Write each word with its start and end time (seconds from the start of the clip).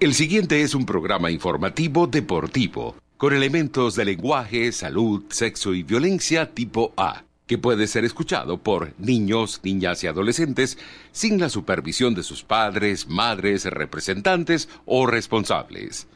El 0.00 0.14
siguiente 0.14 0.62
es 0.62 0.76
un 0.76 0.86
programa 0.86 1.28
informativo 1.28 2.06
deportivo, 2.06 2.94
con 3.16 3.34
elementos 3.34 3.96
de 3.96 4.04
lenguaje, 4.04 4.70
salud, 4.70 5.24
sexo 5.28 5.74
y 5.74 5.82
violencia 5.82 6.54
tipo 6.54 6.92
A, 6.96 7.24
que 7.48 7.58
puede 7.58 7.88
ser 7.88 8.04
escuchado 8.04 8.58
por 8.58 8.94
niños, 8.98 9.58
niñas 9.64 10.04
y 10.04 10.06
adolescentes 10.06 10.78
sin 11.10 11.40
la 11.40 11.48
supervisión 11.48 12.14
de 12.14 12.22
sus 12.22 12.44
padres, 12.44 13.08
madres, 13.08 13.64
representantes 13.64 14.68
o 14.86 15.04
responsables. 15.04 16.06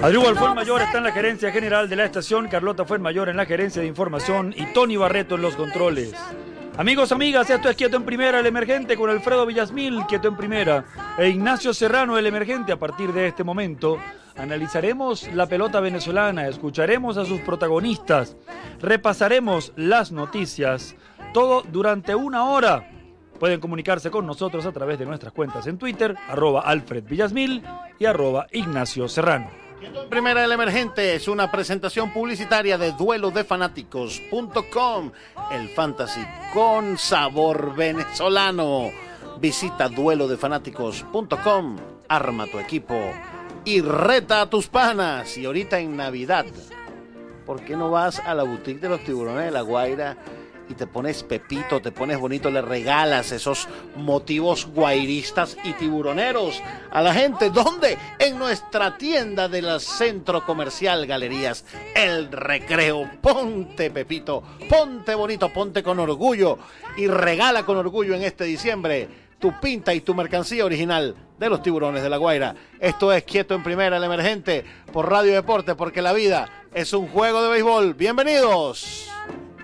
Adrigo 0.00 0.32
Fuenmayor 0.36 0.82
está 0.82 0.98
en 0.98 1.04
la 1.04 1.12
gerencia 1.12 1.50
general 1.50 1.88
de 1.88 1.96
la 1.96 2.04
estación, 2.04 2.46
Carlota 2.46 2.84
Fuenmayor 2.84 3.28
en 3.28 3.36
la 3.36 3.46
gerencia 3.46 3.82
de 3.82 3.88
información 3.88 4.54
y 4.56 4.72
Tony 4.72 4.96
Barreto 4.96 5.34
en 5.34 5.42
los 5.42 5.56
controles. 5.56 6.14
Amigos, 6.76 7.10
amigas, 7.10 7.50
esto 7.50 7.68
es 7.68 7.74
Quieto 7.74 7.96
en 7.96 8.04
Primera, 8.04 8.38
el 8.38 8.46
emergente 8.46 8.96
con 8.96 9.10
Alfredo 9.10 9.44
Villasmil, 9.44 10.06
Quieto 10.06 10.28
en 10.28 10.36
Primera, 10.36 10.84
e 11.18 11.28
Ignacio 11.28 11.74
Serrano, 11.74 12.16
el 12.16 12.26
emergente. 12.26 12.70
A 12.70 12.78
partir 12.78 13.12
de 13.12 13.26
este 13.26 13.42
momento, 13.42 13.98
analizaremos 14.36 15.28
la 15.34 15.46
pelota 15.46 15.80
venezolana, 15.80 16.46
escucharemos 16.46 17.16
a 17.16 17.24
sus 17.24 17.40
protagonistas, 17.40 18.36
repasaremos 18.80 19.72
las 19.74 20.12
noticias, 20.12 20.94
todo 21.34 21.62
durante 21.62 22.14
una 22.14 22.44
hora. 22.44 22.88
Pueden 23.40 23.58
comunicarse 23.58 24.12
con 24.12 24.26
nosotros 24.26 24.64
a 24.64 24.72
través 24.72 25.00
de 25.00 25.06
nuestras 25.06 25.32
cuentas 25.32 25.66
en 25.66 25.76
Twitter, 25.76 26.14
arroba 26.28 26.60
Alfred 26.60 27.02
Villasmil 27.02 27.64
y 27.98 28.04
arroba 28.04 28.46
Ignacio 28.52 29.08
Serrano. 29.08 29.67
Primera 30.08 30.44
El 30.44 30.52
Emergente 30.52 31.14
es 31.14 31.28
una 31.28 31.50
presentación 31.50 32.10
publicitaria 32.12 32.78
de 32.78 32.92
duelodefanáticos.com, 32.92 35.12
el 35.52 35.68
fantasy 35.68 36.24
con 36.52 36.98
sabor 36.98 37.76
venezolano. 37.76 38.90
Visita 39.38 39.88
duelodefanáticos.com, 39.88 41.76
arma 42.08 42.46
tu 42.46 42.58
equipo 42.58 43.12
y 43.64 43.80
reta 43.80 44.40
a 44.40 44.50
tus 44.50 44.66
panas. 44.66 45.38
Y 45.38 45.44
ahorita 45.44 45.78
en 45.78 45.96
Navidad, 45.96 46.46
¿por 47.46 47.64
qué 47.64 47.76
no 47.76 47.88
vas 47.90 48.18
a 48.18 48.34
la 48.34 48.42
boutique 48.42 48.80
de 48.80 48.88
los 48.88 49.04
tiburones 49.04 49.44
de 49.44 49.52
la 49.52 49.60
Guaira? 49.60 50.16
Y 50.68 50.74
te 50.74 50.86
pones 50.86 51.22
pepito, 51.22 51.80
te 51.80 51.92
pones 51.92 52.18
bonito, 52.18 52.50
le 52.50 52.62
regalas 52.62 53.32
esos 53.32 53.68
motivos 53.96 54.66
guairistas 54.66 55.56
y 55.64 55.72
tiburoneros 55.72 56.62
a 56.90 57.02
la 57.02 57.14
gente. 57.14 57.50
¿Dónde? 57.50 57.96
En 58.18 58.38
nuestra 58.38 58.96
tienda 58.98 59.48
de 59.48 59.62
la 59.62 59.80
Centro 59.80 60.44
Comercial 60.44 61.06
Galerías 61.06 61.64
El 61.94 62.30
Recreo. 62.30 63.10
Ponte 63.20 63.90
pepito, 63.90 64.42
ponte 64.68 65.14
bonito, 65.14 65.52
ponte 65.52 65.82
con 65.82 65.98
orgullo 65.98 66.58
y 66.96 67.06
regala 67.06 67.64
con 67.64 67.76
orgullo 67.76 68.14
en 68.14 68.22
este 68.22 68.44
diciembre 68.44 69.08
tu 69.38 69.58
pinta 69.60 69.94
y 69.94 70.00
tu 70.00 70.14
mercancía 70.14 70.64
original 70.64 71.14
de 71.38 71.48
los 71.48 71.62
tiburones 71.62 72.02
de 72.02 72.10
la 72.10 72.16
Guaira. 72.16 72.56
Esto 72.80 73.12
es 73.12 73.22
Quieto 73.22 73.54
en 73.54 73.62
Primera, 73.62 73.96
el 73.96 74.04
emergente, 74.04 74.64
por 74.92 75.08
Radio 75.08 75.32
Deporte, 75.32 75.74
porque 75.74 76.02
la 76.02 76.12
vida 76.12 76.48
es 76.74 76.92
un 76.92 77.06
juego 77.06 77.42
de 77.42 77.50
béisbol. 77.50 77.94
Bienvenidos. 77.94 79.08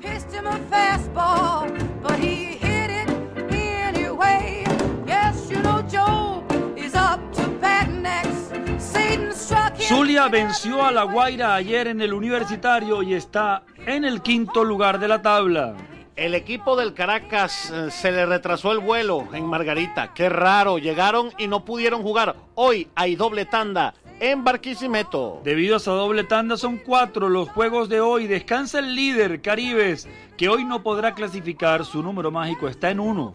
Pitched 0.04 0.32
him 0.32 0.46
a 0.46 0.58
fastball, 0.70 1.72
but 2.02 2.18
he 2.18 2.58
hit 2.60 2.90
it 2.90 3.08
anyway. 3.50 4.64
Yes, 5.06 5.48
you 5.50 5.62
know 5.62 5.80
Joe 5.88 6.44
is 6.76 6.94
up 6.94 7.20
to 7.32 7.48
bat 7.58 7.88
next. 7.88 8.52
Satan 8.78 9.32
struck 9.32 9.78
him. 9.78 9.86
Zulia 9.88 10.28
venció 10.28 10.84
a 10.84 10.92
La 10.92 11.04
Guaira 11.04 11.54
ayer 11.54 11.88
en 11.88 12.02
el 12.02 12.12
universitario 12.12 13.02
y 13.02 13.14
está 13.14 13.62
en 13.86 14.04
el 14.04 14.20
quinto 14.20 14.62
lugar 14.62 14.98
de 14.98 15.08
la 15.08 15.22
tabla. 15.22 15.74
El 16.16 16.34
equipo 16.34 16.76
del 16.76 16.92
Caracas 16.92 17.70
eh, 17.70 17.90
se 17.90 18.12
le 18.12 18.26
retrasó 18.26 18.72
el 18.72 18.80
vuelo 18.80 19.26
en 19.32 19.46
Margarita. 19.46 20.12
Qué 20.12 20.28
raro, 20.28 20.76
llegaron 20.76 21.32
y 21.38 21.48
no 21.48 21.64
pudieron 21.64 22.02
jugar. 22.02 22.36
Hoy 22.54 22.88
hay 22.94 23.16
doble 23.16 23.46
tanda 23.46 23.94
en 24.20 24.44
Barquisimeto. 24.44 25.40
Debido 25.44 25.74
a 25.74 25.76
esa 25.78 25.92
doble 25.92 26.24
tanda 26.24 26.56
son 26.56 26.78
cuatro 26.78 27.28
los 27.28 27.48
juegos 27.48 27.88
de 27.88 28.00
hoy. 28.00 28.26
Descansa 28.26 28.78
el 28.78 28.94
líder, 28.94 29.40
Caribes, 29.40 30.08
que 30.36 30.48
hoy 30.48 30.64
no 30.64 30.82
podrá 30.82 31.14
clasificar. 31.14 31.84
Su 31.84 32.02
número 32.02 32.30
mágico 32.30 32.68
está 32.68 32.90
en 32.90 33.00
uno. 33.00 33.34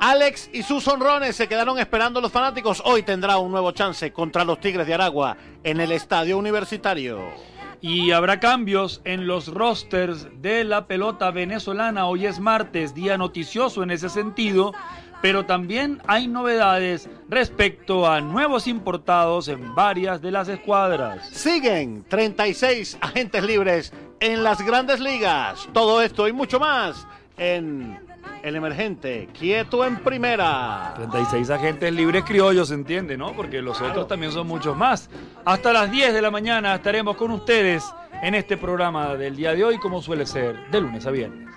Alex 0.00 0.50
y 0.52 0.62
sus 0.62 0.86
honrones 0.88 1.36
se 1.36 1.48
quedaron 1.48 1.78
esperando 1.78 2.20
los 2.20 2.32
fanáticos. 2.32 2.82
Hoy 2.84 3.02
tendrá 3.02 3.38
un 3.38 3.52
nuevo 3.52 3.72
chance 3.72 4.12
contra 4.12 4.44
los 4.44 4.60
Tigres 4.60 4.86
de 4.86 4.94
Aragua 4.94 5.36
en 5.62 5.80
el 5.80 5.92
Estadio 5.92 6.36
Universitario. 6.36 7.20
Y 7.80 8.12
habrá 8.12 8.40
cambios 8.40 9.02
en 9.04 9.26
los 9.26 9.48
rosters 9.48 10.26
de 10.40 10.64
la 10.64 10.86
pelota 10.86 11.30
venezolana. 11.30 12.06
Hoy 12.06 12.26
es 12.26 12.40
martes, 12.40 12.94
día 12.94 13.18
noticioso 13.18 13.82
en 13.82 13.90
ese 13.90 14.08
sentido, 14.08 14.72
pero 15.24 15.46
también 15.46 16.02
hay 16.06 16.28
novedades 16.28 17.08
respecto 17.30 18.06
a 18.06 18.20
nuevos 18.20 18.66
importados 18.66 19.48
en 19.48 19.74
varias 19.74 20.20
de 20.20 20.30
las 20.30 20.48
escuadras. 20.48 21.26
Siguen 21.30 22.04
36 22.06 22.98
agentes 23.00 23.42
libres 23.42 23.90
en 24.20 24.44
las 24.44 24.60
grandes 24.60 25.00
ligas. 25.00 25.66
Todo 25.72 26.02
esto 26.02 26.28
y 26.28 26.34
mucho 26.34 26.60
más 26.60 27.06
en 27.38 27.98
El 28.42 28.56
Emergente, 28.56 29.30
quieto 29.32 29.86
en 29.86 29.96
primera. 29.96 30.92
36 30.96 31.48
agentes 31.48 31.90
libres 31.90 32.22
criollos, 32.24 32.68
se 32.68 32.74
entiende, 32.74 33.16
¿no? 33.16 33.32
Porque 33.32 33.62
los 33.62 33.80
otros 33.80 34.06
también 34.06 34.30
son 34.30 34.46
muchos 34.46 34.76
más. 34.76 35.08
Hasta 35.46 35.72
las 35.72 35.90
10 35.90 36.12
de 36.12 36.20
la 36.20 36.30
mañana 36.30 36.74
estaremos 36.74 37.16
con 37.16 37.30
ustedes 37.30 37.82
en 38.22 38.34
este 38.34 38.58
programa 38.58 39.14
del 39.14 39.36
día 39.36 39.54
de 39.54 39.64
hoy, 39.64 39.78
como 39.78 40.02
suele 40.02 40.26
ser, 40.26 40.68
de 40.70 40.80
lunes 40.82 41.06
a 41.06 41.10
viernes. 41.10 41.48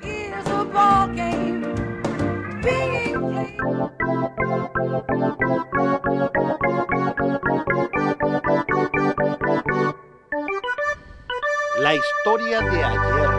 La 11.79 11.93
historia 11.93 12.61
de 12.61 12.83
ayer. 12.83 13.29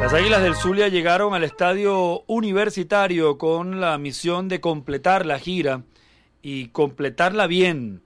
Las 0.00 0.12
Águilas 0.14 0.42
del 0.42 0.54
Zulia 0.54 0.88
llegaron 0.88 1.34
al 1.34 1.42
estadio 1.42 2.22
universitario 2.26 3.38
con 3.38 3.80
la 3.80 3.98
misión 3.98 4.48
de 4.48 4.60
completar 4.60 5.26
la 5.26 5.38
gira 5.38 5.82
y 6.42 6.68
completarla 6.68 7.46
bien. 7.46 8.02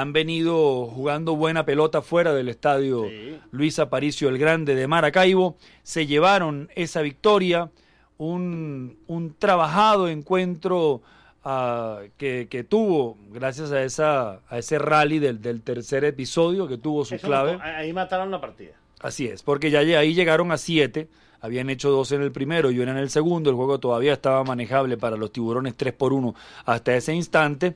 Han 0.00 0.12
venido 0.12 0.86
jugando 0.86 1.36
buena 1.36 1.64
pelota 1.64 2.02
fuera 2.02 2.34
del 2.34 2.48
estadio 2.48 3.04
Sí. 3.08 3.38
Luis 3.52 3.78
Aparicio 3.78 4.28
el 4.28 4.38
Grande 4.38 4.74
de 4.74 4.88
Maracaibo. 4.88 5.56
Se 5.84 6.06
llevaron 6.06 6.68
esa 6.74 7.00
victoria, 7.00 7.70
un, 8.18 8.98
un 9.06 9.34
trabajado 9.38 10.08
encuentro 10.08 11.00
ah, 11.44 12.00
que, 12.16 12.48
que 12.50 12.64
tuvo, 12.64 13.16
gracias 13.30 13.70
a, 13.70 13.84
esa, 13.84 14.40
a 14.48 14.58
ese 14.58 14.78
rally 14.78 15.20
del, 15.20 15.40
del 15.40 15.62
tercer 15.62 16.04
episodio 16.04 16.66
que 16.66 16.76
tuvo 16.78 17.04
su 17.04 17.14
Eso 17.14 17.26
clave. 17.26 17.58
ahí 17.62 17.92
mataron 17.92 18.30
la 18.32 18.40
partida. 18.40 18.72
Así 19.00 19.26
es, 19.26 19.42
porque 19.42 19.70
ya 19.70 19.80
ahí 19.80 20.14
llegaron 20.14 20.50
a 20.50 20.56
siete, 20.56 21.08
habían 21.40 21.68
hecho 21.68 21.90
dos 21.90 22.10
en 22.12 22.22
el 22.22 22.32
primero 22.32 22.70
y 22.70 22.78
uno 22.80 22.90
en 22.90 22.96
el 22.96 23.10
segundo, 23.10 23.50
el 23.50 23.56
juego 23.56 23.78
todavía 23.78 24.14
estaba 24.14 24.42
manejable 24.44 24.96
para 24.96 25.16
los 25.16 25.30
tiburones 25.30 25.76
3 25.76 25.92
por 25.92 26.12
1 26.14 26.34
hasta 26.64 26.96
ese 26.96 27.12
instante, 27.14 27.74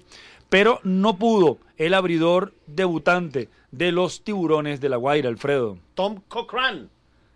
pero 0.48 0.80
no 0.82 1.16
pudo 1.18 1.58
el 1.76 1.94
abridor 1.94 2.54
debutante 2.66 3.48
de 3.70 3.92
los 3.92 4.22
tiburones 4.24 4.80
de 4.80 4.88
la 4.88 4.96
Guaira, 4.96 5.28
Alfredo. 5.28 5.78
Tom 5.94 6.20
Cochran, 6.28 6.88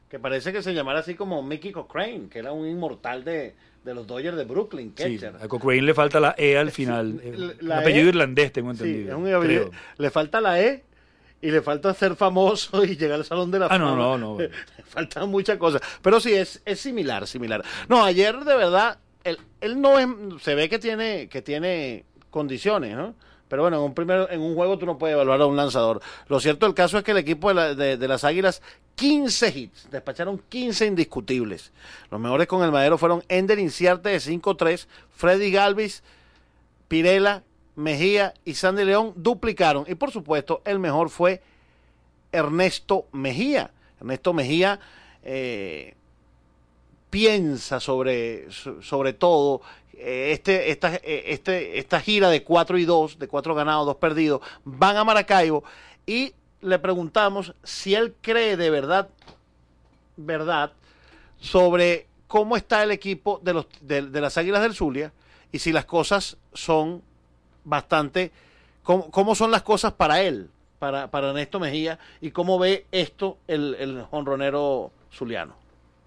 que 0.08 0.18
parece 0.18 0.52
que 0.52 0.62
se 0.62 0.72
llamara 0.74 1.00
así 1.00 1.14
como 1.14 1.42
Mickey 1.42 1.72
Cochrane, 1.72 2.28
que 2.30 2.38
era 2.38 2.52
un 2.52 2.66
inmortal 2.66 3.24
de, 3.24 3.54
de 3.84 3.94
los 3.94 4.06
Dodgers 4.06 4.36
de 4.36 4.44
Brooklyn, 4.44 4.92
Sí, 4.96 5.18
catcher. 5.18 5.36
a 5.42 5.48
Cochrane 5.48 5.82
le 5.82 5.94
falta 5.94 6.20
la 6.20 6.34
E 6.38 6.56
al 6.56 6.70
final, 6.70 7.20
eh, 7.22 7.32
La- 7.36 7.46
un 7.46 7.56
la 7.60 7.78
apellido 7.80 8.06
E- 8.06 8.08
irlandés 8.08 8.52
tengo 8.52 8.72
Sí, 8.74 8.82
entendido. 8.84 9.10
es 9.28 9.36
un 9.36 9.44
creo. 9.46 9.70
Le 9.98 10.10
falta 10.10 10.40
la 10.40 10.60
E 10.60 10.84
y 11.42 11.50
le 11.50 11.60
falta 11.60 11.92
ser 11.94 12.14
famoso 12.16 12.84
y 12.84 12.96
llegar 12.96 13.18
al 13.18 13.24
Salón 13.24 13.50
de 13.50 13.58
la 13.58 13.66
Ah, 13.66 13.78
no, 13.78 13.94
no, 13.96 14.16
no. 14.16 14.38
Le 14.40 14.50
faltan 14.84 15.28
muchas 15.28 15.58
cosas. 15.58 15.82
Pero 16.00 16.18
sí, 16.20 16.32
es, 16.32 16.62
es 16.64 16.80
similar, 16.80 17.26
similar. 17.26 17.62
No, 17.88 18.04
ayer 18.04 18.38
de 18.44 18.56
verdad, 18.56 18.98
él, 19.24 19.38
él 19.60 19.80
no 19.80 19.98
es, 19.98 20.06
se 20.42 20.54
ve 20.54 20.68
que 20.68 20.78
tiene, 20.78 21.28
que 21.28 21.42
tiene 21.42 22.04
condiciones, 22.32 22.96
¿no? 22.96 23.14
Pero 23.48 23.62
bueno, 23.62 23.76
en 23.76 23.82
un, 23.82 23.94
primer, 23.94 24.28
en 24.32 24.40
un 24.40 24.54
juego 24.54 24.78
tú 24.78 24.86
no 24.86 24.96
puedes 24.96 25.12
evaluar 25.14 25.40
a 25.42 25.46
un 25.46 25.56
lanzador. 25.56 26.00
Lo 26.28 26.40
cierto 26.40 26.64
del 26.64 26.74
caso 26.74 26.96
es 26.96 27.04
que 27.04 27.10
el 27.10 27.18
equipo 27.18 27.48
de, 27.50 27.54
la- 27.54 27.74
de- 27.74 27.96
de 27.98 28.08
las 28.08 28.24
Águilas, 28.24 28.62
15 28.94 29.48
hits, 29.58 29.90
despacharon 29.90 30.40
15 30.48 30.86
indiscutibles. 30.86 31.70
Los 32.10 32.18
mejores 32.18 32.46
con 32.46 32.62
el 32.64 32.72
madero 32.72 32.96
fueron 32.96 33.22
Ender 33.28 33.58
Inciarte 33.58 34.08
de 34.08 34.16
5-3, 34.20 34.86
Freddy 35.14 35.50
Galvis, 35.50 36.02
Pirela, 36.88 37.42
Mejía 37.76 38.32
y 38.46 38.54
Sandy 38.54 38.84
León 38.84 39.12
duplicaron. 39.16 39.84
Y 39.86 39.96
por 39.96 40.10
supuesto, 40.10 40.62
el 40.64 40.78
mejor 40.78 41.10
fue 41.10 41.42
Ernesto 42.32 43.06
Mejía. 43.12 43.70
Ernesto 44.00 44.32
Mejía 44.32 44.80
eh, 45.22 45.94
piensa 47.10 47.80
sobre, 47.80 48.50
so- 48.50 48.80
sobre 48.82 49.12
todo 49.12 49.60
este, 50.04 50.70
esta, 50.70 50.94
eh, 50.96 51.24
este, 51.26 51.78
esta 51.78 52.00
gira 52.00 52.28
de 52.28 52.42
4 52.42 52.78
y 52.78 52.84
2, 52.84 53.18
de 53.18 53.28
4 53.28 53.54
ganados, 53.54 53.86
2 53.86 53.96
perdidos, 53.96 54.40
van 54.64 54.96
a 54.96 55.04
Maracaibo 55.04 55.64
y 56.06 56.34
le 56.60 56.78
preguntamos 56.78 57.54
si 57.62 57.94
él 57.94 58.14
cree 58.20 58.56
de 58.56 58.70
verdad, 58.70 59.08
verdad, 60.16 60.72
sobre 61.40 62.06
cómo 62.26 62.56
está 62.56 62.82
el 62.82 62.90
equipo 62.90 63.40
de, 63.42 63.52
los, 63.52 63.66
de, 63.80 64.02
las 64.20 64.38
Águilas 64.38 64.62
del 64.62 64.74
Zulia 64.74 65.12
y 65.50 65.58
si 65.58 65.72
las 65.72 65.84
cosas 65.84 66.36
son 66.52 67.02
bastante, 67.64 68.32
cómo, 68.82 69.10
cómo 69.10 69.34
son 69.34 69.50
las 69.50 69.62
cosas 69.62 69.92
para 69.92 70.22
él, 70.22 70.50
para, 70.78 71.10
para 71.10 71.28
Ernesto 71.28 71.60
Mejía 71.60 71.98
y 72.20 72.30
cómo 72.30 72.58
ve 72.58 72.86
esto 72.90 73.38
el, 73.46 73.76
el 73.78 74.02
jonronero 74.02 74.90
zuliano. 75.12 75.61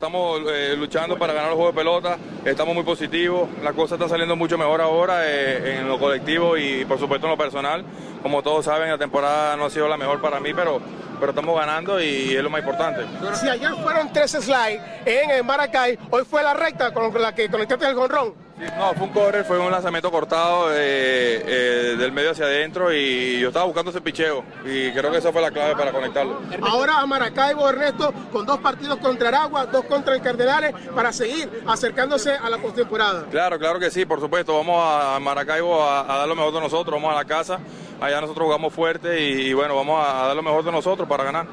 Estamos 0.05 0.39
eh, 0.53 0.75
luchando 0.77 1.17
para 1.17 1.33
ganar 1.33 1.49
el 1.49 1.55
juego 1.55 1.71
de 1.71 1.77
pelota, 1.77 2.19
estamos 2.45 2.75
muy 2.75 2.83
positivos, 2.83 3.49
la 3.63 3.73
cosa 3.73 3.95
está 3.95 4.07
saliendo 4.07 4.35
mucho 4.35 4.55
mejor 4.55 4.79
ahora 4.79 5.27
eh, 5.27 5.79
en 5.79 5.87
lo 5.87 5.97
colectivo 5.97 6.55
y 6.57 6.85
por 6.85 6.99
supuesto 6.99 7.25
en 7.25 7.31
lo 7.31 7.37
personal. 7.39 7.83
Como 8.21 8.43
todos 8.43 8.65
saben, 8.65 8.87
la 8.91 8.99
temporada 8.99 9.55
no 9.55 9.65
ha 9.65 9.69
sido 9.71 9.87
la 9.87 9.97
mejor 9.97 10.21
para 10.21 10.39
mí, 10.39 10.53
pero, 10.53 10.79
pero 11.19 11.31
estamos 11.31 11.57
ganando 11.57 12.01
y 12.01 12.35
es 12.35 12.43
lo 12.43 12.49
más 12.49 12.61
importante. 12.61 13.05
Si 13.35 13.47
ayer 13.47 13.73
fueron 13.81 14.11
tres 14.11 14.31
slides 14.31 14.81
en, 15.05 15.45
Maracay, 15.45 15.97
hoy 16.09 16.23
fue 16.29 16.43
la 16.43 16.53
recta 16.53 16.93
con 16.93 17.13
la 17.21 17.33
que 17.33 17.49
conectaste 17.49 17.87
el 17.87 17.95
jonrón. 17.95 18.45
Sí, 18.57 18.63
No, 18.77 18.93
fue 18.93 19.07
un 19.07 19.13
correr, 19.13 19.43
fue 19.43 19.59
un 19.59 19.69
lanzamiento 19.69 20.09
cortado 20.09 20.71
eh, 20.71 21.43
eh, 21.45 21.95
del 21.97 22.13
medio 22.13 22.31
hacia 22.31 22.45
adentro 22.45 22.93
y 22.93 23.37
yo 23.37 23.49
estaba 23.49 23.65
buscando 23.65 23.91
ese 23.91 23.99
picheo 23.99 24.45
y 24.63 24.91
creo 24.93 25.11
que 25.11 25.17
esa 25.17 25.33
fue 25.33 25.41
la 25.41 25.51
clave 25.51 25.75
para 25.75 25.91
conectarlo. 25.91 26.41
Ahora 26.61 26.99
a 26.99 27.05
Maracaibo, 27.05 27.67
Ernesto, 27.67 28.13
con 28.31 28.45
dos 28.45 28.59
partidos 28.59 28.97
contra 28.99 29.27
Aragua, 29.27 29.65
dos 29.65 29.83
contra 29.85 30.15
el 30.15 30.21
Cardenales, 30.21 30.73
para 30.95 31.11
seguir 31.11 31.63
acercándose 31.67 32.31
a 32.31 32.49
la 32.49 32.57
postemporada. 32.57 33.25
Claro, 33.29 33.59
claro 33.59 33.77
que 33.77 33.91
sí, 33.91 34.05
por 34.05 34.21
supuesto. 34.21 34.55
Vamos 34.55 34.81
a 34.81 35.19
Maracaibo 35.19 35.83
a, 35.83 36.13
a 36.13 36.17
dar 36.19 36.27
lo 36.27 36.35
mejor 36.35 36.53
de 36.53 36.61
nosotros, 36.61 36.95
vamos 36.95 37.11
a 37.11 37.15
la 37.17 37.25
casa. 37.25 37.59
Allá 38.01 38.19
nosotros 38.19 38.45
jugamos 38.45 38.73
fuerte 38.73 39.21
y, 39.21 39.47
y 39.47 39.53
bueno, 39.53 39.75
vamos 39.75 40.05
a, 40.05 40.23
a 40.23 40.27
dar 40.27 40.35
lo 40.35 40.43
mejor 40.43 40.63
de 40.65 40.71
nosotros 40.71 41.07
para 41.07 41.23
ganar. 41.23 41.47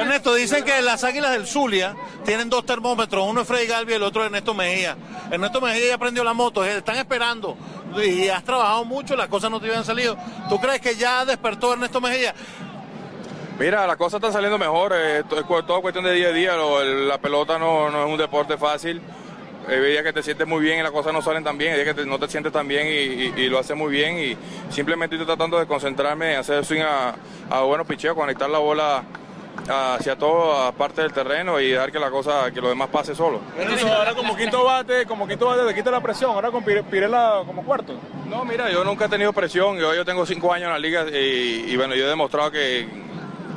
Ernesto, 0.00 0.34
dicen 0.34 0.64
que 0.64 0.80
las 0.80 1.04
águilas 1.04 1.32
del 1.32 1.46
Zulia 1.46 1.94
tienen 2.24 2.48
dos 2.48 2.64
termómetros, 2.64 3.26
uno 3.28 3.42
es 3.42 3.46
Freddy 3.48 3.66
Galvi 3.66 3.92
y 3.92 3.96
el 3.96 4.02
otro 4.02 4.22
es 4.22 4.26
Ernesto 4.26 4.54
Mejía. 4.54 4.96
Ernesto 5.30 5.60
Mejía 5.60 5.88
ya 5.88 5.98
prendió 5.98 6.24
la 6.24 6.32
moto, 6.32 6.64
eh, 6.64 6.78
están 6.78 6.96
esperando 6.96 7.56
y 8.02 8.28
has 8.28 8.42
trabajado 8.44 8.84
mucho, 8.86 9.14
las 9.14 9.28
cosas 9.28 9.50
no 9.50 9.60
te 9.60 9.66
habían 9.66 9.84
salido. 9.84 10.16
¿Tú 10.48 10.58
crees 10.58 10.80
que 10.80 10.96
ya 10.96 11.24
despertó 11.26 11.74
Ernesto 11.74 12.00
Mejía? 12.00 12.34
Mira, 13.58 13.86
las 13.86 13.96
cosas 13.96 14.18
están 14.18 14.32
saliendo 14.32 14.56
mejor, 14.56 14.92
eh, 14.94 15.22
to- 15.28 15.38
es 15.38 15.46
todo 15.66 15.82
cuestión 15.82 16.04
de 16.04 16.12
día 16.14 16.28
a 16.28 16.32
día, 16.32 16.56
lo- 16.56 16.80
el- 16.80 17.08
la 17.08 17.18
pelota 17.18 17.58
no, 17.58 17.90
no 17.90 18.04
es 18.06 18.10
un 18.10 18.16
deporte 18.16 18.56
fácil. 18.56 19.02
Hay 19.68 19.80
días 19.80 20.02
que 20.02 20.12
te 20.12 20.22
sientes 20.22 20.46
muy 20.46 20.62
bien 20.62 20.78
y 20.78 20.82
las 20.82 20.90
cosas 20.92 21.12
no 21.12 21.20
salen 21.20 21.44
tan 21.44 21.58
bien, 21.58 21.72
hay 21.72 21.82
días 21.82 21.94
que 21.94 22.02
te- 22.02 22.06
no 22.08 22.18
te 22.18 22.26
sientes 22.28 22.52
tan 22.52 22.66
bien 22.66 22.86
y, 22.86 22.90
y- 22.90 23.32
y 23.44 23.48
lo 23.48 23.58
haces 23.58 23.76
muy 23.76 23.90
bien 23.92 24.18
y 24.18 24.36
simplemente 24.72 25.16
estoy 25.16 25.26
tratando 25.26 25.58
de 25.58 25.66
concentrarme, 25.66 26.36
hacer 26.36 26.64
swing 26.64 26.80
a, 26.82 27.14
a 27.50 27.60
buenos 27.62 27.86
picheos, 27.86 28.14
conectar 28.16 28.48
la 28.48 28.58
bola 28.58 29.02
hacia 29.68 30.16
toda 30.16 30.72
parte 30.72 31.02
del 31.02 31.12
terreno 31.12 31.60
y 31.60 31.70
dejar 31.72 31.92
que 31.92 31.98
la 31.98 32.10
cosa, 32.10 32.50
que 32.52 32.60
lo 32.60 32.68
demás 32.70 32.88
pase 32.88 33.14
solo. 33.14 33.40
ahora 33.92 34.14
como 34.14 34.34
quinto 34.36 34.64
bate, 34.64 35.04
como 35.04 35.26
quinto 35.28 35.46
bate 35.46 35.66
te 35.66 35.74
quita 35.74 35.90
la 35.90 36.00
presión, 36.00 36.30
ahora 36.30 36.50
con 36.50 36.64
Pire- 36.64 36.84
Pirela 36.84 37.42
como 37.44 37.62
cuarto. 37.64 37.94
No, 38.30 38.44
mira, 38.46 38.70
yo 38.70 38.84
nunca 38.84 39.06
he 39.06 39.08
tenido 39.08 39.32
presión. 39.32 39.76
Yo, 39.76 39.94
yo 39.94 40.04
tengo 40.04 40.24
cinco 40.24 40.52
años 40.52 40.66
en 40.68 40.72
la 40.72 40.78
liga 40.78 41.04
y, 41.10 41.64
y 41.68 41.76
bueno, 41.76 41.94
yo 41.94 42.04
he 42.06 42.08
demostrado 42.08 42.50
que, 42.50 42.86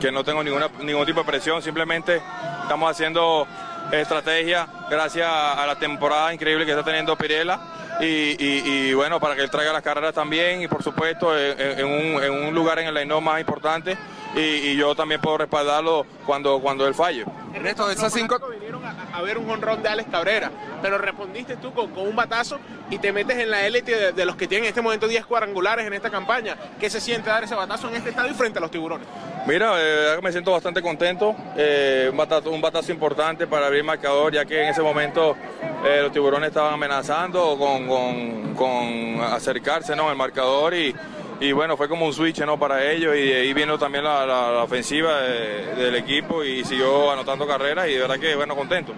que 0.01 0.11
no 0.11 0.23
tengo 0.25 0.43
ninguna, 0.43 0.69
ningún 0.81 1.05
tipo 1.05 1.21
de 1.21 1.25
presión. 1.27 1.61
Simplemente 1.61 2.21
estamos 2.63 2.89
haciendo 2.91 3.47
estrategia 3.91 4.67
gracias 4.89 5.27
a 5.27 5.65
la 5.65 5.75
temporada 5.75 6.33
increíble 6.33 6.65
que 6.65 6.71
está 6.71 6.83
teniendo 6.83 7.15
Pirela. 7.15 7.59
Y, 7.99 8.93
bueno, 8.93 9.19
para 9.19 9.35
que 9.35 9.41
él 9.41 9.51
traiga 9.51 9.71
las 9.71 9.83
carreras 9.83 10.13
también 10.13 10.61
y 10.61 10.67
por 10.67 10.81
supuesto 10.81 11.37
en, 11.37 11.79
en 11.79 11.85
un, 11.85 12.23
en 12.23 12.31
un 12.31 12.55
lugar 12.55 12.79
en 12.79 12.87
el 12.87 12.93
line 12.95 13.21
más 13.21 13.39
importante 13.39 13.95
y, 14.35 14.39
y 14.39 14.75
yo 14.77 14.95
también 14.95 15.19
puedo 15.21 15.37
respaldarlo 15.39 16.05
cuando, 16.25 16.59
cuando 16.59 16.87
él 16.87 16.93
falle. 16.93 17.25
Ernesto, 17.53 17.85
de 17.87 17.93
esas 17.95 18.13
cinco... 18.13 18.39
vinieron 18.49 18.83
a, 18.85 18.95
a 19.13 19.21
ver 19.21 19.37
un 19.37 19.45
jonrón 19.45 19.83
de 19.83 19.89
Alex 19.89 20.09
Cabrera, 20.09 20.49
pero 20.81 20.97
respondiste 20.97 21.57
tú 21.57 21.73
con, 21.73 21.91
con 21.91 22.07
un 22.07 22.15
batazo 22.15 22.57
y 22.89 22.97
te 22.97 23.11
metes 23.11 23.37
en 23.37 23.51
la 23.51 23.65
élite 23.67 23.93
de, 23.95 24.11
de 24.13 24.25
los 24.25 24.35
que 24.37 24.47
tienen 24.47 24.65
en 24.65 24.69
este 24.69 24.81
momento 24.81 25.07
10 25.07 25.25
cuadrangulares 25.25 25.85
en 25.85 25.93
esta 25.93 26.09
campaña. 26.09 26.55
¿Qué 26.79 26.89
se 26.89 27.01
siente 27.01 27.29
dar 27.29 27.43
ese 27.43 27.55
batazo 27.55 27.89
en 27.89 27.95
este 27.95 28.09
estadio 28.11 28.31
y 28.31 28.35
frente 28.35 28.59
a 28.59 28.61
los 28.61 28.71
tiburones? 28.71 29.05
Mira, 29.47 29.73
eh, 29.77 30.17
me 30.21 30.31
siento 30.31 30.51
bastante 30.51 30.81
contento. 30.81 31.35
eh, 31.57 32.07
un, 32.09 32.15
batazo, 32.17 32.51
un 32.51 32.61
batazo 32.61 32.91
importante 32.93 33.47
para 33.47 33.65
abrir 33.65 33.79
el 33.79 33.85
marcador, 33.85 34.31
ya 34.33 34.45
que 34.45 34.61
en 34.63 34.69
ese 34.69 34.81
momento 34.81 35.35
eh, 35.85 35.99
los 36.03 36.11
tiburones 36.13 36.49
estaban 36.49 36.73
amenazando 36.75 37.57
con, 37.57 37.85
con- 37.87 38.55
con 38.55 39.21
acercarse 39.33 39.95
¿no? 39.95 40.07
al 40.09 40.15
marcador 40.15 40.73
y, 40.73 40.95
y 41.41 41.51
bueno, 41.53 41.75
fue 41.75 41.89
como 41.89 42.05
un 42.05 42.13
switch 42.13 42.39
¿no? 42.41 42.57
para 42.59 42.89
ellos 42.91 43.15
y 43.15 43.31
ahí 43.33 43.53
vino 43.53 43.77
también 43.77 44.03
la, 44.03 44.25
la- 44.25 44.63
ofensiva 44.63 45.21
de- 45.21 45.75
del 45.75 45.95
equipo 45.95 46.43
y 46.43 46.63
siguió 46.63 47.11
anotando 47.11 47.47
carreras 47.47 47.87
y 47.89 47.93
de 47.93 47.99
verdad 47.99 48.19
que 48.19 48.35
bueno, 48.35 48.55
contento. 48.55 48.93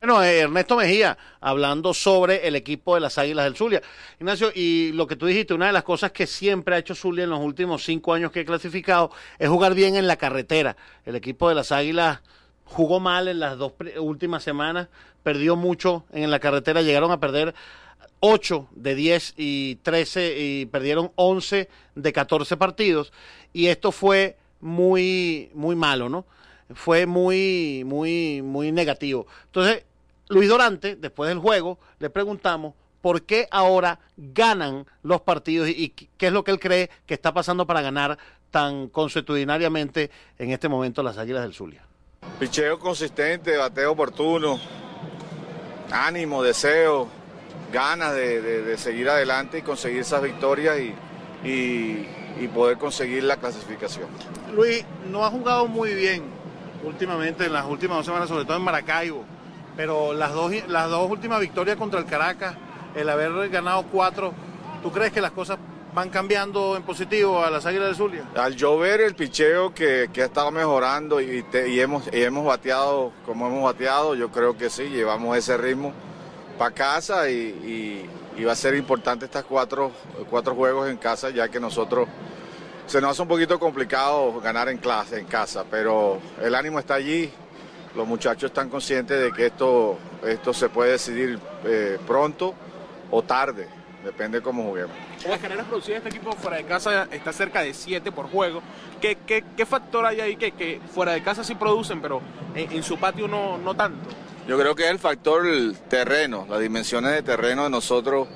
Bueno, 0.00 0.22
eh, 0.22 0.40
Ernesto 0.40 0.76
Mejía, 0.76 1.16
hablando 1.40 1.94
sobre 1.94 2.46
el 2.46 2.56
equipo 2.56 2.94
de 2.94 3.00
las 3.00 3.16
Águilas 3.16 3.44
del 3.46 3.56
Zulia. 3.56 3.80
Ignacio, 4.20 4.52
y 4.54 4.92
lo 4.92 5.06
que 5.06 5.16
tú 5.16 5.24
dijiste, 5.24 5.54
una 5.54 5.68
de 5.68 5.72
las 5.72 5.82
cosas 5.82 6.12
que 6.12 6.26
siempre 6.26 6.74
ha 6.74 6.78
hecho 6.78 6.94
Zulia 6.94 7.24
en 7.24 7.30
los 7.30 7.40
últimos 7.40 7.82
cinco 7.82 8.12
años 8.12 8.30
que 8.30 8.40
he 8.40 8.44
clasificado 8.44 9.10
es 9.38 9.48
jugar 9.48 9.72
bien 9.72 9.96
en 9.96 10.06
la 10.06 10.16
carretera. 10.16 10.76
El 11.06 11.16
equipo 11.16 11.48
de 11.48 11.54
las 11.54 11.72
Águilas 11.72 12.20
jugó 12.66 13.00
mal 13.00 13.28
en 13.28 13.40
las 13.40 13.56
dos 13.56 13.72
últimas 13.98 14.42
semanas, 14.42 14.88
perdió 15.22 15.56
mucho 15.56 16.04
en 16.12 16.30
la 16.30 16.38
carretera, 16.38 16.82
llegaron 16.82 17.10
a 17.10 17.18
perder 17.18 17.54
8 18.26 18.68
de 18.70 18.94
10 18.94 19.34
y 19.36 19.74
13 19.82 20.34
y 20.38 20.64
perdieron 20.64 21.12
11 21.14 21.68
de 21.94 22.12
14 22.14 22.56
partidos 22.56 23.12
y 23.52 23.66
esto 23.66 23.92
fue 23.92 24.38
muy 24.62 25.50
muy 25.52 25.76
malo, 25.76 26.08
¿no? 26.08 26.24
Fue 26.74 27.04
muy 27.04 27.82
muy 27.84 28.40
muy 28.40 28.72
negativo. 28.72 29.26
Entonces, 29.44 29.84
Luis 30.30 30.48
Dorante, 30.48 30.96
después 30.96 31.28
del 31.28 31.38
juego, 31.38 31.78
le 31.98 32.08
preguntamos 32.08 32.72
por 33.02 33.24
qué 33.24 33.46
ahora 33.50 34.00
ganan 34.16 34.86
los 35.02 35.20
partidos 35.20 35.68
y, 35.68 35.90
qué 35.90 36.28
es 36.28 36.32
lo 36.32 36.44
que 36.44 36.52
él 36.52 36.58
cree 36.58 36.88
que 37.04 37.12
está 37.12 37.34
pasando 37.34 37.66
para 37.66 37.82
ganar 37.82 38.16
tan 38.50 38.88
consuetudinariamente 38.88 40.10
en 40.38 40.50
este 40.50 40.70
momento 40.70 41.02
las 41.02 41.18
Águilas 41.18 41.42
del 41.42 41.52
Zulia. 41.52 41.84
Picheo 42.40 42.78
consistente, 42.78 43.58
bateo 43.58 43.92
oportuno, 43.92 44.58
ánimo, 45.90 46.42
deseo, 46.42 47.23
ganas 47.74 48.14
de, 48.14 48.40
de- 48.40 48.62
de 48.62 48.78
seguir 48.78 49.08
adelante 49.10 49.58
y 49.58 49.62
conseguir 49.62 50.00
esas 50.00 50.22
victorias 50.22 50.78
y, 50.78 50.94
y- 51.46 52.08
y 52.40 52.48
poder 52.48 52.78
conseguir 52.78 53.24
la 53.24 53.36
clasificación. 53.36 54.06
Luis, 54.54 54.84
no 55.10 55.24
ha 55.26 55.30
jugado 55.30 55.66
muy 55.66 55.94
bien 55.94 56.22
últimamente, 56.84 57.46
en 57.46 57.52
las 57.52 57.64
últimas 57.66 57.98
dos 57.98 58.06
semanas, 58.06 58.28
sobre 58.28 58.44
todo 58.44 58.56
en 58.56 58.62
Maracaibo, 58.62 59.24
pero 59.76 60.12
las 60.14 60.32
dos, 60.32 60.52
las 60.68 60.88
dos 60.88 61.10
últimas 61.10 61.40
victorias 61.40 61.76
contra 61.76 61.98
el 62.00 62.06
Caracas, 62.06 62.54
el 62.94 63.08
haber 63.08 63.48
ganado 63.50 63.84
cuatro, 63.90 64.32
¿tú 64.82 64.90
crees 64.92 65.12
que 65.12 65.20
las 65.20 65.32
cosas 65.32 65.58
van 65.94 66.10
cambiando 66.10 66.76
en 66.76 66.82
positivo 66.82 67.42
a 67.44 67.50
las 67.50 67.64
Águilas 67.66 67.86
del 67.88 67.96
Zulia? 67.96 68.24
Al 68.36 68.54
yo 68.56 68.76
ver 68.78 69.00
el 69.00 69.14
picheo 69.14 69.72
que, 69.72 70.10
que 70.12 70.22
ha 70.22 70.26
estado 70.26 70.50
mejorando 70.50 71.20
y, 71.20 71.42
te- 71.44 71.68
y 71.70 71.80
hemos, 71.80 72.04
y 72.12 72.22
hemos 72.22 72.44
bateado 72.44 73.12
como 73.24 73.46
hemos 73.46 73.62
bateado, 73.64 74.14
yo 74.14 74.30
creo 74.30 74.56
que 74.58 74.70
sí, 74.70 74.84
llevamos 74.90 75.36
ese 75.38 75.56
ritmo 75.56 75.92
para 76.54 76.74
casa 76.74 77.28
y, 77.28 78.08
va 78.44 78.52
a 78.52 78.56
ser 78.56 78.74
importante 78.74 79.24
estas 79.24 79.44
cuatro, 79.44 79.92
cuatro 80.28 80.54
juegos 80.54 80.88
en 80.88 80.96
casa, 80.96 81.30
ya 81.30 81.48
que 81.48 81.60
nosotros 81.60 82.08
se 82.86 83.00
nos 83.00 83.12
hace 83.12 83.22
un 83.22 83.28
poquito 83.28 83.58
complicado 83.58 84.40
ganar 84.40 84.68
en 84.68 84.78
clase, 84.78 85.18
en 85.18 85.26
casa, 85.26 85.64
pero 85.70 86.20
el 86.42 86.54
ánimo 86.54 86.78
está 86.78 86.94
allí, 86.94 87.30
los 87.94 88.06
muchachos 88.06 88.50
están 88.50 88.68
conscientes 88.68 89.20
de 89.20 89.32
que 89.32 89.46
esto, 89.46 89.98
esto 90.26 90.52
se 90.52 90.68
puede 90.68 90.92
decidir 90.92 91.38
eh, 91.64 91.98
pronto 92.06 92.54
o 93.10 93.22
tarde, 93.22 93.68
depende 94.04 94.42
cómo 94.42 94.64
juguemos. 94.64 94.94
Las 95.26 95.38
carreras 95.38 95.66
producidas 95.66 96.02
de 96.02 96.08
este 96.08 96.18
equipo 96.18 96.36
fuera 96.36 96.58
de 96.58 96.64
casa 96.64 97.08
está 97.10 97.32
cerca 97.32 97.62
de 97.62 97.72
7 97.72 98.12
por 98.12 98.28
juego. 98.28 98.60
¿Qué, 99.00 99.16
qué, 99.26 99.44
qué 99.56 99.64
factor 99.64 100.04
hay 100.04 100.20
ahí 100.20 100.36
que, 100.36 100.52
que 100.52 100.80
fuera 100.92 101.12
de 101.12 101.22
casa 101.22 101.42
sí 101.44 101.54
producen, 101.54 102.02
pero 102.02 102.20
en, 102.54 102.70
en 102.72 102.82
su 102.82 102.98
patio 102.98 103.28
no, 103.28 103.56
no 103.56 103.74
tanto? 103.74 104.10
Yo 104.46 104.58
creo 104.58 104.74
que 104.74 104.84
es 104.84 104.90
el 104.90 104.98
factor 104.98 105.46
terreno, 105.88 106.46
las 106.50 106.60
dimensiones 106.60 107.12
de 107.12 107.22
terreno 107.22 107.64
de 107.64 107.70
nosotros 107.70 108.28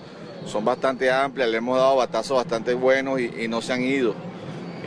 son 0.46 0.64
bastante 0.64 1.10
amplias, 1.12 1.48
le 1.50 1.58
hemos 1.58 1.76
dado 1.78 1.96
batazos 1.96 2.38
bastante 2.38 2.72
buenos 2.72 3.20
y, 3.20 3.46
no 3.48 3.60
se 3.60 3.74
han 3.74 3.82
ido. 3.82 4.14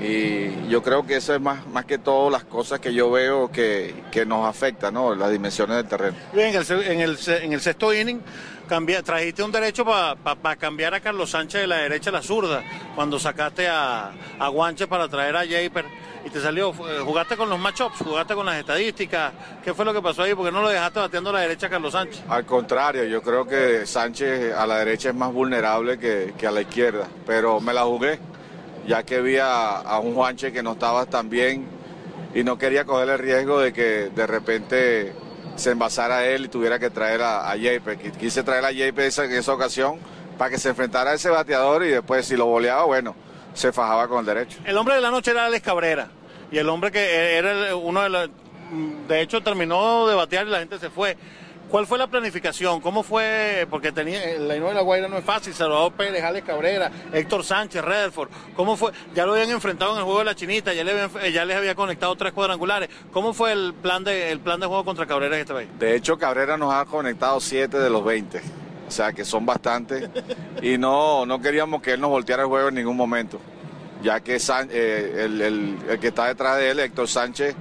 Y 0.04 0.68
yo 0.68 0.82
creo 0.82 1.06
que 1.06 1.18
eso 1.18 1.36
es 1.36 1.40
más, 1.42 1.68
más 1.68 1.86
que 1.86 2.00
todo 2.00 2.32
las 2.32 2.44
cosas 2.44 2.80
que 2.80 2.92
yo 2.92 3.12
veo 3.12 3.52
que, 3.52 3.94
que 4.12 4.26
nos 4.26 4.48
afectan, 4.48 4.96
¿no? 4.96 5.14
Las 5.14 5.32
dimensiones 5.32 5.78
del 5.78 5.88
terreno. 5.88 6.18
Bien, 6.34 6.56
en 6.56 6.56
el, 6.56 6.84
en 6.84 7.02
el, 7.02 7.18
en 7.28 7.54
el 7.54 7.62
sexto 7.62 7.94
inning 7.94 8.20
cambia- 8.68 9.04
trajiste 9.04 9.44
un 9.44 9.52
derecho 9.52 9.86
para 9.86 10.56
cambiar 10.56 10.96
a 10.96 11.02
Carlos 11.02 11.30
Sánchez 11.30 11.62
de 11.62 11.68
la 11.68 11.78
derecha 11.78 12.10
a 12.10 12.14
la 12.14 12.24
zurda, 12.24 12.64
cuando 12.96 13.20
sacaste 13.20 13.68
a, 13.68 14.12
a 14.40 14.48
Guanche 14.48 14.88
para 14.88 15.08
traer 15.08 15.36
a 15.36 15.42
Japer 15.42 15.86
y 16.26 16.30
te 16.30 16.40
salió, 16.40 16.70
eh, 16.70 17.00
jugaste 17.04 17.36
con 17.36 17.50
los 17.50 17.60
matchups, 17.60 17.98
jugaste 17.98 18.36
con 18.36 18.46
las 18.46 18.60
estadísticas, 18.60 19.34
¿qué 19.64 19.74
fue 19.74 19.86
lo 19.86 19.94
que 19.94 20.02
pasó 20.02 20.24
ahí? 20.24 20.36
¿Por 20.36 20.46
qué 20.46 20.52
no 20.52 20.62
lo 20.62 20.70
dejaste 20.70 21.00
bateando 21.00 21.32
a 21.32 21.34
la 21.34 21.40
derecha 21.42 21.68
a 21.68 21.70
Carlos 21.70 21.94
Sánchez? 21.94 22.24
Al 22.28 22.46
contrario, 22.46 23.04
yo 23.06 23.22
creo 23.22 23.46
que 23.46 23.86
Sánchez 23.86 24.54
a 24.56 24.68
la 24.68 24.80
derecha 24.80 25.10
es 25.10 25.16
más 25.16 25.34
vulnerable 25.34 25.98
que, 25.98 26.34
que 26.38 26.48
a 26.48 26.52
la 26.52 26.62
izquierda, 26.62 27.08
pero 27.26 27.60
me 27.60 27.74
la 27.74 27.84
jugué, 27.84 28.20
ya 28.88 29.04
que 29.04 29.22
vi 29.22 29.38
a, 29.42 30.00
un 30.02 30.14
Juanche 30.14 30.52
que 30.52 30.64
no 30.64 30.74
estaba 30.74 31.06
tan 31.06 31.30
bien 31.30 31.66
y 32.34 32.44
no 32.44 32.58
quería 32.58 32.86
coger 32.86 33.10
el 33.10 33.20
riesgo 33.20 33.60
de 33.60 33.74
que 33.74 34.10
de 34.14 34.28
repente 34.28 35.14
se 35.56 35.72
envasara 35.72 36.26
él 36.26 36.46
y 36.46 36.48
tuviera 36.48 36.80
que 36.80 36.90
traer 36.90 37.22
a, 37.22 37.52
a 37.52 37.56
Quise 38.20 38.44
traer 38.44 38.66
a 38.66 38.72
esa, 38.72 39.26
en 39.26 39.32
esa 39.34 39.54
ocasión 39.54 40.00
para 40.38 40.50
que 40.50 40.58
se 40.58 40.70
enfrentara 40.70 41.12
a 41.12 41.14
ese 41.16 41.30
bateador 41.30 41.84
y 41.84 41.90
después 41.90 42.26
si 42.26 42.36
lo 42.36 42.46
boleaba, 42.46 42.86
bueno, 42.86 43.16
se 43.54 43.72
fajaba 43.72 44.08
con 44.08 44.20
el 44.20 44.26
derecho. 44.26 44.60
El 44.66 44.78
hombre 44.78 44.96
de 44.96 45.02
la 45.02 45.12
noche 45.12 45.32
era 45.32 45.46
Alex 45.46 45.64
Cabrera 45.66 46.10
y 46.52 46.58
el 46.58 46.68
hombre 46.70 46.92
que 46.92 47.36
era 47.38 47.76
uno 47.76 48.02
de 48.02 48.10
los... 48.10 48.30
De 49.08 49.22
hecho 49.22 49.42
terminó 49.42 50.08
de 50.08 50.16
batear 50.16 50.48
y 50.48 50.50
la 50.50 50.60
gente 50.60 50.80
se 50.80 50.90
fue. 50.90 51.18
¿Cuál 51.70 51.88
fue 51.88 51.98
la 51.98 52.08
planificación? 52.08 52.82
¿Cómo 52.82 53.02
fue? 53.02 53.66
Porque 53.70 53.94
tenía 53.94 54.20
Laino 54.40 54.68
de 54.68 54.74
la 54.74 54.82
Guaira 54.82 55.08
no 55.08 55.18
es 55.18 55.24
fácil, 55.24 55.54
Salvador 55.54 55.94
Pérez, 55.94 56.22
Alex 56.22 56.46
Cabrera, 56.46 56.92
Héctor 57.14 57.46
Sánchez, 57.46 57.82
Rederford. 57.82 58.30
¿Cómo 58.58 58.76
fue? 58.76 58.92
Ya 59.16 59.26
lo 59.26 59.34
habían 59.34 59.52
enfrentado 59.52 59.92
en 59.94 60.00
el 60.00 60.04
juego 60.04 60.20
de 60.20 60.26
la 60.26 60.36
Chinita, 60.36 60.74
ya, 60.74 60.84
le 60.84 60.92
habían- 60.92 61.32
ya 61.32 61.46
les 61.46 61.56
había 61.56 61.74
conectado 61.74 62.14
tres 62.18 62.34
cuadrangulares. 62.34 62.90
¿Cómo 63.14 63.34
fue 63.34 63.54
el 63.54 63.74
plan 63.74 64.04
de 64.04 64.32
el 64.34 64.42
plan 64.42 64.60
de 64.60 64.68
juego 64.68 64.84
contra 64.84 65.06
Cabrera 65.06 65.36
en 65.36 65.42
este 65.42 65.54
país? 65.54 65.70
De 65.80 65.96
hecho, 65.96 66.18
Cabrera 66.18 66.58
nos 66.58 66.74
ha 66.74 66.84
conectado 66.84 67.40
7 67.40 67.80
de 67.80 67.90
los 67.90 68.04
20. 68.04 68.42
O 68.92 68.94
sea, 68.94 69.14
que 69.14 69.24
son 69.24 69.46
bastantes. 69.46 70.10
Y 70.62 70.78
no, 70.78 71.26
no 71.26 71.40
queríamos 71.42 71.82
que 71.82 71.94
él 71.94 72.02
nos 72.02 72.10
volteara 72.10 72.44
el 72.44 72.50
juego 72.50 72.68
en 72.68 72.76
ningún 72.76 72.98
momento. 72.98 73.40
Ya 74.04 74.20
que 74.20 74.36
eh, 74.36 75.16
el, 75.24 75.42
el- 75.42 76.00
que 76.02 76.10
está 76.10 76.26
detrás 76.28 76.58
de 76.58 76.72
él, 76.72 76.80
Héctor 76.82 77.08
Sánchez, 77.08 77.56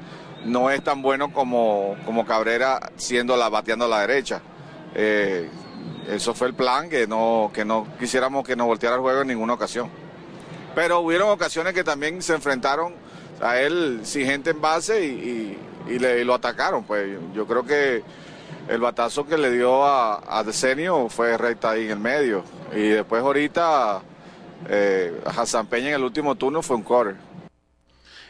no 0.45 0.71
es 0.73 0.83
tan 0.83 1.03
bueno 1.03 1.33
como, 1.33 1.95
como 2.05 2.27
Cabrera 2.27 2.81
siendo 2.97 3.37
la, 3.37 3.49
bateando 3.49 3.85
a 3.85 3.89
la 3.89 4.01
derecha. 4.01 4.41
Eh, 4.97 5.49
eso 6.09 6.35
fue 6.35 6.49
el 6.49 6.55
plan, 6.55 6.91
que 6.91 7.07
no, 7.07 7.53
que 7.55 7.65
no 7.65 7.87
quisiéramos 8.01 8.45
que 8.45 8.57
nos 8.57 8.67
volteara 8.67 8.97
el 8.97 9.03
juego 9.03 9.21
en 9.21 9.29
ninguna 9.29 9.53
ocasión. 9.55 9.89
Pero 10.75 10.99
hubieron 10.99 11.29
ocasiones 11.31 11.75
que 11.75 11.85
también 11.85 12.23
se 12.23 12.35
enfrentaron 12.35 12.93
a 13.41 13.61
él 13.61 14.01
sin 14.03 14.27
gente 14.27 14.51
en 14.51 14.61
base 14.61 15.07
y, 15.07 15.09
y- 15.87 15.93
y 15.95 15.99
le, 16.01 16.23
y 16.23 16.25
lo 16.25 16.35
atacaron. 16.35 16.83
Pues 16.83 17.07
yo 17.35 17.47
creo 17.47 17.65
que 17.65 18.03
el 18.71 18.81
batazo 18.81 19.27
que 19.27 19.37
le 19.37 19.51
dio 19.51 19.85
a, 19.85 20.39
a 20.39 20.45
Decenio 20.45 21.09
fue 21.09 21.37
recta 21.37 21.71
ahí 21.71 21.87
en 21.87 21.91
el 21.91 21.99
medio. 21.99 22.45
Y 22.73 22.89
después 22.89 23.21
ahorita 23.21 24.01
eh, 24.69 25.21
Hassan 25.25 25.67
Peña 25.67 25.89
en 25.89 25.95
el 25.95 26.05
último 26.05 26.37
turno 26.37 26.63
fue 26.63 26.77
un 26.77 26.83
quarter. 26.85 27.17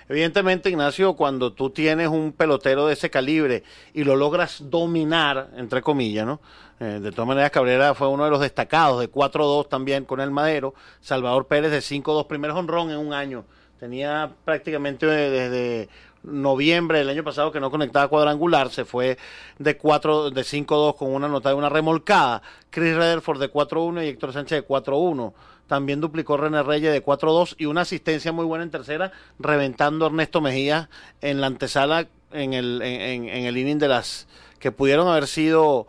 Evidentemente, 0.09 0.71
Ignacio, 0.71 1.15
cuando 1.15 1.53
tú 1.53 1.71
tienes 1.71 2.09
un 2.09 2.33
pelotero 2.33 2.87
de 2.87 2.95
ese 2.95 3.11
calibre 3.11 3.65
y 3.93 4.03
lo 4.03 4.17
logras 4.17 4.71
dominar, 4.71 5.51
entre 5.57 5.83
comillas, 5.83 6.27
¿no? 6.27 6.41
Eh, 6.81 7.01
de 7.01 7.13
todas 7.13 7.29
maneras, 7.29 7.51
Cabrera 7.51 7.95
fue 7.95 8.09
uno 8.09 8.25
de 8.25 8.31
los 8.31 8.41
destacados, 8.41 8.99
de 8.99 9.13
4-2 9.13 9.69
también 9.69 10.07
con 10.07 10.21
el 10.21 10.31
Madero. 10.31 10.75
Salvador 11.01 11.47
Pérez 11.49 11.71
de 11.71 11.81
5-2, 11.81 12.27
primer 12.27 12.51
honrón 12.53 12.91
en 12.91 12.97
un 12.97 13.13
año. 13.13 13.45
Tenía 13.79 14.33
prácticamente 14.45 15.07
eh, 15.07 15.31
desde 15.31 15.89
noviembre 16.23 16.99
del 16.99 17.09
año 17.09 17.25
pasado 17.25 17.51
que 17.53 17.61
no 17.61 17.71
conectaba 17.71 18.09
cuadrangular, 18.09 18.71
se 18.71 18.85
fue 18.85 19.17
de 19.59 19.77
4 19.77 20.31
de 20.31 20.43
5-2 20.43 20.97
con 20.97 21.13
una 21.15 21.29
nota 21.29 21.49
de 21.51 21.55
una 21.55 21.69
remolcada. 21.69 22.43
Chris 22.71 22.95
Rederford 22.95 23.41
de 23.41 23.51
4-1 23.53 24.05
y 24.05 24.09
Héctor 24.09 24.33
Sánchez 24.33 24.63
de 24.63 24.67
4-1. 24.69 25.33
También 25.67 26.01
duplicó 26.01 26.37
René 26.37 26.63
Reyes 26.63 26.93
de 26.93 27.03
4-2 27.05 27.55
y 27.59 27.67
una 27.67 27.83
asistencia 27.83 28.33
muy 28.33 28.45
buena 28.45 28.65
en 28.65 28.71
tercera, 28.71 29.13
reventando 29.39 30.07
Ernesto 30.07 30.41
Mejía 30.41 30.91
en 31.21 31.41
la 31.41 31.47
antesala 31.47 32.09
en 32.33 32.53
el, 32.55 32.83
en, 32.83 33.29
en- 33.29 33.45
el 33.45 33.57
inning 33.57 33.79
de 33.79 33.89
las 33.89 34.27
que 34.59 34.73
pudieron 34.73 35.09
haber 35.09 35.27
sido 35.27 35.87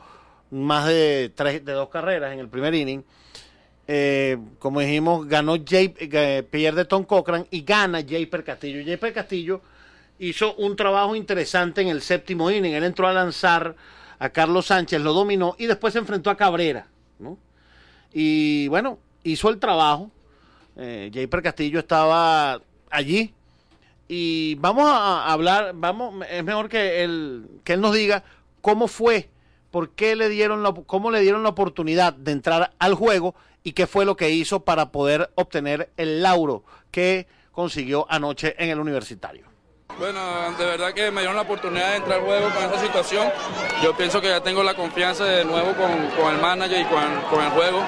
más 0.49 0.85
de 0.87 1.31
tres, 1.35 1.63
de 1.65 1.73
dos 1.73 1.89
carreras 1.89 2.33
en 2.33 2.39
el 2.39 2.47
primer 2.47 2.73
inning. 2.73 3.03
Eh, 3.87 4.37
como 4.59 4.79
dijimos, 4.79 5.27
ganó 5.27 5.55
Jay, 5.67 5.93
eh, 5.99 6.43
Pierre 6.49 6.77
de 6.77 6.85
Tom 6.85 7.03
Cochran 7.03 7.45
y 7.51 7.61
gana 7.63 7.99
Japer 8.07 8.43
Castillo. 8.43 8.81
Japer 8.85 9.13
Castillo 9.13 9.61
hizo 10.21 10.53
un 10.55 10.75
trabajo 10.75 11.15
interesante 11.15 11.81
en 11.81 11.87
el 11.87 12.01
séptimo 12.01 12.51
inning. 12.51 12.73
Él 12.73 12.83
entró 12.83 13.07
a 13.07 13.13
lanzar 13.13 13.75
a 14.19 14.29
Carlos 14.29 14.67
Sánchez, 14.67 15.01
lo 15.01 15.13
dominó 15.13 15.55
y 15.57 15.65
después 15.65 15.93
se 15.93 15.99
enfrentó 15.99 16.29
a 16.29 16.37
Cabrera. 16.37 16.87
¿no? 17.17 17.39
Y 18.13 18.67
bueno, 18.67 18.99
hizo 19.23 19.49
el 19.49 19.57
trabajo. 19.57 20.11
Eh, 20.77 21.09
Japer 21.11 21.41
Castillo 21.41 21.79
estaba 21.79 22.61
allí. 22.91 23.33
Y 24.07 24.55
vamos 24.55 24.85
a 24.87 25.31
hablar, 25.31 25.71
vamos, 25.73 26.23
es 26.29 26.43
mejor 26.43 26.69
que 26.69 27.03
él, 27.03 27.47
que 27.63 27.73
él 27.73 27.81
nos 27.81 27.95
diga 27.95 28.23
cómo 28.61 28.87
fue, 28.87 29.29
por 29.71 29.89
qué 29.91 30.15
le 30.15 30.29
dieron 30.29 30.61
la, 30.61 30.73
cómo 30.85 31.09
le 31.09 31.21
dieron 31.21 31.43
la 31.43 31.49
oportunidad 31.49 32.13
de 32.13 32.33
entrar 32.33 32.73
al 32.77 32.93
juego 32.93 33.33
y 33.63 33.71
qué 33.71 33.87
fue 33.87 34.05
lo 34.05 34.17
que 34.17 34.29
hizo 34.29 34.65
para 34.65 34.91
poder 34.91 35.31
obtener 35.35 35.91
el 35.97 36.21
lauro 36.21 36.63
que 36.91 37.25
consiguió 37.53 38.05
anoche 38.09 38.53
en 38.61 38.69
el 38.69 38.79
universitario. 38.79 39.50
Bueno, 39.99 40.19
de 40.57 40.65
verdad 40.65 40.93
que 40.93 41.11
me 41.11 41.21
dieron 41.21 41.35
la 41.35 41.43
oportunidad 41.43 41.89
de 41.91 41.95
entrar 41.97 42.19
al 42.19 42.25
juego 42.25 42.49
con 42.49 42.63
esta 42.63 42.79
situación. 42.79 43.31
Yo 43.83 43.93
pienso 43.95 44.19
que 44.19 44.29
ya 44.29 44.41
tengo 44.41 44.63
la 44.63 44.73
confianza 44.73 45.25
de 45.25 45.45
nuevo 45.45 45.73
con, 45.75 46.07
con 46.19 46.33
el 46.33 46.41
manager 46.41 46.81
y 46.81 46.85
con, 46.85 47.21
con 47.29 47.43
el 47.43 47.51
juego. 47.51 47.83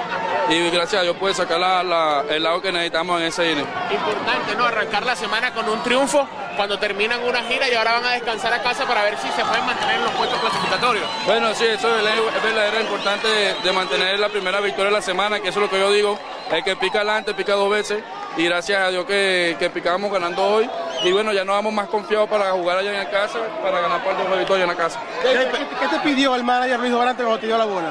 Y 0.50 0.70
gracias 0.70 1.00
a 1.02 1.04
Dios 1.04 1.16
pude 1.18 1.34
sacar 1.34 1.60
la- 1.60 1.82
la- 1.84 2.24
el 2.30 2.44
lado 2.44 2.62
que 2.62 2.72
necesitamos 2.72 3.20
en 3.20 3.28
ese 3.28 3.52
inning. 3.52 3.66
Importante, 3.90 4.56
¿no? 4.56 4.66
Arrancar 4.66 5.06
la 5.06 5.16
semana 5.16 5.54
con 5.54 5.68
un 5.68 5.82
triunfo 5.82 6.28
cuando 6.56 6.78
terminan 6.78 7.24
una 7.24 7.42
gira 7.44 7.68
y 7.68 7.74
ahora 7.74 7.94
van 7.94 8.06
a 8.06 8.12
descansar 8.12 8.54
a 8.54 8.62
casa 8.62 8.86
para 8.86 9.04
ver 9.04 9.18
si 9.18 9.28
se 9.30 9.44
pueden 9.44 9.66
mantener 9.66 9.96
en 9.96 10.04
los 10.04 10.12
puestos 10.12 10.40
clasificatorios. 10.40 11.06
Bueno, 11.26 11.54
sí, 11.56 11.66
eso 11.66 11.98
es 11.98 12.04
es 12.04 12.44
verdadero 12.44 12.80
importante 12.82 13.28
de, 13.28 13.54
de 13.56 13.72
mantener 13.72 14.20
la 14.20 14.30
primera 14.30 14.60
victoria 14.60 14.86
de 14.86 14.92
la 14.92 15.02
semana, 15.02 15.40
que 15.40 15.50
eso 15.50 15.60
es 15.60 15.64
lo 15.66 15.70
que 15.72 15.80
yo 15.80 15.92
digo. 15.92 16.20
El 16.52 16.64
que 16.64 16.76
pica 16.76 17.00
adelante, 17.00 17.34
pica 17.34 17.54
dos 17.54 17.72
veces. 17.72 18.04
Y 18.38 18.46
gracias 18.46 18.82
a 18.82 18.90
Dios 18.90 19.06
que, 19.06 19.56
que 19.60 19.70
picamos 19.70 20.12
ganando 20.12 20.44
hoy. 20.44 20.70
Y 21.04 21.12
bueno, 21.12 21.32
ya 21.34 21.44
nos 21.46 21.56
vamos 21.56 21.74
más 21.74 21.88
confiados 21.88 22.30
para 22.30 22.52
jugar 22.52 22.78
allá 22.80 22.92
en 22.92 22.98
la 22.98 23.10
casa, 23.10 23.40
para 23.62 23.80
ganar 23.82 24.04
por 24.04 24.18
dos 24.18 24.38
victorias 24.38 24.68
en 24.70 24.76
la 24.76 24.82
casa. 24.84 25.00
¿Qué, 25.22 25.88
te 25.88 26.00
pidió 26.00 26.36
el 26.36 26.44
manager 26.44 26.80
Luis 26.80 26.92
Dorante 26.92 27.22
cuando 27.24 27.40
te 27.40 27.46
dio 27.48 27.58
la 27.58 27.66
bola? 27.66 27.90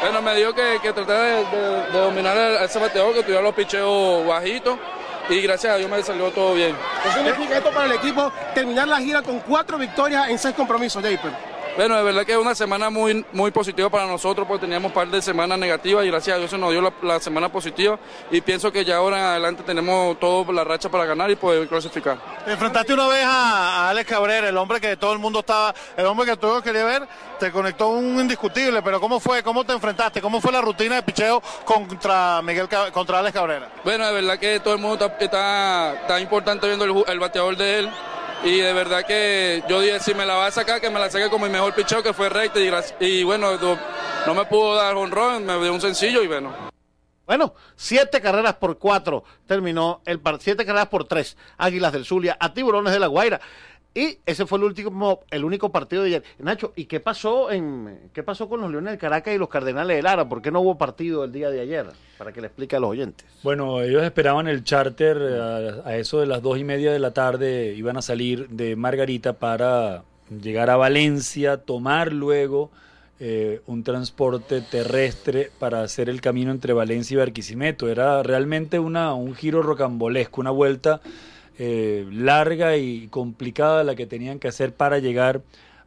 Bueno, 0.00 0.22
me 0.22 0.34
dijo 0.34 0.54
que, 0.54 0.78
que 0.82 0.92
tratara 0.92 1.22
de, 1.22 1.44
de- 1.44 1.90
de 1.92 1.98
dominar 1.98 2.36
a 2.36 2.64
ese 2.64 2.78
bateador, 2.78 3.14
que 3.14 3.22
tuviera 3.22 3.42
los 3.42 3.54
picheos 3.54 4.26
bajitos. 4.26 4.78
Y 5.28 5.40
gracias 5.40 5.74
a 5.74 5.76
Dios 5.76 5.88
me 5.90 6.02
salió 6.02 6.30
todo 6.30 6.54
bien. 6.54 6.76
¿Qué 7.02 7.10
significa 7.12 7.58
esto 7.58 7.70
para 7.70 7.86
el 7.86 7.92
equipo 7.92 8.32
terminar 8.54 8.88
la 8.88 8.96
gira 8.98 9.22
con 9.22 9.38
cuatro 9.40 9.78
victorias 9.78 10.28
en 10.28 10.38
seis 10.38 10.54
compromisos, 10.54 11.00
Japer? 11.02 11.51
Bueno, 11.74 11.96
de 11.96 12.02
verdad 12.02 12.26
que 12.26 12.32
es 12.32 12.38
una 12.38 12.54
semana 12.54 12.90
muy, 12.90 13.24
muy 13.32 13.50
positiva 13.50 13.88
para 13.88 14.06
nosotros 14.06 14.46
porque 14.46 14.66
teníamos 14.66 14.90
un 14.90 14.94
par 14.94 15.08
de 15.08 15.22
semanas 15.22 15.58
negativas 15.58 16.04
y 16.04 16.08
gracias 16.08 16.36
a 16.36 16.38
Dios 16.38 16.50
se 16.50 16.58
nos 16.58 16.70
dio 16.70 16.82
la, 16.82 16.92
la 17.02 17.18
semana 17.18 17.50
positiva 17.50 17.98
y 18.30 18.42
pienso 18.42 18.70
que 18.70 18.84
ya 18.84 18.96
ahora 18.96 19.18
en 19.18 19.24
adelante 19.24 19.62
tenemos 19.62 20.20
todo 20.20 20.52
la 20.52 20.64
racha 20.64 20.90
para 20.90 21.06
ganar 21.06 21.30
y 21.30 21.36
poder 21.36 21.66
clasificar. 21.68 22.18
Te 22.44 22.52
enfrentaste 22.52 22.92
una 22.92 23.08
vez 23.08 23.24
a, 23.24 23.86
a 23.86 23.90
Alex 23.90 24.10
Cabrera, 24.10 24.50
el 24.50 24.56
hombre 24.58 24.82
que 24.82 24.98
todo 24.98 25.14
el 25.14 25.18
mundo 25.18 25.38
estaba, 25.40 25.74
el 25.96 26.04
hombre 26.04 26.26
que 26.26 26.36
todos 26.36 26.62
quería 26.62 26.84
ver, 26.84 27.08
te 27.38 27.50
conectó 27.50 27.88
un 27.88 28.20
indiscutible, 28.20 28.82
pero 28.82 29.00
¿cómo 29.00 29.18
fue? 29.18 29.42
¿Cómo 29.42 29.64
te 29.64 29.72
enfrentaste? 29.72 30.20
¿Cómo 30.20 30.42
fue 30.42 30.52
la 30.52 30.60
rutina 30.60 30.96
de 30.96 31.02
picheo 31.02 31.42
contra 31.64 32.42
Miguel 32.42 32.68
contra 32.92 33.20
Alex 33.20 33.32
Cabrera? 33.32 33.70
Bueno, 33.82 34.06
de 34.06 34.12
verdad 34.12 34.38
que 34.38 34.60
todo 34.60 34.74
el 34.74 34.80
mundo 34.80 35.06
está, 35.06 35.16
está, 35.24 35.94
está 36.02 36.20
importante 36.20 36.66
viendo 36.66 36.84
el, 36.84 37.04
el 37.06 37.18
bateador 37.18 37.56
de 37.56 37.78
él. 37.78 37.90
Y 38.44 38.58
de 38.58 38.72
verdad 38.72 39.04
que 39.06 39.62
yo 39.68 39.80
dije, 39.80 40.00
si 40.00 40.14
me 40.14 40.26
la 40.26 40.34
va 40.34 40.46
a 40.46 40.50
sacar, 40.50 40.80
que 40.80 40.90
me 40.90 40.98
la 40.98 41.08
saque 41.10 41.30
como 41.30 41.46
mi 41.46 41.52
mejor 41.52 41.74
picheo, 41.74 42.02
que 42.02 42.12
fue 42.12 42.28
recta. 42.28 42.58
Y, 42.60 42.70
y 43.06 43.22
bueno, 43.22 43.52
no, 44.26 44.34
me 44.34 44.44
pudo 44.46 44.74
dar 44.74 44.96
honrón, 44.96 45.44
me 45.46 45.56
dio 45.60 45.72
un 45.72 45.80
sencillo 45.80 46.22
y 46.22 46.26
bueno. 46.26 46.52
Bueno, 47.24 47.54
siete 47.76 48.20
carreras 48.20 48.54
por 48.54 48.78
cuatro 48.78 49.22
terminó 49.46 50.02
el 50.06 50.18
par- 50.18 50.38
siete 50.40 50.66
carreras 50.66 50.88
por 50.88 51.04
tres. 51.04 51.36
Águilas 51.56 51.92
del 51.92 52.04
Zulia 52.04 52.36
a 52.40 52.52
Tiburones 52.52 52.92
de 52.92 52.98
la 52.98 53.06
Guaira. 53.06 53.40
Y 53.94 54.18
ese 54.24 54.46
fue 54.46 54.58
el 54.58 54.64
último, 54.64 55.20
el 55.30 55.44
único 55.44 55.70
partido 55.70 56.02
de 56.02 56.08
ayer. 56.08 56.22
Nacho, 56.38 56.72
¿y 56.76 56.86
qué 56.86 57.00
pasó 57.00 57.50
en 57.50 58.10
qué 58.12 58.22
pasó 58.22 58.48
con 58.48 58.60
los 58.60 58.70
Leones 58.70 58.92
del 58.92 58.98
Caracas 58.98 59.34
y 59.34 59.38
los 59.38 59.48
Cardenales 59.48 59.96
de 59.96 60.02
Lara? 60.02 60.28
¿Por 60.28 60.40
qué 60.40 60.50
no 60.50 60.60
hubo 60.60 60.78
partido 60.78 61.24
el 61.24 61.32
día 61.32 61.50
de 61.50 61.60
ayer? 61.60 61.86
Para 62.16 62.32
que 62.32 62.40
le 62.40 62.46
explique 62.46 62.76
a 62.76 62.80
los 62.80 62.90
oyentes. 62.90 63.26
Bueno, 63.42 63.82
ellos 63.82 64.02
esperaban 64.02 64.48
el 64.48 64.64
charter 64.64 65.18
eh, 65.20 65.82
a, 65.84 65.88
a 65.88 65.96
eso 65.96 66.20
de 66.20 66.26
las 66.26 66.40
dos 66.40 66.58
y 66.58 66.64
media 66.64 66.92
de 66.92 66.98
la 66.98 67.12
tarde. 67.12 67.74
Iban 67.76 67.96
a 67.96 68.02
salir 68.02 68.48
de 68.48 68.76
Margarita 68.76 69.34
para 69.34 70.04
llegar 70.40 70.70
a 70.70 70.76
Valencia, 70.76 71.58
tomar 71.58 72.12
luego 72.12 72.70
eh, 73.20 73.60
un 73.66 73.84
transporte 73.84 74.62
terrestre 74.62 75.50
para 75.58 75.82
hacer 75.82 76.08
el 76.08 76.20
camino 76.20 76.50
entre 76.50 76.72
Valencia 76.72 77.14
y 77.14 77.18
Barquisimeto. 77.18 77.88
Era 77.88 78.22
realmente 78.22 78.78
una, 78.78 79.14
un 79.14 79.34
giro 79.34 79.62
rocambolesco, 79.62 80.40
una 80.40 80.50
vuelta 80.50 81.00
eh, 81.64 82.04
larga 82.10 82.76
y 82.76 83.06
complicada 83.06 83.84
la 83.84 83.94
que 83.94 84.04
tenían 84.04 84.40
que 84.40 84.48
hacer 84.48 84.74
para 84.74 84.98
llegar 84.98 85.42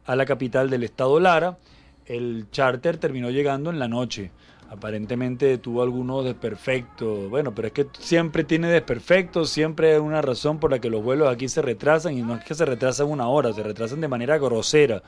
a 0.06 0.16
la 0.16 0.24
capital 0.24 0.70
del 0.70 0.84
estado 0.84 1.20
Lara. 1.20 1.58
El 2.06 2.46
charter 2.50 2.96
terminó 2.96 3.28
llegando 3.28 3.68
en 3.68 3.78
la 3.78 3.86
noche. 3.86 4.30
Aparentemente 4.70 5.58
tuvo 5.58 5.82
algunos 5.82 6.24
desperfectos. 6.24 7.28
Bueno, 7.28 7.54
pero 7.54 7.68
es 7.68 7.74
que 7.74 7.88
siempre 7.98 8.42
tiene 8.42 8.68
desperfectos, 8.68 9.50
siempre 9.50 9.92
hay 9.92 9.98
una 9.98 10.22
razón 10.22 10.58
por 10.60 10.70
la 10.70 10.78
que 10.78 10.88
los 10.88 11.02
vuelos 11.02 11.28
aquí 11.28 11.46
se 11.46 11.60
retrasan 11.60 12.16
y 12.16 12.22
no 12.22 12.36
es 12.36 12.42
que 12.42 12.54
se 12.54 12.64
retrasan 12.64 13.08
una 13.08 13.28
hora, 13.28 13.52
se 13.52 13.62
retrasan 13.62 14.00
de 14.00 14.08
manera 14.08 14.38
grosera. 14.38 15.02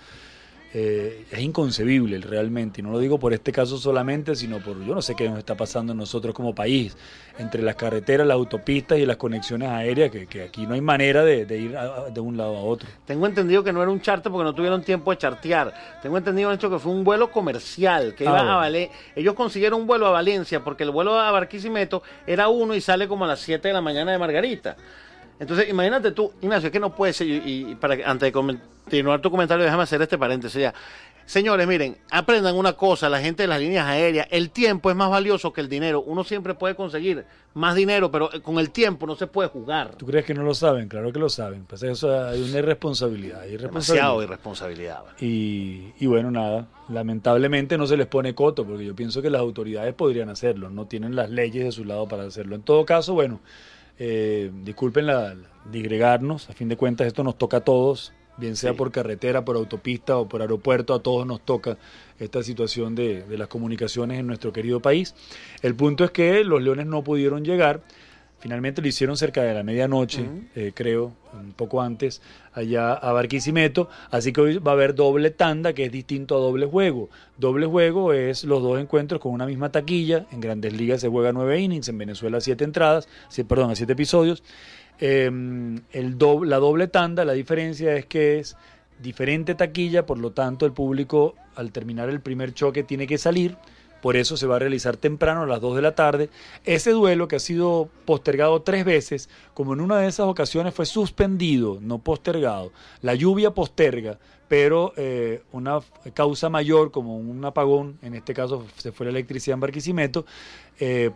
Eh, 0.74 1.24
es 1.30 1.38
inconcebible 1.38 2.18
realmente, 2.18 2.80
y 2.82 2.84
no 2.84 2.90
lo 2.90 2.98
digo 2.98 3.18
por 3.18 3.32
este 3.32 3.52
caso 3.52 3.78
solamente, 3.78 4.36
sino 4.36 4.58
por 4.58 4.78
yo 4.84 4.94
no 4.94 5.00
sé 5.00 5.14
qué 5.16 5.26
nos 5.26 5.38
está 5.38 5.54
pasando 5.56 5.94
nosotros 5.94 6.34
como 6.34 6.54
país, 6.54 6.94
entre 7.38 7.62
las 7.62 7.74
carreteras, 7.76 8.26
las 8.26 8.34
autopistas 8.34 8.98
y 8.98 9.06
las 9.06 9.16
conexiones 9.16 9.70
aéreas, 9.70 10.10
que, 10.10 10.26
que 10.26 10.42
aquí 10.42 10.66
no 10.66 10.74
hay 10.74 10.82
manera 10.82 11.24
de, 11.24 11.46
de 11.46 11.58
ir 11.58 11.74
a- 11.76 12.10
de 12.10 12.20
un 12.20 12.36
lado 12.36 12.54
a 12.54 12.60
otro. 12.60 12.86
Tengo 13.06 13.26
entendido 13.26 13.64
que 13.64 13.72
no 13.72 13.80
era 13.80 13.90
un 13.90 14.02
charter 14.02 14.30
porque 14.30 14.44
no 14.44 14.54
tuvieron 14.54 14.82
tiempo 14.82 15.10
de 15.10 15.16
chartear. 15.16 15.72
Tengo 16.02 16.18
entendido 16.18 16.52
hecho 16.52 16.68
que 16.68 16.78
fue 16.78 16.92
un 16.92 17.02
vuelo 17.02 17.30
comercial 17.30 18.14
que 18.14 18.24
Ah, 18.24 18.30
iba 18.30 18.36
bueno. 18.38 18.52
a 18.52 18.56
Vale. 18.56 18.90
Ellos 19.16 19.32
consiguieron 19.34 19.80
un 19.80 19.86
vuelo 19.86 20.06
a 20.06 20.10
Valencia 20.10 20.62
porque 20.62 20.82
el 20.84 20.90
vuelo 20.90 21.18
a 21.18 21.30
Barquisimeto 21.30 22.02
era 22.26 22.48
uno 22.48 22.74
y 22.74 22.82
sale 22.82 23.08
como 23.08 23.24
a 23.24 23.28
las 23.28 23.40
7 23.40 23.68
de 23.68 23.74
la 23.74 23.80
mañana 23.80 24.12
de 24.12 24.18
Margarita. 24.18 24.76
Entonces, 25.40 25.68
imagínate 25.68 26.12
tú, 26.12 26.32
Ignacio, 26.42 26.66
es 26.68 26.72
que 26.72 26.80
no 26.80 26.94
puede 26.94 27.12
ser, 27.12 27.26
y, 27.28 27.70
y 27.70 27.74
para 27.76 27.96
que- 27.96 28.04
antes 28.04 28.26
de 28.26 28.32
continuar 28.32 29.20
tu 29.20 29.30
comentario, 29.30 29.64
déjame 29.64 29.84
hacer 29.84 30.02
este 30.02 30.18
paréntesis 30.18 30.60
ya. 30.60 30.74
Señores, 31.26 31.66
miren, 31.68 31.94
aprendan 32.10 32.56
una 32.56 32.72
cosa, 32.72 33.10
la 33.10 33.20
gente 33.20 33.42
de 33.42 33.48
las 33.48 33.60
líneas 33.60 33.86
aéreas, 33.86 34.26
el 34.30 34.48
tiempo 34.48 34.88
es 34.88 34.96
más 34.96 35.10
valioso 35.10 35.52
que 35.52 35.60
el 35.60 35.68
dinero. 35.68 36.00
Uno 36.00 36.24
siempre 36.24 36.54
puede 36.54 36.74
conseguir 36.74 37.26
más 37.52 37.74
dinero, 37.74 38.10
pero 38.10 38.32
eh, 38.32 38.40
con 38.40 38.58
el 38.58 38.70
tiempo 38.70 39.06
no 39.06 39.14
se 39.14 39.26
puede 39.26 39.50
jugar. 39.50 39.94
¿Tú 39.96 40.06
crees 40.06 40.24
que 40.24 40.32
no 40.32 40.42
lo 40.42 40.54
saben? 40.54 40.88
Claro 40.88 41.12
que 41.12 41.18
lo 41.18 41.28
saben. 41.28 41.64
Pues 41.66 41.82
eso 41.82 42.10
hay 42.26 42.40
una 42.42 42.60
irresponsabilidad. 42.60 43.42
hay 43.42 43.58
Demasiado 43.58 44.22
irresponsabilidad. 44.22 45.02
irresponsabilidad. 45.02 45.20
Y, 45.20 45.92
y 46.02 46.06
bueno, 46.06 46.30
nada, 46.30 46.66
lamentablemente 46.88 47.76
no 47.76 47.86
se 47.86 47.98
les 47.98 48.06
pone 48.06 48.34
coto, 48.34 48.64
porque 48.64 48.86
yo 48.86 48.96
pienso 48.96 49.20
que 49.20 49.28
las 49.28 49.42
autoridades 49.42 49.92
podrían 49.92 50.30
hacerlo, 50.30 50.70
no 50.70 50.86
tienen 50.86 51.14
las 51.14 51.28
leyes 51.28 51.62
de 51.62 51.72
su 51.72 51.84
lado 51.84 52.08
para 52.08 52.24
hacerlo. 52.24 52.54
En 52.54 52.62
todo 52.62 52.86
caso, 52.86 53.12
bueno, 53.12 53.40
eh, 53.98 54.50
disculpen 54.64 55.06
la, 55.06 55.34
la- 55.34 55.48
digregarnos, 55.70 56.48
a 56.48 56.52
fin 56.54 56.68
de 56.68 56.76
cuentas 56.76 57.06
esto 57.06 57.22
nos 57.24 57.36
toca 57.36 57.58
a 57.58 57.60
todos, 57.60 58.12
bien 58.38 58.56
sea 58.56 58.72
por 58.74 58.90
carretera, 58.92 59.44
por 59.44 59.56
autopista 59.56 60.16
o 60.16 60.28
por 60.28 60.40
aeropuerto, 60.40 60.94
a 60.94 61.02
todos 61.02 61.26
nos 61.26 61.40
toca 61.40 61.76
esta 62.18 62.42
situación 62.42 62.94
de, 62.94 63.22
de 63.24 63.36
las 63.38 63.48
comunicaciones 63.48 64.18
en 64.18 64.26
nuestro 64.26 64.52
querido 64.52 64.80
país. 64.80 65.14
El 65.60 65.74
punto 65.74 66.04
es 66.04 66.10
que 66.10 66.42
los 66.44 66.62
leones 66.62 66.86
no 66.86 67.02
pudieron 67.04 67.44
llegar. 67.44 67.82
Finalmente 68.40 68.80
lo 68.80 68.86
hicieron 68.88 69.16
cerca 69.16 69.42
de 69.42 69.52
la 69.52 69.64
medianoche, 69.64 70.22
eh, 70.54 70.70
creo, 70.74 71.12
poco 71.52 71.82
antes, 71.82 72.22
allá 72.52 72.92
a 72.92 73.12
Barquisimeto. 73.12 73.88
Así 74.10 74.32
que 74.32 74.40
hoy 74.40 74.58
va 74.58 74.72
a 74.72 74.74
haber 74.74 74.94
doble 74.94 75.30
tanda, 75.30 75.72
que 75.72 75.84
es 75.84 75.92
distinto 75.92 76.36
a 76.36 76.40
doble 76.40 76.66
juego. 76.66 77.08
Doble 77.36 77.66
juego 77.66 78.12
es 78.12 78.44
los 78.44 78.62
dos 78.62 78.80
encuentros 78.80 79.20
con 79.20 79.32
una 79.32 79.46
misma 79.46 79.70
taquilla. 79.70 80.26
En 80.32 80.40
Grandes 80.40 80.72
Ligas 80.72 81.00
se 81.00 81.08
juega 81.08 81.32
nueve 81.32 81.60
innings, 81.60 81.88
en 81.88 81.98
Venezuela 81.98 82.40
siete 82.40 82.64
entradas, 82.64 83.08
sí, 83.28 83.44
perdón, 83.44 83.74
siete 83.76 83.92
episodios. 83.92 84.42
Eh, 85.00 85.26
el 85.26 86.18
dob- 86.18 86.44
la 86.44 86.56
doble 86.56 86.88
tanda, 86.88 87.24
la 87.24 87.32
diferencia 87.32 87.94
es 87.94 88.06
que 88.06 88.38
es 88.40 88.56
diferente 89.00 89.54
taquilla, 89.54 90.06
por 90.06 90.18
lo 90.18 90.32
tanto 90.32 90.66
el 90.66 90.72
público 90.72 91.36
al 91.54 91.70
terminar 91.70 92.08
el 92.08 92.20
primer 92.20 92.52
choque 92.52 92.82
tiene 92.82 93.06
que 93.06 93.16
salir. 93.16 93.56
Por 94.00 94.16
eso 94.16 94.36
se 94.36 94.46
va 94.46 94.56
a 94.56 94.58
realizar 94.60 94.96
temprano 94.96 95.42
a 95.42 95.46
las 95.46 95.60
2 95.60 95.76
de 95.76 95.82
la 95.82 95.94
tarde. 95.94 96.30
Ese 96.64 96.90
duelo 96.90 97.28
que 97.28 97.36
ha 97.36 97.40
sido 97.40 97.88
postergado 98.04 98.62
tres 98.62 98.84
veces, 98.84 99.28
como 99.54 99.74
en 99.74 99.80
una 99.80 99.98
de 99.98 100.08
esas 100.08 100.26
ocasiones 100.26 100.74
fue 100.74 100.86
suspendido, 100.86 101.78
no 101.80 101.98
postergado. 101.98 102.72
La 103.02 103.14
lluvia 103.14 103.50
posterga, 103.50 104.18
pero 104.48 104.92
eh, 104.96 105.42
una 105.52 105.80
causa 106.14 106.48
mayor, 106.48 106.90
como 106.90 107.16
un 107.16 107.44
apagón, 107.44 107.98
en 108.02 108.14
este 108.14 108.34
caso 108.34 108.64
se 108.76 108.92
fue 108.92 109.06
la 109.06 109.10
electricidad 109.10 109.54
en 109.54 109.60
Barquisimeto, 109.60 110.26
eh, 110.80 111.10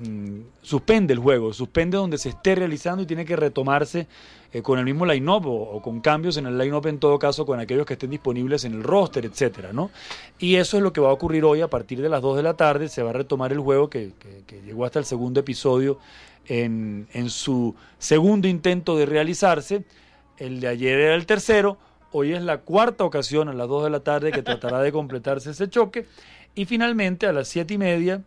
mm, 0.00 0.40
suspende 0.62 1.12
el 1.12 1.18
juego, 1.18 1.52
suspende 1.52 1.96
donde 1.96 2.18
se 2.18 2.30
esté 2.30 2.54
realizando 2.54 3.02
y 3.02 3.06
tiene 3.06 3.24
que 3.24 3.36
retomarse 3.36 4.06
eh, 4.52 4.62
con 4.62 4.78
el 4.78 4.84
mismo 4.84 5.06
line-up 5.06 5.46
o, 5.46 5.82
con 5.82 6.00
cambios 6.00 6.36
en 6.36 6.46
el 6.46 6.56
line-up 6.56 6.86
en 6.86 6.98
todo 6.98 7.18
caso 7.18 7.44
con 7.46 7.60
aquellos 7.60 7.86
que 7.86 7.94
estén 7.94 8.10
disponibles 8.10 8.64
en 8.64 8.74
el 8.74 8.82
roster, 8.82 9.24
etcétera, 9.24 9.72
¿no? 9.72 9.90
Y 10.38 10.56
eso 10.56 10.76
es 10.76 10.82
lo 10.82 10.92
que 10.92 11.00
va 11.00 11.10
a 11.10 11.12
ocurrir 11.12 11.44
hoy 11.44 11.60
a 11.60 11.68
partir 11.68 12.00
de 12.00 12.08
las 12.08 12.22
2 12.22 12.36
de 12.36 12.42
la 12.42 12.54
tarde, 12.54 12.88
se 12.88 13.02
va 13.02 13.10
a 13.10 13.12
retomar 13.14 13.52
el 13.52 13.60
juego 13.60 13.90
que 13.90 14.12
llegó 14.64 14.84
hasta 14.84 14.98
el 14.98 15.04
segundo 15.04 15.40
episodio 15.40 15.98
en, 16.48 17.08
en 17.12 17.30
su 17.30 17.74
segundo 17.98 18.48
intento 18.48 18.96
de 18.96 19.06
realizarse, 19.06 19.84
el 20.38 20.60
de 20.60 20.68
ayer 20.68 20.98
era 20.98 21.14
el 21.14 21.26
tercero, 21.26 21.78
hoy 22.12 22.32
es 22.32 22.42
la 22.42 22.58
cuarta 22.58 23.04
ocasión 23.04 23.48
a 23.48 23.52
las 23.52 23.68
2 23.68 23.84
de 23.84 23.90
la 23.90 24.00
tarde 24.00 24.32
que 24.32 24.42
tratará 24.42 24.80
de 24.80 24.92
completarse 24.92 25.50
ese 25.50 25.68
choque. 25.68 26.06
Y 26.54 26.64
finalmente 26.64 27.26
a 27.26 27.32
las 27.32 27.48
siete 27.48 27.74
y 27.74 27.78
media 27.78 28.22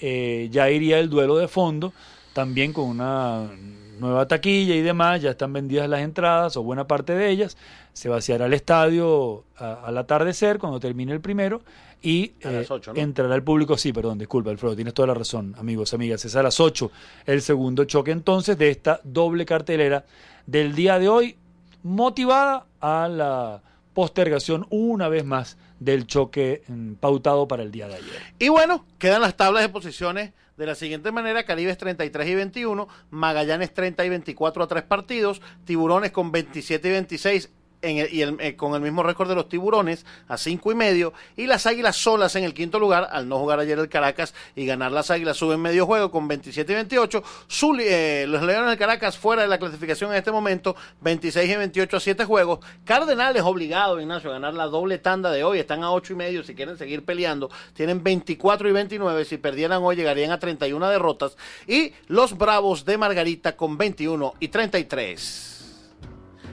eh, 0.00 0.48
ya 0.50 0.70
iría 0.70 0.98
el 0.98 1.08
duelo 1.10 1.36
de 1.36 1.48
fondo, 1.48 1.92
también 2.32 2.72
con 2.72 2.84
una 2.86 3.50
nueva 3.98 4.28
taquilla 4.28 4.74
y 4.76 4.80
demás, 4.80 5.20
ya 5.22 5.30
están 5.30 5.52
vendidas 5.52 5.88
las 5.88 6.00
entradas 6.00 6.56
o 6.56 6.62
buena 6.62 6.86
parte 6.86 7.14
de 7.14 7.30
ellas, 7.30 7.56
se 7.92 8.08
vaciará 8.08 8.46
el 8.46 8.54
estadio 8.54 9.42
a- 9.56 9.86
al 9.86 9.98
atardecer 9.98 10.58
cuando 10.58 10.78
termine 10.78 11.12
el 11.12 11.20
primero 11.20 11.62
y 12.00 12.32
eh, 12.60 12.64
entrará 13.00 13.34
el 13.34 13.42
público, 13.42 13.76
sí, 13.76 13.92
perdón, 13.92 14.18
disculpa 14.18 14.50
Alfredo, 14.50 14.76
tienes 14.76 14.94
toda 14.94 15.08
la 15.08 15.14
razón, 15.14 15.56
amigos, 15.58 15.92
amigas, 15.94 16.24
es 16.24 16.36
a 16.36 16.44
las 16.44 16.60
8 16.60 16.92
el 17.26 17.42
segundo 17.42 17.84
choque 17.86 18.12
entonces 18.12 18.56
de 18.56 18.70
esta 18.70 19.00
doble 19.02 19.44
cartelera 19.44 20.04
del 20.46 20.76
día 20.76 21.00
de 21.00 21.08
hoy, 21.08 21.36
motivada 21.82 22.66
a 22.80 23.08
la 23.08 23.62
postergación 23.94 24.66
una 24.70 25.08
vez 25.08 25.24
más 25.24 25.56
del 25.80 26.06
choque 26.06 26.62
mm, 26.68 26.94
pautado 26.94 27.48
para 27.48 27.62
el 27.62 27.70
día 27.70 27.88
de 27.88 27.96
ayer. 27.96 28.22
Y 28.38 28.48
bueno, 28.48 28.84
quedan 28.98 29.22
las 29.22 29.36
tablas 29.36 29.62
de 29.62 29.68
posiciones 29.68 30.32
de 30.56 30.66
la 30.66 30.74
siguiente 30.74 31.12
manera, 31.12 31.44
Caribes 31.44 31.78
33 31.78 32.28
y 32.28 32.34
21, 32.34 32.88
Magallanes 33.10 33.72
30 33.72 34.04
y 34.04 34.08
24 34.08 34.64
a 34.64 34.66
tres 34.66 34.82
partidos, 34.82 35.40
Tiburones 35.64 36.10
con 36.10 36.32
27 36.32 36.88
y 36.88 36.90
26 36.90 37.50
en 37.82 37.98
el- 37.98 38.12
y 38.12 38.22
el- 38.22 38.36
eh, 38.40 38.56
con 38.56 38.74
el 38.74 38.80
mismo 38.80 39.02
récord 39.02 39.28
de 39.28 39.34
los 39.34 39.48
tiburones 39.48 40.04
a 40.26 40.36
cinco 40.36 40.72
y 40.72 40.74
medio 40.74 41.12
y 41.36 41.46
las 41.46 41.66
águilas 41.66 41.96
solas 41.96 42.34
en 42.36 42.44
el 42.44 42.54
quinto 42.54 42.78
lugar 42.78 43.08
al 43.10 43.28
no 43.28 43.38
jugar 43.38 43.60
ayer 43.60 43.78
el 43.78 43.88
Caracas 43.88 44.34
y 44.56 44.66
ganar 44.66 44.90
las 44.92 45.10
águilas 45.10 45.36
suben 45.36 45.60
medio 45.60 45.86
juego 45.86 46.10
con 46.10 46.26
27 46.28 46.72
y 46.72 46.74
28 46.74 47.22
Zuli- 47.48 47.84
eh, 47.86 48.26
los 48.28 48.42
leones 48.42 48.68
del 48.70 48.78
Caracas 48.78 49.16
fuera 49.16 49.42
de 49.42 49.48
la 49.48 49.58
clasificación 49.58 50.10
en 50.10 50.16
este 50.18 50.32
momento 50.32 50.74
26 51.00 51.50
y 51.50 51.56
28 51.56 51.96
a 51.96 52.00
7 52.00 52.24
juegos. 52.24 52.58
Cardenales 52.84 53.42
obligado 53.42 54.00
Ignacio 54.00 54.30
a 54.30 54.34
ganar 54.34 54.54
la 54.54 54.66
doble 54.66 54.98
tanda 54.98 55.30
de 55.30 55.44
hoy. 55.44 55.58
Están 55.60 55.84
a 55.84 55.92
8 55.92 56.12
y 56.14 56.16
medio 56.16 56.42
si 56.42 56.54
quieren 56.54 56.76
seguir 56.78 57.04
peleando 57.04 57.50
tienen 57.74 58.02
24 58.02 58.68
y 58.68 58.72
29 58.72 59.24
si 59.24 59.38
perdieran 59.38 59.82
hoy 59.82 59.96
llegarían 59.96 60.30
a 60.32 60.38
31 60.38 60.88
derrotas. 60.88 61.36
Y 61.66 61.92
los 62.08 62.36
Bravos 62.36 62.84
de 62.84 62.98
Margarita 62.98 63.56
con 63.56 63.78
21 63.78 64.34
y 64.40 64.48
33 64.48 65.54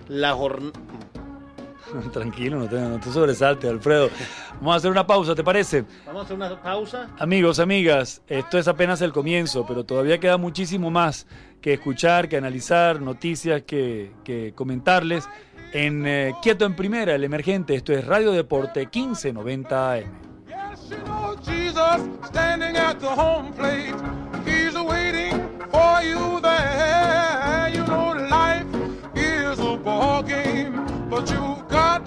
la 0.07 0.33
jornada 0.33 0.71
Tranquilo, 2.13 2.59
no 2.59 2.67
te, 2.67 2.79
no 2.79 2.99
te 2.99 3.11
sobresaltes, 3.11 3.69
Alfredo. 3.69 4.09
Vamos 4.55 4.73
a 4.73 4.77
hacer 4.77 4.91
una 4.91 5.05
pausa, 5.05 5.35
¿te 5.35 5.43
parece? 5.43 5.85
Vamos 6.05 6.21
a 6.21 6.25
hacer 6.25 6.35
una 6.35 6.61
pausa. 6.61 7.09
Amigos, 7.19 7.59
amigas, 7.59 8.21
esto 8.27 8.57
es 8.57 8.67
apenas 8.67 9.01
el 9.01 9.11
comienzo, 9.11 9.65
pero 9.67 9.83
todavía 9.83 10.19
queda 10.19 10.37
muchísimo 10.37 10.89
más 10.91 11.27
que 11.61 11.73
escuchar, 11.73 12.29
que 12.29 12.37
analizar, 12.37 13.01
noticias 13.01 13.63
que, 13.63 14.11
que 14.23 14.53
comentarles 14.53 15.27
en 15.73 16.07
eh, 16.07 16.33
Quieto 16.41 16.65
en 16.65 16.75
Primera, 16.75 17.15
el 17.15 17.23
emergente. 17.23 17.75
Esto 17.75 17.91
es 17.93 18.05
Radio 18.05 18.31
Deporte 18.31 18.81
1590 18.81 19.93
AM. 19.93 20.25
Jesus 21.43 22.27
standing 22.27 22.75
at 22.77 22.99
the 22.99 23.07
home 23.07 23.51
plate. 23.53 23.95
He's 24.45 24.73
waiting 24.75 25.31
for 25.71 26.01
you 26.03 26.39
there. 26.41 27.69
You 27.73 27.83
know 27.85 28.13
life 28.29 28.67
is 29.15 29.59
a 29.59 29.77
ball 29.77 30.21
game, 30.23 31.09
but 31.09 31.29
you 31.29 31.54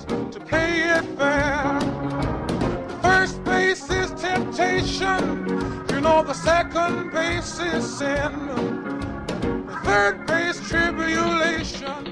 got 0.07 0.33
to 0.33 0.41
play 0.41 0.83
it 0.97 1.05
fair. 1.19 1.79
First 3.03 3.43
base 3.45 3.89
is 3.91 4.11
temptation. 4.21 5.47
You 5.91 6.01
know 6.01 6.23
the 6.23 6.35
second 6.35 7.11
base 7.13 7.59
is 7.61 7.85
sin. 7.99 8.33
The 9.67 9.77
third 9.85 10.27
base 10.27 10.61
tribulation. 10.69 12.05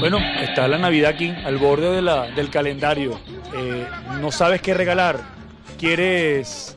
Bueno, 0.00 0.18
está 0.42 0.68
la 0.68 0.76
Navidad 0.78 1.12
aquí, 1.12 1.30
al 1.30 1.56
borde 1.56 1.90
de 1.90 2.02
la- 2.02 2.26
del 2.30 2.50
calendario. 2.50 3.18
Eh, 3.56 3.86
no 4.20 4.30
sabes 4.30 4.60
qué 4.60 4.74
regalar. 4.74 5.18
Quieres, 5.78 6.76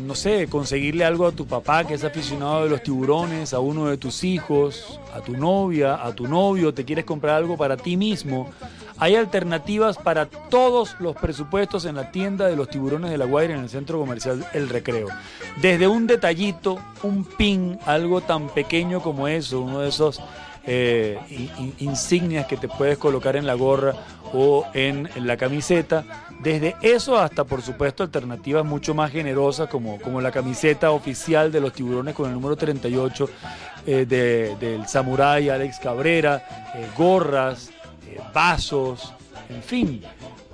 no 0.00 0.14
sé, 0.14 0.46
conseguirle 0.48 1.04
algo 1.04 1.26
a 1.26 1.32
tu 1.32 1.46
papá 1.46 1.84
que 1.86 1.94
es 1.94 2.04
aficionado 2.04 2.64
de 2.64 2.70
los 2.70 2.82
tiburones, 2.82 3.52
a 3.54 3.60
uno 3.60 3.86
de 3.86 3.96
tus 3.96 4.24
hijos, 4.24 5.00
a 5.14 5.20
tu 5.20 5.36
novia, 5.36 5.94
a 6.04 6.12
tu 6.12 6.26
novio. 6.26 6.72
Te 6.74 6.84
quieres 6.84 7.04
comprar 7.04 7.36
algo 7.36 7.56
para 7.56 7.76
ti 7.76 7.96
mismo, 7.96 8.50
Hay 9.00 9.14
alternativas 9.14 9.96
para 9.96 10.26
todos 10.26 10.96
los 10.98 11.14
presupuestos 11.14 11.84
en 11.84 11.94
la 11.94 12.10
tienda 12.10 12.48
de 12.48 12.56
los 12.56 12.68
tiburones 12.68 13.12
de 13.12 13.16
la 13.18 13.26
Guaira 13.26 13.54
en 13.54 13.60
el 13.60 13.68
centro 13.68 13.96
comercial 14.00 14.44
El 14.52 14.68
Recreo. 14.68 15.06
Desde 15.62 15.86
un 15.86 16.08
detallito, 16.08 16.80
un 17.04 17.24
pin, 17.24 17.78
algo 17.86 18.20
tan 18.22 18.48
pequeño 18.48 19.00
como 19.00 19.28
eso, 19.28 19.60
uno 19.60 19.78
de 19.80 19.88
esos 19.90 20.20
eh, 20.66 21.16
in- 21.30 21.50
in- 21.58 21.74
insignias 21.78 22.46
que 22.46 22.56
te 22.56 22.66
puedes 22.66 22.98
colocar 22.98 23.36
en 23.36 23.46
la 23.46 23.54
gorra 23.54 23.94
o 24.34 24.66
en 24.74 25.08
la 25.24 25.36
camiseta. 25.36 26.04
Desde 26.42 26.76
eso 26.82 27.18
hasta, 27.18 27.42
por 27.44 27.62
supuesto, 27.62 28.04
alternativas 28.04 28.64
mucho 28.64 28.94
más 28.94 29.10
generosas 29.10 29.68
como, 29.68 30.00
como 30.00 30.20
la 30.20 30.30
camiseta 30.30 30.92
oficial 30.92 31.50
de 31.50 31.60
los 31.60 31.72
tiburones 31.72 32.14
con 32.14 32.28
el 32.28 32.34
número 32.34 32.54
38 32.56 33.28
eh, 33.86 34.06
de- 34.06 34.54
del 34.60 34.86
samurái 34.86 35.48
Alex 35.48 35.78
Cabrera, 35.80 36.70
eh, 36.76 36.86
gorras, 36.96 37.70
eh, 38.06 38.20
vasos, 38.32 39.12
en 39.48 39.62
fin. 39.62 40.02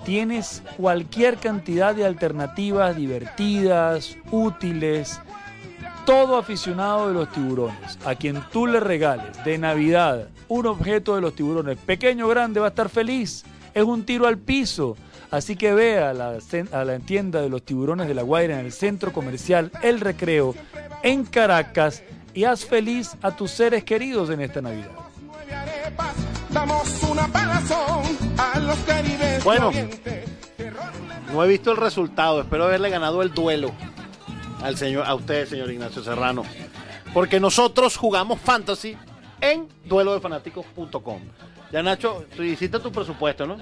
Tienes 0.06 0.62
cualquier 0.76 1.36
cantidad 1.36 1.94
de 1.94 2.04
alternativas 2.06 2.96
divertidas, 2.96 4.16
útiles, 4.30 5.20
todo 6.06 6.36
aficionado 6.38 7.08
de 7.08 7.14
los 7.14 7.30
tiburones, 7.32 7.98
a 8.04 8.14
quien 8.14 8.42
tú 8.52 8.66
le 8.66 8.80
regales 8.80 9.42
de 9.44 9.58
Navidad 9.58 10.28
un 10.48 10.66
objeto 10.66 11.14
de 11.14 11.22
los 11.22 11.34
tiburones, 11.34 11.78
pequeño 11.78 12.26
o 12.26 12.28
grande, 12.28 12.60
va 12.60 12.66
a 12.66 12.68
estar 12.68 12.88
feliz. 12.90 13.44
Es 13.72 13.82
un 13.82 14.04
tiro 14.04 14.26
al 14.26 14.36
piso. 14.38 14.96
Así 15.34 15.56
que 15.56 15.74
ve 15.74 15.98
a 15.98 16.14
la, 16.14 16.38
a 16.70 16.84
la 16.84 16.98
tienda 17.00 17.42
de 17.42 17.48
los 17.48 17.64
tiburones 17.64 18.06
de 18.06 18.14
la 18.14 18.22
Guaira 18.22 18.60
en 18.60 18.66
el 18.66 18.72
centro 18.72 19.12
comercial 19.12 19.72
El 19.82 19.98
Recreo, 19.98 20.54
en 21.02 21.24
Caracas, 21.24 22.04
y 22.34 22.44
haz 22.44 22.64
feliz 22.64 23.16
a 23.20 23.34
tus 23.34 23.50
seres 23.50 23.82
queridos 23.82 24.30
en 24.30 24.40
esta 24.42 24.62
Navidad. 24.62 24.92
Bueno. 29.42 29.72
No 31.32 31.42
he 31.42 31.48
visto 31.48 31.72
el 31.72 31.78
resultado, 31.78 32.40
espero 32.40 32.66
haberle 32.66 32.90
ganado 32.90 33.20
el 33.20 33.34
duelo 33.34 33.72
al 34.62 34.76
señor, 34.76 35.04
a 35.04 35.16
usted, 35.16 35.48
señor 35.48 35.68
Ignacio 35.68 36.04
Serrano. 36.04 36.44
Porque 37.12 37.40
nosotros 37.40 37.96
jugamos 37.96 38.38
fantasy 38.40 38.96
en 39.40 39.66
duelodefanáticos.com. 39.84 41.18
Ya 41.74 41.82
Nacho, 41.82 42.24
tú 42.36 42.44
hiciste 42.44 42.78
tu 42.78 42.92
presupuesto, 42.92 43.48
¿no? 43.48 43.56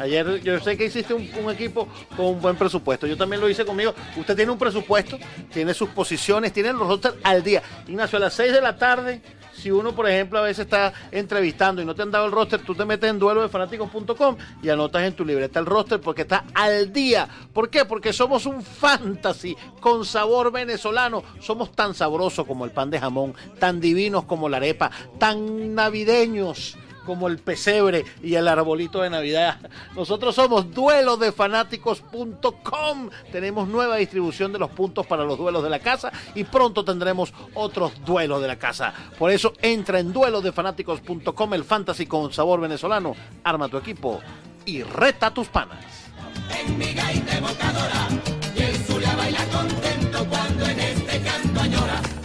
Ayer 0.00 0.42
yo 0.42 0.58
sé 0.58 0.76
que 0.76 0.86
hiciste 0.86 1.14
un, 1.14 1.48
equipo 1.48 1.86
con 2.16 2.26
un 2.26 2.40
buen 2.40 2.56
presupuesto. 2.56 3.06
Yo 3.06 3.16
también 3.16 3.40
lo 3.40 3.48
hice 3.48 3.64
conmigo. 3.64 3.94
Usted 4.16 4.34
tiene 4.34 4.50
un 4.50 4.58
presupuesto, 4.58 5.16
tiene 5.52 5.72
sus 5.72 5.90
posiciones, 5.90 6.52
tiene 6.52 6.72
los 6.72 6.88
rosters 6.88 7.14
al 7.22 7.44
día. 7.44 7.62
Ignacio, 7.86 8.16
a 8.16 8.20
las 8.22 8.34
6 8.34 8.52
de 8.52 8.60
la 8.60 8.76
tarde, 8.76 9.22
si 9.52 9.70
uno, 9.70 9.94
por 9.94 10.10
ejemplo, 10.10 10.40
a 10.40 10.42
veces 10.42 10.64
está 10.64 10.92
entrevistando 11.12 11.80
y 11.80 11.84
no 11.84 11.94
te 11.94 12.02
han 12.02 12.10
dado 12.10 12.26
el 12.26 12.32
roster, 12.32 12.62
tú 12.62 12.74
te 12.74 12.84
metes 12.84 13.08
en 13.08 13.20
duelodefanáticos.com 13.20 14.36
y 14.60 14.68
anotas 14.68 15.04
en 15.04 15.14
tu 15.14 15.24
libreta 15.24 15.60
el 15.60 15.66
roster 15.66 16.00
porque 16.00 16.22
está 16.22 16.46
al 16.52 16.92
día. 16.92 17.28
¿Por 17.52 17.70
qué? 17.70 17.84
Porque 17.84 18.12
somos 18.12 18.46
un 18.46 18.60
fantasy 18.60 19.56
con 19.78 20.04
sabor 20.04 20.50
venezolano. 20.50 21.22
Somos 21.38 21.70
tan 21.70 21.94
sabrosos 21.94 22.44
como 22.44 22.64
el 22.64 22.72
pan 22.72 22.90
de 22.90 22.98
jamón, 22.98 23.36
tan 23.60 23.80
divinos 23.80 24.24
como 24.24 24.48
la 24.48 24.56
arepa, 24.56 24.90
tan 25.20 25.76
navideños 25.76 26.76
como 27.06 27.28
el 27.28 27.38
pesebre 27.38 28.04
y 28.22 28.34
el 28.34 28.46
arbolito 28.48 29.00
de 29.00 29.08
Navidad. 29.08 29.56
Nosotros 29.94 30.34
somos 30.34 30.74
duelodefanáticos.com. 30.74 33.08
Tenemos 33.32 33.66
nueva 33.68 33.96
distribución 33.96 34.52
de 34.52 34.58
los 34.58 34.70
puntos 34.70 35.06
para 35.06 35.24
los 35.24 35.38
duelos 35.38 35.62
de 35.62 35.70
la 35.70 35.78
casa 35.78 36.12
y 36.34 36.44
pronto 36.44 36.84
tendremos 36.84 37.32
otros 37.54 38.04
duelos 38.04 38.42
de 38.42 38.48
la 38.48 38.56
casa. 38.56 38.92
Por 39.18 39.30
eso 39.30 39.54
entra 39.62 39.98
en 40.00 40.12
duelodefanáticos.com 40.12 41.54
el 41.54 41.64
fantasy 41.64 42.04
con 42.06 42.30
sabor 42.32 42.60
venezolano. 42.60 43.14
Arma 43.44 43.68
tu 43.68 43.78
equipo 43.78 44.20
y 44.66 44.82
reta 44.82 45.28
a 45.28 45.34
tus 45.34 45.48
panas. 45.48 45.82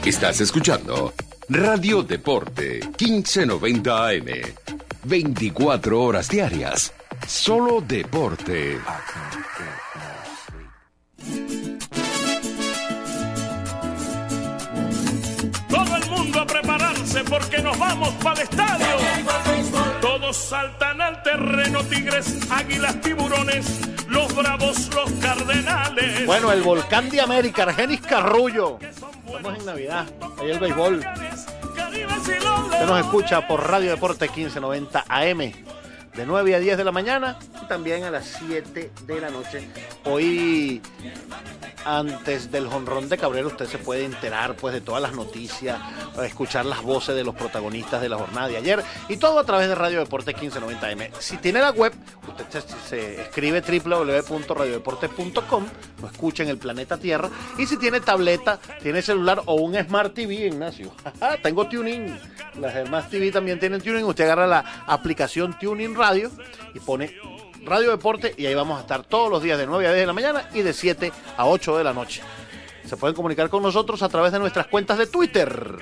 Estás 0.03 0.41
escuchando 0.41 1.13
Radio 1.47 2.01
Deporte 2.01 2.79
1590 2.97 4.07
AM. 4.07 4.60
24 5.03 6.01
horas 6.01 6.29
diarias. 6.29 6.93
Solo 7.27 7.81
deporte. 7.81 8.79
Todo 15.69 15.95
el 15.95 16.09
mundo 16.09 16.41
a 16.41 16.45
prepararse 16.45 17.23
porque 17.23 17.61
nos 17.61 17.77
vamos 17.77 18.09
para 18.23 18.41
el 18.41 18.49
estadio. 18.49 18.97
Todos 20.01 20.37
saltan 20.37 21.01
al 21.01 21.23
terreno, 21.23 21.83
tigres, 21.83 22.39
águilas, 22.49 22.99
tiburones, 23.01 23.79
los 24.07 24.35
bravos, 24.35 24.89
los 24.93 25.11
cardenales. 25.13 26.25
Bueno, 26.25 26.51
el 26.51 26.61
volcán 26.61 27.09
de 27.09 27.21
América, 27.21 27.63
Argenis 27.63 28.01
Carrullo. 28.01 28.79
Estamos 28.81 29.59
en 29.59 29.65
Navidad. 29.65 30.05
Ahí 30.39 30.51
el 30.51 30.59
béisbol. 30.59 31.01
Usted 31.89 32.85
nos 32.85 32.99
escucha 32.99 33.47
por 33.47 33.67
Radio 33.67 33.91
Deporte 33.91 34.25
1590 34.25 35.05
AM. 35.07 35.51
De 36.15 36.25
9 36.25 36.55
a 36.55 36.59
10 36.59 36.77
de 36.77 36.83
la 36.83 36.91
mañana 36.91 37.39
y 37.63 37.65
también 37.67 38.03
a 38.03 38.11
las 38.11 38.25
7 38.39 38.91
de 39.05 39.21
la 39.21 39.29
noche. 39.29 39.65
Hoy, 40.03 40.81
antes 41.85 42.51
del 42.51 42.67
jonrón 42.67 43.07
de 43.07 43.17
Cabrera, 43.17 43.47
usted 43.47 43.65
se 43.65 43.77
puede 43.77 44.03
enterar 44.03 44.55
pues 44.55 44.73
de 44.73 44.81
todas 44.81 45.01
las 45.01 45.13
noticias, 45.13 45.79
escuchar 46.21 46.65
las 46.65 46.81
voces 46.81 47.15
de 47.15 47.23
los 47.23 47.33
protagonistas 47.33 48.01
de 48.01 48.09
la 48.09 48.17
jornada 48.17 48.49
de 48.49 48.57
ayer 48.57 48.83
y 49.07 49.17
todo 49.17 49.39
a 49.39 49.45
través 49.45 49.69
de 49.69 49.75
Radio 49.75 49.99
Deporte 49.99 50.35
1590M. 50.35 51.11
Si 51.19 51.37
tiene 51.37 51.61
la 51.61 51.71
web, 51.71 51.93
usted 52.27 52.63
se, 52.87 53.21
escribe 53.21 53.61
www.radiodeporte.com, 53.61 55.65
lo 56.01 56.07
escucha 56.07 56.43
en 56.43 56.49
el 56.49 56.57
planeta 56.57 56.97
Tierra 56.97 57.29
y 57.57 57.65
si 57.65 57.77
tiene 57.77 57.99
tableta, 57.99 58.59
tiene 58.81 59.01
celular 59.01 59.41
o 59.45 59.55
un 59.55 59.75
Smart 59.75 60.13
TV, 60.13 60.47
Ignacio. 60.47 60.91
Tengo 61.43 61.67
tuning. 61.67 62.17
Las 62.59 62.85
Smart 62.85 63.09
TV 63.09 63.31
también 63.31 63.59
tienen 63.59 63.81
tuning. 63.81 64.03
Usted 64.03 64.25
agarra 64.25 64.47
la 64.47 64.83
aplicación 64.87 65.57
Tuning 65.59 65.95
Radio 65.95 66.31
y 66.73 66.79
pone 66.79 67.15
Radio 67.63 67.91
Deporte 67.91 68.33
y 68.37 68.45
ahí 68.45 68.55
vamos 68.55 68.77
a 68.77 68.81
estar 68.81 69.03
todos 69.03 69.29
los 69.29 69.43
días 69.43 69.57
de 69.57 69.67
9 69.67 69.87
a 69.87 69.91
10 69.91 70.01
de 70.01 70.07
la 70.07 70.13
mañana 70.13 70.49
y 70.53 70.61
de 70.61 70.73
7 70.73 71.11
a 71.37 71.45
8 71.45 71.77
de 71.77 71.83
la 71.83 71.93
noche. 71.93 72.21
Se 72.85 72.97
pueden 72.97 73.15
comunicar 73.15 73.49
con 73.49 73.63
nosotros 73.63 74.01
a 74.01 74.09
través 74.09 74.31
de 74.31 74.39
nuestras 74.39 74.67
cuentas 74.67 74.97
de 74.97 75.07
Twitter, 75.07 75.77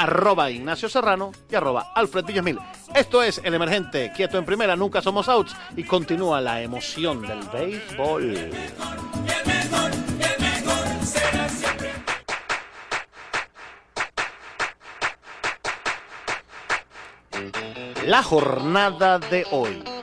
arroba 0.00 0.50
Ignacio 0.50 0.88
Serrano 0.88 1.30
y 1.50 1.54
arroba 1.54 1.92
Alfred 1.94 2.24
Villamil. 2.24 2.58
Esto 2.94 3.22
es 3.22 3.38
El 3.44 3.52
Emergente, 3.54 4.10
quieto 4.16 4.38
en 4.38 4.46
primera, 4.46 4.74
nunca 4.74 5.02
somos 5.02 5.28
outs 5.28 5.54
y 5.76 5.84
continúa 5.84 6.40
la 6.40 6.62
emoción 6.62 7.20
del 7.20 7.40
béisbol. 7.52 8.50
La 18.06 18.22
jornada 18.22 19.18
de 19.18 19.46
hoy. 19.50 19.99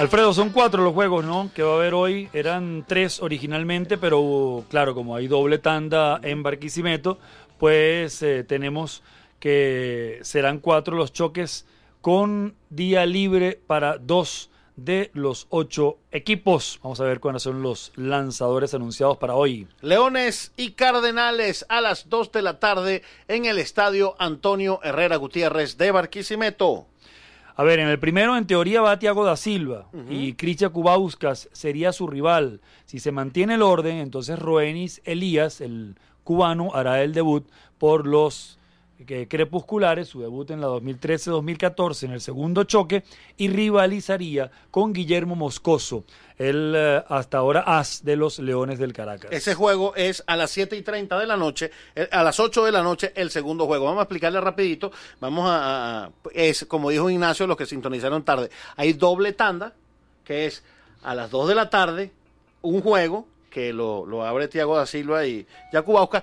Alfredo, 0.00 0.32
son 0.32 0.48
cuatro 0.48 0.82
los 0.82 0.94
juegos, 0.94 1.26
¿no? 1.26 1.50
Que 1.54 1.62
va 1.62 1.72
a 1.72 1.74
haber 1.74 1.92
hoy. 1.92 2.30
Eran 2.32 2.86
tres 2.88 3.20
originalmente, 3.20 3.98
pero 3.98 4.64
claro, 4.70 4.94
como 4.94 5.14
hay 5.14 5.28
doble 5.28 5.58
tanda 5.58 6.18
en 6.22 6.42
Barquisimeto, 6.42 7.18
pues 7.58 8.22
eh, 8.22 8.42
tenemos 8.42 9.02
que 9.38 10.18
serán 10.22 10.60
cuatro 10.60 10.96
los 10.96 11.12
choques 11.12 11.66
con 12.00 12.54
día 12.70 13.04
libre 13.04 13.60
para 13.66 13.98
dos 13.98 14.48
de 14.74 15.10
los 15.12 15.46
ocho 15.50 15.98
equipos. 16.12 16.80
Vamos 16.82 16.98
a 17.02 17.04
ver 17.04 17.20
cuáles 17.20 17.42
son 17.42 17.60
los 17.60 17.92
lanzadores 17.94 18.72
anunciados 18.72 19.18
para 19.18 19.34
hoy. 19.34 19.68
Leones 19.82 20.52
y 20.56 20.70
Cardenales 20.70 21.66
a 21.68 21.82
las 21.82 22.08
2 22.08 22.32
de 22.32 22.40
la 22.40 22.58
tarde 22.58 23.02
en 23.28 23.44
el 23.44 23.58
estadio 23.58 24.16
Antonio 24.18 24.80
Herrera 24.82 25.16
Gutiérrez 25.16 25.76
de 25.76 25.90
Barquisimeto. 25.90 26.86
A 27.56 27.64
ver, 27.64 27.78
en 27.80 27.88
el 27.88 27.98
primero 27.98 28.36
en 28.36 28.46
teoría 28.46 28.80
va 28.80 28.98
Tiago 28.98 29.24
da 29.24 29.36
Silva 29.36 29.88
y 30.08 30.34
Cristian 30.34 30.72
Kubauskas 30.72 31.48
sería 31.52 31.92
su 31.92 32.06
rival. 32.06 32.60
Si 32.86 33.00
se 33.00 33.12
mantiene 33.12 33.54
el 33.54 33.62
orden, 33.62 33.96
entonces 33.96 34.38
Roenis 34.38 35.02
Elías, 35.04 35.60
el 35.60 35.96
cubano, 36.24 36.70
hará 36.74 37.02
el 37.02 37.12
debut 37.12 37.48
por 37.78 38.06
los 38.06 38.59
eh, 39.08 39.26
crepusculares, 39.28 40.08
su 40.08 40.20
debut 40.20 40.50
en 40.50 40.60
la 40.60 40.66
2013-2014 40.66 42.02
en 42.04 42.12
el 42.12 42.20
segundo 42.20 42.64
choque 42.64 43.02
y 43.38 43.48
rivalizaría 43.48 44.50
con 44.70 44.92
Guillermo 44.92 45.34
Moscoso, 45.36 46.04
el 46.36 46.74
eh, 46.76 47.02
hasta 47.08 47.38
ahora 47.38 47.60
as 47.60 48.04
de 48.04 48.16
los 48.16 48.38
Leones 48.38 48.78
del 48.78 48.92
Caracas. 48.92 49.32
Ese 49.32 49.54
juego 49.54 49.94
es 49.96 50.22
a 50.26 50.36
las 50.36 50.50
7 50.50 50.76
y 50.76 50.82
30 50.82 51.18
de 51.18 51.26
la 51.26 51.38
noche, 51.38 51.70
eh, 51.94 52.08
a 52.12 52.22
las 52.22 52.38
8 52.38 52.66
de 52.66 52.72
la 52.72 52.82
noche 52.82 53.12
el 53.14 53.30
segundo 53.30 53.64
juego. 53.64 53.86
Vamos 53.86 54.00
a 54.00 54.02
explicarle 54.02 54.38
rapidito. 54.38 54.92
Vamos 55.18 55.46
a, 55.48 56.10
es 56.34 56.66
como 56.66 56.90
dijo 56.90 57.08
Ignacio, 57.08 57.46
los 57.46 57.56
que 57.56 57.64
sintonizaron 57.64 58.22
tarde. 58.22 58.50
Hay 58.76 58.92
doble 58.92 59.32
tanda, 59.32 59.72
que 60.24 60.44
es 60.44 60.62
a 61.02 61.14
las 61.14 61.30
2 61.30 61.48
de 61.48 61.54
la 61.54 61.70
tarde, 61.70 62.12
un 62.60 62.82
juego 62.82 63.26
que 63.48 63.72
lo, 63.72 64.04
lo 64.04 64.26
abre 64.26 64.48
Tiago 64.48 64.76
da 64.76 64.84
Silva 64.84 65.26
y 65.26 65.46
Jacubauska. 65.72 66.22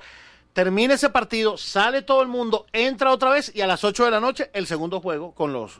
Termina 0.57 0.95
ese 0.95 1.11
partido, 1.11 1.55
sale 1.55 2.01
todo 2.01 2.23
el 2.23 2.27
mundo, 2.27 2.65
entra 2.73 3.11
otra 3.11 3.29
vez 3.29 3.51
y 3.53 3.61
a 3.61 3.67
las 3.67 3.83
8 3.83 4.05
de 4.05 4.09
la 4.09 4.19
noche 4.19 4.49
el 4.53 4.65
segundo 4.65 4.99
juego 5.01 5.35
con 5.35 5.53
los 5.53 5.79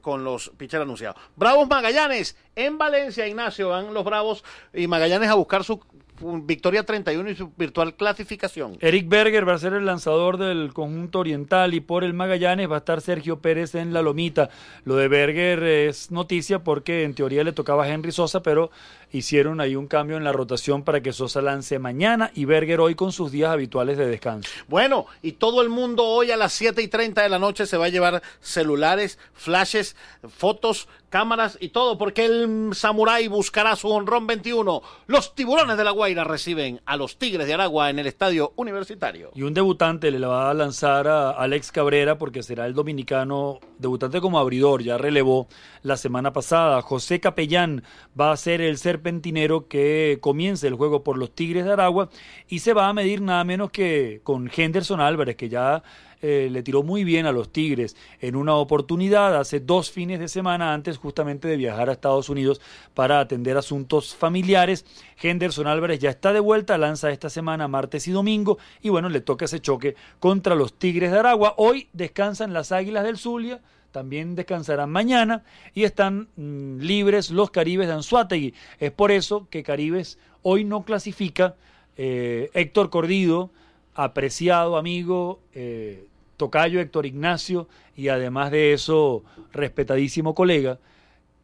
con 0.00 0.24
los 0.24 0.50
anunciados. 0.72 1.22
Bravos 1.36 1.68
Magallanes 1.68 2.36
en 2.56 2.78
Valencia, 2.78 3.28
Ignacio, 3.28 3.68
van 3.68 3.94
los 3.94 4.04
Bravos 4.04 4.42
y 4.74 4.88
Magallanes 4.88 5.28
a 5.30 5.34
buscar 5.34 5.62
su 5.62 5.80
victoria 6.20 6.84
31 6.84 7.30
y 7.30 7.36
su 7.36 7.52
virtual 7.56 7.94
clasificación. 7.94 8.76
Eric 8.80 9.08
Berger 9.08 9.48
va 9.48 9.54
a 9.54 9.58
ser 9.58 9.72
el 9.74 9.86
lanzador 9.86 10.36
del 10.36 10.72
conjunto 10.72 11.20
oriental 11.20 11.74
y 11.74 11.80
por 11.80 12.04
el 12.04 12.14
Magallanes 12.14 12.68
va 12.70 12.76
a 12.76 12.78
estar 12.78 13.00
Sergio 13.00 13.40
Pérez 13.40 13.74
en 13.74 13.92
la 13.92 14.02
lomita. 14.02 14.50
Lo 14.84 14.96
de 14.96 15.08
Berger 15.08 15.62
es 15.62 16.10
noticia 16.10 16.64
porque 16.64 17.04
en 17.04 17.14
teoría 17.14 17.44
le 17.44 17.52
tocaba 17.52 17.84
a 17.84 17.88
Henry 17.88 18.12
Sosa, 18.12 18.42
pero 18.42 18.70
hicieron 19.12 19.60
ahí 19.60 19.76
un 19.76 19.86
cambio 19.86 20.16
en 20.16 20.24
la 20.24 20.32
rotación 20.32 20.82
para 20.82 21.02
que 21.02 21.12
Sosa 21.12 21.42
lance 21.42 21.78
mañana 21.78 22.30
y 22.34 22.44
Berger 22.44 22.80
hoy 22.80 22.94
con 22.94 23.12
sus 23.12 23.32
días 23.32 23.50
habituales 23.50 23.98
de 23.98 24.06
descanso. 24.06 24.50
Bueno, 24.68 25.06
y 25.22 25.32
todo 25.32 25.62
el 25.62 25.68
mundo 25.68 26.04
hoy 26.04 26.30
a 26.30 26.36
las 26.36 26.52
7 26.52 26.82
y 26.82 26.88
30 26.88 27.22
de 27.22 27.28
la 27.28 27.38
noche 27.38 27.66
se 27.66 27.76
va 27.76 27.86
a 27.86 27.90
llevar 27.90 28.22
celulares, 28.40 29.18
flashes, 29.32 29.96
fotos, 30.28 30.88
cámaras 31.08 31.56
y 31.60 31.70
todo, 31.70 31.96
porque 31.98 32.26
el 32.26 32.70
Samurai 32.74 33.28
buscará 33.28 33.76
su 33.76 33.88
honrón 33.88 34.26
21. 34.26 34.82
Los 35.06 35.34
tiburones 35.34 35.76
de 35.76 35.84
la 35.84 35.90
Guaira 35.90 36.24
reciben 36.24 36.80
a 36.84 36.96
los 36.96 37.18
Tigres 37.18 37.46
de 37.46 37.54
Aragua 37.54 37.90
en 37.90 37.98
el 37.98 38.06
estadio 38.06 38.52
universitario. 38.56 39.30
Y 39.34 39.42
un 39.42 39.54
debutante 39.54 40.10
le 40.10 40.26
va 40.26 40.50
a 40.50 40.54
lanzar 40.54 41.08
a 41.08 41.30
Alex 41.30 41.72
Cabrera 41.72 42.18
porque 42.18 42.42
será 42.42 42.66
el 42.66 42.74
dominicano 42.74 43.60
debutante 43.78 44.20
como 44.20 44.38
abridor, 44.38 44.82
ya 44.82 44.98
relevó 44.98 45.48
la 45.82 45.96
semana 45.96 46.32
pasada. 46.32 46.82
José 46.82 47.20
Capellán 47.20 47.82
va 48.18 48.32
a 48.32 48.36
ser 48.36 48.60
el 48.60 48.78
serpentinero 48.98 49.68
que 49.68 50.18
comience 50.20 50.66
el 50.66 50.74
juego 50.74 51.04
por 51.04 51.16
los 51.18 51.30
Tigres 51.30 51.64
de 51.64 51.72
Aragua 51.72 52.10
y 52.48 52.58
se 52.58 52.72
va 52.72 52.88
a 52.88 52.92
medir 52.92 53.20
nada 53.22 53.44
menos 53.44 53.70
que 53.70 54.20
con 54.24 54.50
Henderson 54.54 55.00
Álvarez, 55.00 55.36
que 55.36 55.48
ya 55.48 55.84
eh, 56.20 56.48
le 56.50 56.64
tiró 56.64 56.82
muy 56.82 57.04
bien 57.04 57.26
a 57.26 57.32
los 57.32 57.52
Tigres 57.52 57.96
en 58.20 58.34
una 58.34 58.56
oportunidad 58.56 59.36
hace 59.36 59.60
dos 59.60 59.92
fines 59.92 60.18
de 60.18 60.26
semana 60.26 60.74
antes 60.74 60.98
justamente 60.98 61.46
de 61.46 61.56
viajar 61.56 61.88
a 61.88 61.92
Estados 61.92 62.28
Unidos 62.28 62.60
para 62.92 63.20
atender 63.20 63.56
asuntos 63.56 64.16
familiares. 64.16 64.84
Henderson 65.22 65.68
Álvarez 65.68 66.00
ya 66.00 66.10
está 66.10 66.32
de 66.32 66.40
vuelta, 66.40 66.76
lanza 66.76 67.12
esta 67.12 67.30
semana 67.30 67.68
martes 67.68 68.08
y 68.08 68.10
domingo 68.10 68.58
y 68.82 68.88
bueno, 68.88 69.08
le 69.08 69.20
toca 69.20 69.44
ese 69.44 69.60
choque 69.60 69.94
contra 70.18 70.56
los 70.56 70.72
Tigres 70.72 71.12
de 71.12 71.20
Aragua. 71.20 71.54
Hoy 71.56 71.88
descansan 71.92 72.52
las 72.52 72.72
Águilas 72.72 73.04
del 73.04 73.16
Zulia. 73.16 73.60
También 73.92 74.34
descansarán 74.34 74.90
mañana 74.90 75.44
y 75.74 75.84
están 75.84 76.28
mm, 76.36 76.78
libres 76.80 77.30
los 77.30 77.50
Caribes 77.50 77.86
de 77.88 77.94
Anzuategui. 77.94 78.54
Es 78.78 78.90
por 78.92 79.10
eso 79.10 79.46
que 79.50 79.62
Caribes 79.62 80.18
hoy 80.42 80.64
no 80.64 80.84
clasifica. 80.84 81.54
Eh, 81.96 82.50
Héctor 82.54 82.90
Cordido, 82.90 83.50
apreciado 83.94 84.76
amigo, 84.76 85.40
eh, 85.54 86.06
tocayo 86.36 86.80
Héctor 86.80 87.06
Ignacio 87.06 87.66
y 87.96 88.08
además 88.08 88.50
de 88.52 88.72
eso 88.72 89.24
respetadísimo 89.52 90.34
colega, 90.34 90.78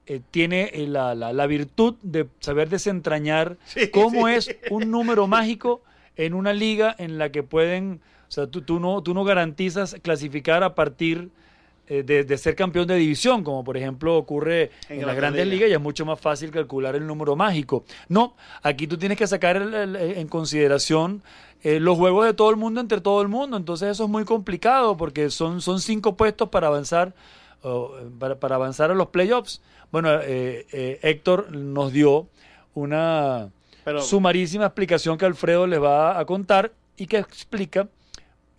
eh, 0.07 0.21
tiene 0.31 0.71
eh, 0.75 0.87
la, 0.87 1.15
la- 1.15 1.33
la 1.33 1.47
virtud 1.47 1.95
de 2.03 2.29
saber 2.41 2.69
desentrañar 2.69 3.57
cómo 3.93 4.29
sí. 4.29 4.35
es 4.35 4.57
un 4.71 4.91
número 4.91 5.27
mágico 5.27 5.83
en 6.17 6.35
una 6.35 6.53
liga 6.53 6.95
en 6.99 7.19
la 7.19 7.33
que 7.33 7.43
pueden, 7.43 8.01
o 8.29 8.31
sea, 8.31 8.47
tú, 8.47 8.61
tú 8.63 8.79
no, 8.79 9.03
tú 9.03 9.15
no 9.15 9.25
garantizas 9.25 9.97
clasificar 10.03 10.63
a 10.63 10.75
partir 10.77 11.31
de, 11.89 12.25
de 12.25 12.39
ser 12.39 12.55
campeón 12.57 12.87
de 12.87 12.97
división, 12.97 13.45
como 13.45 13.63
por 13.65 13.77
ejemplo 13.77 14.17
ocurre 14.17 14.71
en, 14.89 15.07
las 15.07 15.15
Grandes 15.17 15.45
Ligas. 15.47 15.55
ligas, 15.59 15.71
y 15.71 15.73
es 15.75 15.81
mucho 15.81 16.05
más 16.07 16.19
fácil 16.21 16.51
calcular 16.51 16.97
el 16.97 17.07
número 17.07 17.37
mágico. 17.37 17.85
No, 18.09 18.35
aquí 18.63 18.87
tú 18.87 18.97
tienes 18.97 19.19
que 19.19 19.27
sacar 19.27 19.57
el- 19.57 19.75
el- 19.75 19.97
en 19.97 20.29
consideración 20.29 21.23
eh, 21.63 21.81
los 21.81 21.97
juegos 21.97 22.27
de 22.27 22.35
todo 22.35 22.51
el 22.51 22.57
mundo 22.57 22.81
entre 22.81 23.01
todo 23.01 23.23
el 23.23 23.29
mundo, 23.29 23.57
entonces 23.57 23.89
eso 23.91 24.05
es 24.05 24.11
muy 24.11 24.25
complicado 24.25 24.97
porque 24.97 25.31
son, 25.31 25.61
son 25.63 25.81
cinco 25.81 26.15
puestos 26.17 26.49
para 26.51 26.67
avanzar, 26.67 27.15
eh, 27.63 27.71
para, 28.19 28.39
para 28.39 28.57
avanzar 28.57 28.91
a 28.91 28.95
los 28.95 29.09
playoffs. 29.09 29.63
Bueno, 29.91 30.11
eh, 30.23 30.67
eh, 30.73 30.99
Héctor 31.03 31.53
nos 31.57 31.93
dio 31.93 32.27
una 32.75 33.51
Pero- 33.85 34.03
sumarísima 34.03 34.67
explicación 34.67 35.17
que 35.17 35.25
Alfredo 35.25 35.67
les 35.67 35.81
va 35.83 36.19
a 36.19 36.25
contar 36.25 36.73
y 36.97 37.07
que 37.07 37.19
explica 37.19 37.89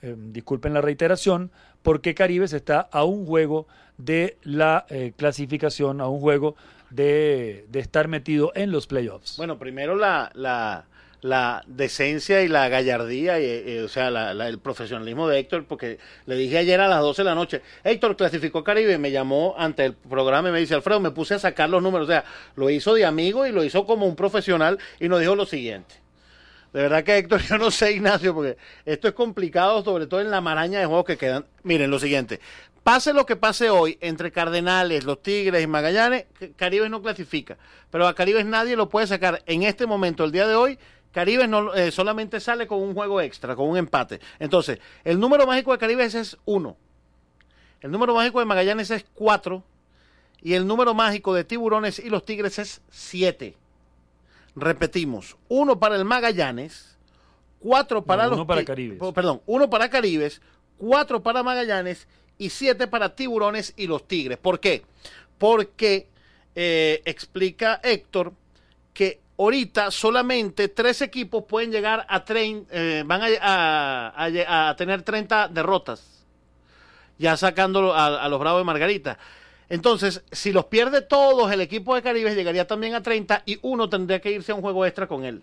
eh, 0.02 0.16
disculpen 0.18 0.74
la 0.74 0.82
reiteración, 0.82 1.52
por 1.86 2.02
qué 2.02 2.14
Caribes 2.16 2.52
está 2.52 2.82
a 2.92 3.06
un 3.06 3.26
juego 3.26 3.68
de 3.98 4.38
la 4.44 4.86
eh, 4.90 5.14
clasificación, 5.16 6.02
a 6.02 6.10
un 6.10 6.20
juego 6.20 6.56
de, 6.90 7.66
estar 7.74 8.08
metido 8.10 8.52
en 8.56 8.72
los 8.72 8.88
playoffs. 8.88 9.38
Bueno, 9.38 9.58
primero 9.58 9.96
la, 9.96 10.32
la, 10.34 10.86
la 11.22 11.64
decencia 11.68 12.42
y 12.42 12.48
la 12.48 12.68
gallardía, 12.70 13.40
y, 13.40 13.46
eh, 13.46 13.82
o 13.84 13.88
sea, 13.88 14.12
la- 14.12 14.32
el 14.48 14.60
profesionalismo 14.60 15.28
de 15.28 15.40
Héctor, 15.40 15.66
porque 15.66 15.98
le 16.26 16.36
dije 16.36 16.58
ayer 16.58 16.82
a 16.82 16.88
las 16.88 17.02
12 17.02 17.22
de 17.22 17.26
la 17.30 17.36
noche, 17.36 17.62
Héctor 17.84 18.16
clasificó 18.18 18.64
Caribe, 18.64 18.98
me 18.98 19.12
llamó 19.12 19.56
ante 19.58 19.86
el 19.86 19.94
programa 19.94 20.50
y 20.50 20.52
me 20.52 20.60
dice, 20.60 20.76
Alfredo, 20.76 21.00
me 21.00 21.12
puse 21.12 21.36
a 21.36 21.40
sacar 21.40 21.70
los 21.70 21.82
números, 21.82 22.08
o 22.08 22.12
sea, 22.12 22.26
lo 22.56 22.70
hizo 22.70 22.94
de 22.94 23.06
amigo 23.06 23.46
y 23.46 23.52
lo 23.52 23.64
hizo 23.64 23.86
como 23.86 24.06
un 24.06 24.16
profesional 24.16 24.78
y 25.00 25.08
nos 25.08 25.20
dijo 25.20 25.36
lo 25.36 25.46
siguiente. 25.46 26.05
De 26.76 26.82
verdad 26.82 27.06
que 27.06 27.18
Héctor, 27.18 27.42
yo 27.50 27.58
no 27.58 27.72
sé, 27.72 27.94
Ignacio, 27.94 28.34
porque 28.34 28.58
esto 28.84 29.08
es 29.08 29.14
complicado, 29.14 29.82
sobre 29.82 30.08
todo 30.08 30.20
en 30.20 30.30
la 30.30 30.42
maraña 30.42 30.78
de 30.78 30.86
juegos 30.86 31.06
que 31.06 31.18
quedan. 31.18 31.46
Miren, 31.64 31.90
lo 31.90 32.00
siguiente. 32.00 32.42
Pase 32.84 33.14
lo 33.14 33.26
que 33.26 33.38
pase 33.38 33.70
hoy 33.70 33.98
entre 34.02 34.30
Cardenales, 34.30 35.06
los 35.06 35.24
Tigres 35.24 35.64
y 35.64 35.68
Magallanes, 35.68 36.26
Caribes 36.58 36.90
no 36.90 37.02
clasifica. 37.02 37.58
Pero 37.92 38.06
a 38.06 38.14
Caribes 38.14 38.46
nadie 38.46 38.76
lo 38.76 38.90
puede 38.90 39.08
sacar. 39.08 39.42
En 39.46 39.64
este 39.64 39.86
momento, 39.86 40.26
el 40.26 40.34
día 40.34 40.50
de 40.50 40.56
hoy, 40.56 40.78
Caribes 41.14 41.48
no, 41.48 41.74
eh, 41.74 41.92
solamente 41.92 42.42
sale 42.42 42.68
con 42.68 42.82
un 42.82 42.94
juego 42.94 43.22
extra, 43.22 43.56
con 43.56 43.70
un 43.70 43.78
empate. 43.78 44.20
Entonces, 44.38 44.80
el 45.06 45.18
número 45.18 45.48
mágico 45.48 45.72
de 45.72 45.78
Caribes 45.78 46.14
es 46.14 46.36
uno. 46.44 46.76
El 47.80 47.90
número 47.90 48.14
mágico 48.14 48.40
de 48.40 48.48
Magallanes 48.48 48.92
es 48.92 49.06
cuatro. 49.14 49.64
Y 50.42 50.56
el 50.56 50.68
número 50.68 50.94
mágico 50.94 51.34
de 51.34 51.46
Tiburones 51.46 52.00
y 52.00 52.10
los 52.10 52.26
Tigres 52.26 52.60
es 52.60 52.82
siete. 52.90 53.56
Repetimos, 54.56 55.36
uno 55.50 55.80
para 55.80 55.96
el 55.98 56.06
Magallanes, 56.06 56.98
cuatro 57.60 58.04
para 58.04 58.24
No, 58.24 58.30
los 58.30 58.38
uno 58.40 58.48
para 58.48 58.64
Caribes. 58.64 59.00
Perdón, 59.14 59.42
uno 59.46 59.70
para 59.70 59.90
Caribes, 59.90 60.42
cuatro 60.78 61.22
para 61.22 61.44
Magallanes 61.44 62.08
y 62.38 62.50
siete 62.50 62.88
para 62.88 63.16
Tiburones 63.16 63.74
y 63.76 63.88
los 63.88 64.08
Tigres. 64.08 64.38
¿Por 64.38 64.60
qué? 64.60 64.84
Porque 65.38 66.08
eh, 66.56 67.02
explica 67.06 67.82
Héctor 67.84 68.32
que 68.94 69.20
ahorita 69.38 69.92
solamente 69.92 70.70
tres 70.70 71.02
equipos 71.02 71.44
pueden 71.44 71.70
llegar 71.72 72.06
a 72.08 72.24
trein- 72.24 72.66
eh, 72.72 73.04
van 73.06 73.22
a, 73.42 74.14
a- 74.16 74.70
a 74.70 74.76
tener 74.78 75.02
30 75.02 75.50
derrotas, 75.50 76.26
ya 77.18 77.36
sacándolo 77.36 77.94
a, 77.94 78.24
a 78.24 78.30
los 78.30 78.40
Bravos 78.40 78.62
de 78.62 78.66
Margarita. 78.66 79.18
Entonces, 79.70 80.24
si 80.32 80.52
los 80.52 80.66
pierde 80.66 81.02
todos, 81.02 81.52
el 81.52 81.62
equipo 81.62 81.96
de 81.96 82.02
Caribe 82.02 82.36
llegaría 82.36 82.68
también 82.68 82.94
a 82.94 83.02
30 83.02 83.44
y 83.46 83.60
uno 83.62 83.90
tendría 83.90 84.22
que 84.22 84.32
irse 84.32 84.52
a 84.52 84.56
un 84.56 84.62
juego 84.62 84.86
extra 84.86 85.08
con 85.08 85.26
él. 85.26 85.42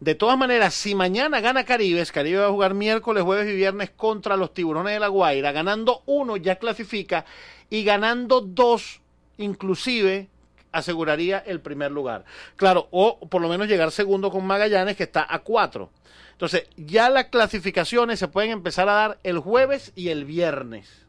De 0.00 0.14
todas 0.14 0.38
maneras, 0.38 0.74
si 0.74 0.94
mañana 0.94 1.40
gana 1.40 1.64
Caribes, 1.64 2.12
Caribe 2.12 2.38
va 2.38 2.46
a 2.46 2.50
jugar 2.50 2.74
miércoles, 2.74 3.24
jueves 3.24 3.48
y 3.48 3.56
viernes 3.56 3.90
contra 3.90 4.36
los 4.36 4.54
Tiburones 4.54 4.92
de 4.92 5.00
la 5.00 5.08
Guaira. 5.08 5.50
Ganando 5.50 6.02
uno 6.06 6.36
ya 6.36 6.56
clasifica 6.56 7.24
y 7.68 7.82
ganando 7.82 8.40
dos, 8.40 9.00
inclusive, 9.38 10.28
aseguraría 10.70 11.38
el 11.38 11.60
primer 11.60 11.90
lugar. 11.90 12.24
Claro, 12.54 12.86
o 12.92 13.18
por 13.28 13.42
lo 13.42 13.48
menos 13.48 13.66
llegar 13.66 13.90
segundo 13.90 14.30
con 14.30 14.46
Magallanes, 14.46 14.96
que 14.96 15.02
está 15.02 15.26
a 15.28 15.40
cuatro. 15.40 15.90
Entonces, 16.32 16.68
ya 16.76 17.10
las 17.10 17.26
clasificaciones 17.26 18.20
se 18.20 18.28
pueden 18.28 18.52
empezar 18.52 18.88
a 18.88 18.92
dar 18.92 19.18
el 19.24 19.40
jueves 19.40 19.90
y 19.96 20.10
el 20.10 20.24
viernes. 20.24 21.07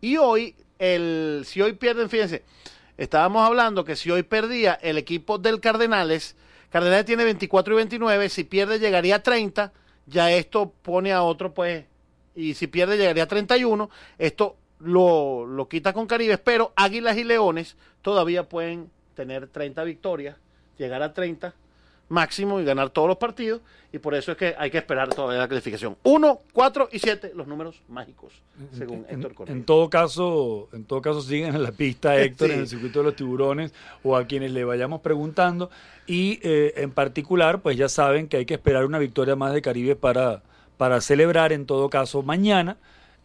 Y 0.00 0.16
hoy, 0.16 0.54
el, 0.78 1.42
si 1.44 1.60
hoy 1.62 1.72
pierden, 1.74 2.10
fíjense, 2.10 2.42
estábamos 2.96 3.46
hablando 3.46 3.84
que 3.84 3.96
si 3.96 4.10
hoy 4.10 4.22
perdía 4.22 4.74
el 4.74 4.98
equipo 4.98 5.38
del 5.38 5.60
Cardenales, 5.60 6.36
Cardenales 6.70 7.06
tiene 7.06 7.24
24 7.24 7.74
y 7.74 7.76
29, 7.76 8.28
si 8.28 8.44
pierde 8.44 8.78
llegaría 8.78 9.16
a 9.16 9.22
30, 9.22 9.72
ya 10.06 10.30
esto 10.32 10.72
pone 10.82 11.12
a 11.12 11.22
otro, 11.22 11.54
pues, 11.54 11.84
y 12.34 12.54
si 12.54 12.66
pierde 12.66 12.96
llegaría 12.96 13.22
a 13.22 13.28
31, 13.28 13.88
esto 14.18 14.56
lo, 14.80 15.46
lo 15.46 15.68
quita 15.68 15.92
con 15.92 16.06
Caribes, 16.06 16.38
pero 16.38 16.72
Águilas 16.76 17.16
y 17.16 17.24
Leones 17.24 17.76
todavía 18.02 18.48
pueden 18.48 18.90
tener 19.14 19.48
30 19.48 19.84
victorias, 19.84 20.36
llegar 20.76 21.02
a 21.02 21.14
30 21.14 21.54
máximo 22.08 22.60
y 22.60 22.64
ganar 22.64 22.90
todos 22.90 23.08
los 23.08 23.16
partidos, 23.16 23.60
y 23.92 23.98
por 23.98 24.14
eso 24.14 24.32
es 24.32 24.38
que 24.38 24.54
hay 24.58 24.70
que 24.70 24.78
esperar 24.78 25.08
todavía 25.08 25.38
la 25.38 25.48
clasificación. 25.48 25.96
1, 26.04 26.40
4 26.52 26.88
y 26.92 26.98
7, 26.98 27.32
los 27.34 27.46
números 27.46 27.82
mágicos, 27.88 28.32
según 28.72 29.04
En, 29.08 29.16
Héctor 29.16 29.34
Correa. 29.34 29.54
en 29.54 29.64
todo 29.64 29.90
caso, 29.90 30.68
en 30.72 30.84
todo 30.84 31.00
caso 31.02 31.20
siguen 31.22 31.54
en 31.54 31.62
la 31.62 31.72
pista 31.72 32.16
Héctor 32.20 32.48
Sí. 32.48 32.54
en 32.54 32.60
el 32.60 32.68
circuito 32.68 33.00
de 33.00 33.04
los 33.06 33.16
tiburones 33.16 33.72
o 34.02 34.16
a 34.16 34.26
quienes 34.26 34.52
le 34.52 34.64
vayamos 34.64 35.00
preguntando 35.00 35.70
y 36.06 36.38
eh, 36.42 36.74
en 36.76 36.90
particular, 36.92 37.60
pues 37.62 37.76
ya 37.76 37.88
saben 37.88 38.28
que 38.28 38.36
hay 38.36 38.46
que 38.46 38.54
esperar 38.54 38.84
una 38.84 38.98
victoria 38.98 39.34
más 39.36 39.52
de 39.52 39.62
Caribe 39.62 39.96
para 39.96 40.42
para 40.76 41.00
celebrar 41.00 41.52
en 41.54 41.64
todo 41.64 41.88
caso 41.88 42.22
mañana. 42.22 42.76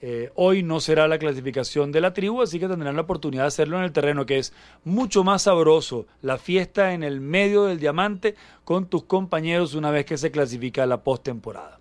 Eh, 0.03 0.31
hoy 0.33 0.63
no 0.63 0.79
será 0.79 1.07
la 1.07 1.19
clasificación 1.19 1.91
de 1.91 2.01
la 2.01 2.13
tribu, 2.13 2.41
así 2.41 2.59
que 2.59 2.67
tendrán 2.67 2.95
la 2.95 3.03
oportunidad 3.03 3.43
de 3.43 3.49
hacerlo 3.49 3.77
en 3.77 3.83
el 3.83 3.91
terreno, 3.91 4.25
que 4.25 4.39
es 4.39 4.51
mucho 4.83 5.23
más 5.23 5.43
sabroso 5.43 6.07
la 6.21 6.39
fiesta 6.39 6.93
en 6.93 7.03
el 7.03 7.21
medio 7.21 7.65
del 7.65 7.79
diamante 7.79 8.35
con 8.63 8.87
tus 8.87 9.03
compañeros 9.03 9.75
una 9.75 9.91
vez 9.91 10.05
que 10.05 10.17
se 10.17 10.31
clasifica 10.31 10.87
la 10.87 11.03
postemporada. 11.03 11.79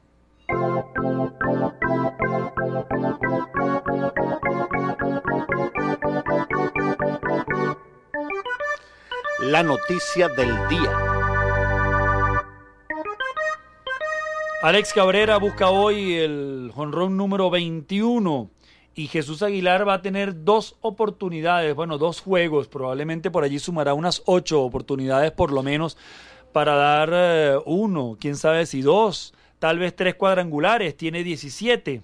La 9.41 9.63
noticia 9.63 10.29
del 10.29 10.69
día. 10.69 11.10
Alex 14.63 14.93
Cabrera 14.93 15.39
busca 15.39 15.71
hoy 15.71 16.17
el 16.17 16.71
jonrón 16.75 17.17
número 17.17 17.49
21 17.49 18.51
y 18.95 19.07
Jesús 19.07 19.43
Aguilar 19.43 19.89
va 19.89 19.95
a 19.95 20.03
tener 20.03 20.45
dos 20.45 20.77
oportunidades, 20.83 21.75
bueno, 21.75 21.97
dos 21.97 22.21
juegos, 22.21 22.69
probablemente 22.69 23.31
por 23.31 23.43
allí 23.43 23.59
sumará 23.59 23.95
unas 23.95 24.23
ocho 24.27 24.63
oportunidades 24.63 25.33
por 25.33 25.51
lo 25.51 25.63
menos 25.63 25.97
para 26.53 26.75
dar 26.75 27.11
eh, 27.11 27.59
uno, 27.65 28.19
quién 28.21 28.37
sabe 28.37 28.67
si 28.67 28.83
dos, 28.83 29.33
tal 29.59 29.79
vez 29.79 29.97
tres 29.97 30.17
cuadrangulares, 30.17 30.95
tiene 30.95 31.25
17. 31.25 32.03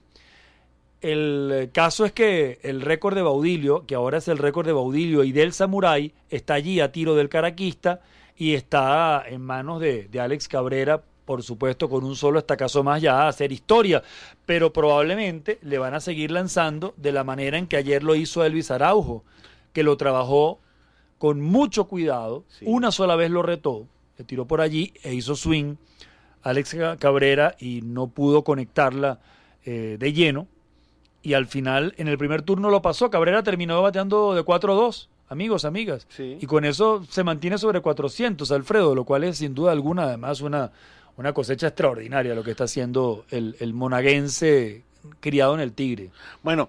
El 1.03 1.69
caso 1.75 2.07
es 2.07 2.13
que 2.13 2.59
el 2.63 2.81
récord 2.81 3.15
de 3.15 3.23
Baudilio, 3.23 3.85
que 3.85 3.97
ahora 3.97 4.17
es 4.17 4.29
el 4.29 4.39
récord 4.39 4.67
de 4.67 4.73
Baudilio 4.73 5.25
y 5.25 5.33
del 5.33 5.53
Samurai, 5.53 6.15
está 6.31 6.55
allí 6.55 6.81
a 6.81 6.91
tiro 6.91 7.17
del 7.17 7.29
caraquista 7.29 8.01
y 8.35 8.55
está 8.55 9.25
en 9.29 9.43
manos 9.43 9.79
de, 9.79 10.09
de 10.09 10.21
Alex 10.21 10.49
Cabrera, 10.49 11.03
por 11.27 11.43
supuesto, 11.43 11.91
con 11.91 12.05
un 12.05 12.17
solo 12.17 12.39
estacazo 12.39 12.83
más 12.83 13.03
ya 13.03 13.23
a 13.23 13.29
hacer 13.29 13.53
historia, 13.53 14.03
pero 14.47 14.73
probablemente 14.73 15.59
le 15.61 15.77
van 15.77 15.93
a 15.93 16.01
seguir 16.01 16.31
lanzando 16.31 16.95
de 16.97 17.13
la 17.13 17.25
manera 17.25 17.59
en 17.59 17.67
que 17.67 17.77
ayer 17.77 18.03
lo 18.03 18.15
hizo 18.15 18.45
Elvis 18.45 18.71
Araujo, 18.71 19.25
que 19.75 19.83
lo 19.83 19.97
trabajó 19.99 20.61
con 21.19 21.41
mucho 21.41 21.87
cuidado, 21.87 22.45
una 22.63 22.93
sola 22.93 23.17
vez 23.17 23.31
lo 23.31 23.43
retó, 23.43 23.87
le 24.17 24.25
tiró 24.25 24.47
por 24.47 24.61
allí 24.61 24.95
e 25.03 25.15
hizo 25.15 25.35
swing 25.35 25.77
Alex 26.43 26.77
Cabrera 27.01 27.57
y 27.59 27.83
no 27.83 28.07
pudo 28.07 28.45
conectarla 28.45 29.19
eh, 29.65 29.97
de 29.99 30.13
lleno. 30.13 30.47
Y 31.23 31.35
al 31.35 31.47
final, 31.47 31.93
en 31.97 32.07
el 32.07 32.19
primer 32.19 32.43
turno 32.43 32.71
lo 32.71 32.83
pasó. 32.83 33.11
Cabrera 33.11 33.43
terminó 33.43 33.83
bateando 33.83 34.33
de 34.33 34.45
4-2, 34.45 35.09
amigos, 35.29 35.65
amigas. 35.65 36.07
Y 36.17 36.47
con 36.47 36.65
eso 36.65 37.05
se 37.11 37.25
mantiene 37.25 37.59
sobre 37.59 37.81
400, 37.81 38.53
Alfredo, 38.53 38.95
lo 38.95 39.05
cual 39.05 39.25
es 39.25 39.39
sin 39.39 39.55
duda 39.55 39.73
alguna 39.73 40.05
además 40.05 40.41
una, 40.41 40.71
una 41.17 41.33
cosecha 41.33 41.69
extraordinaria 41.69 42.35
lo 42.35 42.43
que 42.45 42.51
está 42.53 42.65
haciendo 42.65 43.25
el, 43.31 43.57
el 43.61 43.73
monaguense 43.75 44.83
criado 45.21 45.55
en 45.55 45.61
el 45.61 45.73
Tigre. 45.73 46.11
Bueno, 46.43 46.69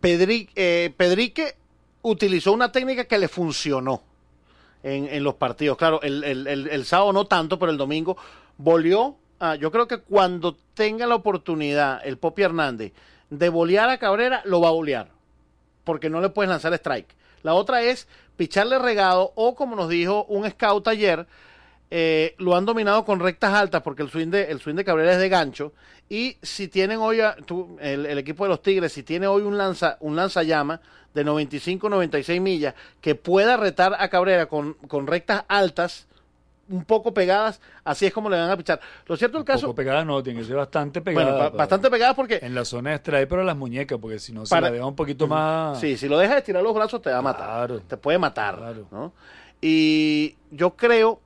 Pedri- 0.00 0.48
eh, 0.54 0.92
Pedrique 0.96 1.54
utilizó 2.02 2.52
una 2.52 2.70
técnica 2.70 3.04
que 3.04 3.18
le 3.18 3.28
funcionó 3.28 4.02
en, 4.82 5.06
en 5.08 5.24
los 5.24 5.34
partidos. 5.34 5.76
Claro, 5.76 6.00
el, 6.02 6.22
el- 6.24 6.46
el- 6.68 6.84
sábado 6.84 7.12
no 7.12 7.26
tanto, 7.26 7.58
pero 7.58 7.72
el 7.72 7.78
domingo 7.78 8.16
volvió. 8.58 9.16
a- 9.40 9.56
yo 9.56 9.70
creo 9.70 9.86
que 9.88 9.98
cuando 9.98 10.56
tenga 10.74 11.06
la 11.06 11.14
oportunidad 11.14 12.00
el 12.06 12.18
Popi 12.18 12.42
Hernández 12.42 12.92
de 13.30 13.48
bolear 13.48 13.88
a 13.88 13.98
Cabrera, 13.98 14.42
lo 14.44 14.60
va 14.60 14.68
a 14.68 14.72
bolear. 14.72 15.08
Porque 15.84 16.10
no 16.10 16.20
le 16.20 16.28
puedes 16.28 16.50
lanzar 16.50 16.72
strike. 16.74 17.14
La 17.42 17.54
otra 17.54 17.82
es 17.82 18.06
picharle 18.36 18.78
regado 18.78 19.32
o, 19.34 19.54
como 19.54 19.76
nos 19.76 19.88
dijo 19.88 20.24
un 20.24 20.48
scout 20.50 20.86
ayer, 20.88 21.26
eh, 21.90 22.34
lo 22.38 22.56
han 22.56 22.64
dominado 22.64 23.04
con 23.04 23.20
rectas 23.20 23.52
altas 23.54 23.82
porque 23.82 24.02
el 24.02 24.10
swing 24.10 24.28
de, 24.28 24.44
el 24.50 24.60
swing 24.60 24.74
de 24.74 24.84
Cabrera 24.84 25.12
es 25.12 25.18
de 25.18 25.28
gancho. 25.28 25.72
Y 26.08 26.36
si 26.42 26.68
tienen 26.68 26.98
hoy, 26.98 27.20
a- 27.20 27.36
tú- 27.36 27.76
el, 27.80 28.06
el 28.06 28.18
equipo 28.18 28.44
de 28.44 28.50
los 28.50 28.62
Tigres, 28.62 28.92
si 28.92 29.02
tiene 29.02 29.26
hoy 29.26 29.42
un 29.42 29.56
lanza 29.58 29.96
un 30.00 30.14
lanzallama 30.16 30.80
de 31.14 31.24
95, 31.24 31.88
96 31.88 32.40
millas 32.40 32.74
que 33.00 33.14
pueda 33.14 33.56
retar 33.56 33.94
a 33.98 34.08
Cabrera 34.08 34.46
con, 34.46 34.74
con 34.74 35.06
rectas 35.06 35.44
altas, 35.48 36.06
un 36.68 36.84
poco 36.84 37.14
pegadas, 37.14 37.60
así 37.84 38.06
es 38.06 38.12
como 38.12 38.28
le 38.28 38.36
van 38.38 38.50
a 38.50 38.56
pichar. 38.56 38.80
Lo 39.06 39.16
cierto 39.16 39.38
del 39.38 39.44
caso, 39.46 39.62
Poco 39.66 39.76
pegada 39.76 40.04
no, 40.04 40.20
tiene 40.22 40.40
que 40.40 40.46
ser 40.46 40.56
bastante 40.56 41.00
pegada. 41.00 41.32
bueno, 41.44 41.50
bastante 41.56 41.88
pegadas 41.90 42.16
porque 42.16 42.40
En 42.42 42.54
la 42.56 42.64
zona 42.64 42.90
de 42.90 42.96
strike, 42.96 43.28
pero 43.28 43.44
las 43.44 43.56
muñecas, 43.56 43.98
porque 44.00 44.18
si 44.18 44.32
no 44.32 44.44
se 44.44 44.50
Para- 44.50 44.66
la 44.68 44.72
deja 44.74 44.84
un 44.86 44.96
poquito 44.96 45.26
más... 45.28 45.80
Sí, 45.80 45.96
si 45.96 46.08
lo 46.08 46.18
dejas 46.18 46.38
estirar 46.38 46.62
los 46.64 46.74
brazos 46.74 47.00
te 47.00 47.10
va 47.10 47.18
a 47.18 47.22
matar. 47.22 47.80
Te 47.86 47.96
puede 47.96 48.18
matar. 48.18 48.60
¿no? 48.90 49.12
Y 49.60 50.36
yo 50.50 50.76
creo, 50.76 51.20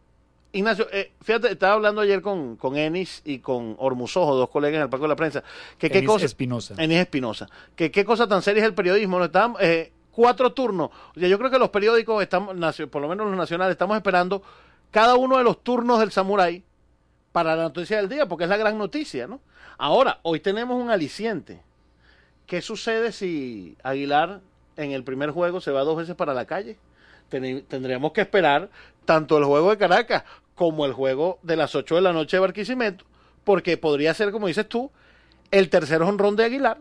Ignacio, 0.53 0.89
eh, 0.93 1.13
fíjate, 1.23 1.53
estaba 1.53 1.75
hablando 1.75 2.01
ayer 2.01 2.23
con, 2.23 2.57
con 2.57 2.77
Enis 2.77 3.23
y 3.25 3.39
con 3.39 3.77
Ormuzojo, 3.79 4.35
dos 4.35 4.51
colegas 4.51 4.79
en 4.79 4.83
el 4.83 4.91
Parque 4.91 5.05
de 5.05 5.09
la 5.09 5.17
Prensa, 5.17 5.45
que 5.79 5.91
qué 5.91 5.99
Enis 5.99 6.11
cosa... 6.11 6.27
Espinosa. 6.27 6.75
Enis 6.77 6.99
Espinosa. 6.99 7.49
Que 7.77 7.91
qué 7.91 8.05
cosa 8.05 8.27
tan 8.27 8.43
seria 8.43 8.63
es 8.63 8.67
el 8.67 8.75
periodismo. 8.75 9.19
¿no? 9.19 9.27
Estaban, 9.27 9.55
eh, 9.61 9.93
cuatro 10.11 10.53
turnos. 10.53 10.91
O 11.17 11.21
sea, 11.21 11.29
yo 11.29 11.39
creo 11.39 11.51
que 11.51 11.59
los 11.59 11.71
periódicos, 11.71 12.23
estamos, 12.23 12.55
por 12.91 13.03
lo 13.03 13.09
menos 13.09 13.27
los 13.29 13.37
nacionales, 13.37 13.73
estamos 13.73 13.97
esperando 13.97 14.43
cada 14.91 15.15
uno 15.15 15.39
de 15.39 15.45
los 15.45 15.63
turnos 15.63 16.01
del 16.01 16.11
Samurai 16.11 16.63
para 17.33 17.55
la 17.55 17.63
noticia 17.65 17.97
del 17.99 18.09
día, 18.09 18.27
porque 18.27 18.45
es 18.45 18.51
la 18.51 18.57
gran 18.57 18.77
noticia, 18.77 19.27
¿no? 19.27 19.41
Ahora, 19.79 20.19
hoy 20.23 20.41
tenemos 20.41 20.83
un 20.83 20.91
aliciente. 20.91 21.63
¿Qué 22.47 22.61
sucede 22.61 23.13
si 23.13 23.77
Aguilar 23.83 24.41
en 24.77 24.93
el 24.93 25.05
primer 25.05 25.31
juego 25.31 25.61
se 25.61 25.71
va 25.71 25.83
dos 25.83 25.97
veces 25.97 26.17
para 26.17 26.35
la 26.35 26.45
calle? 26.45 26.77
Tendríamos 27.29 28.11
que 28.11 28.23
esperar 28.23 28.69
tanto 29.11 29.39
el 29.39 29.45
juego 29.45 29.71
de 29.71 29.77
Caracas 29.77 30.23
como 30.55 30.87
el 30.87 30.93
juego 30.93 31.41
de 31.43 31.57
las 31.57 31.75
8 31.75 31.97
de 31.97 32.01
la 32.01 32.13
noche 32.13 32.37
de 32.37 32.43
Barquisimeto, 32.43 33.05
porque 33.43 33.77
podría 33.77 34.15
ser, 34.15 34.31
como 34.31 34.47
dices 34.47 34.69
tú, 34.69 34.89
el 35.51 35.69
tercer 35.69 36.01
honrón 36.01 36.37
de 36.37 36.45
Aguilar, 36.45 36.79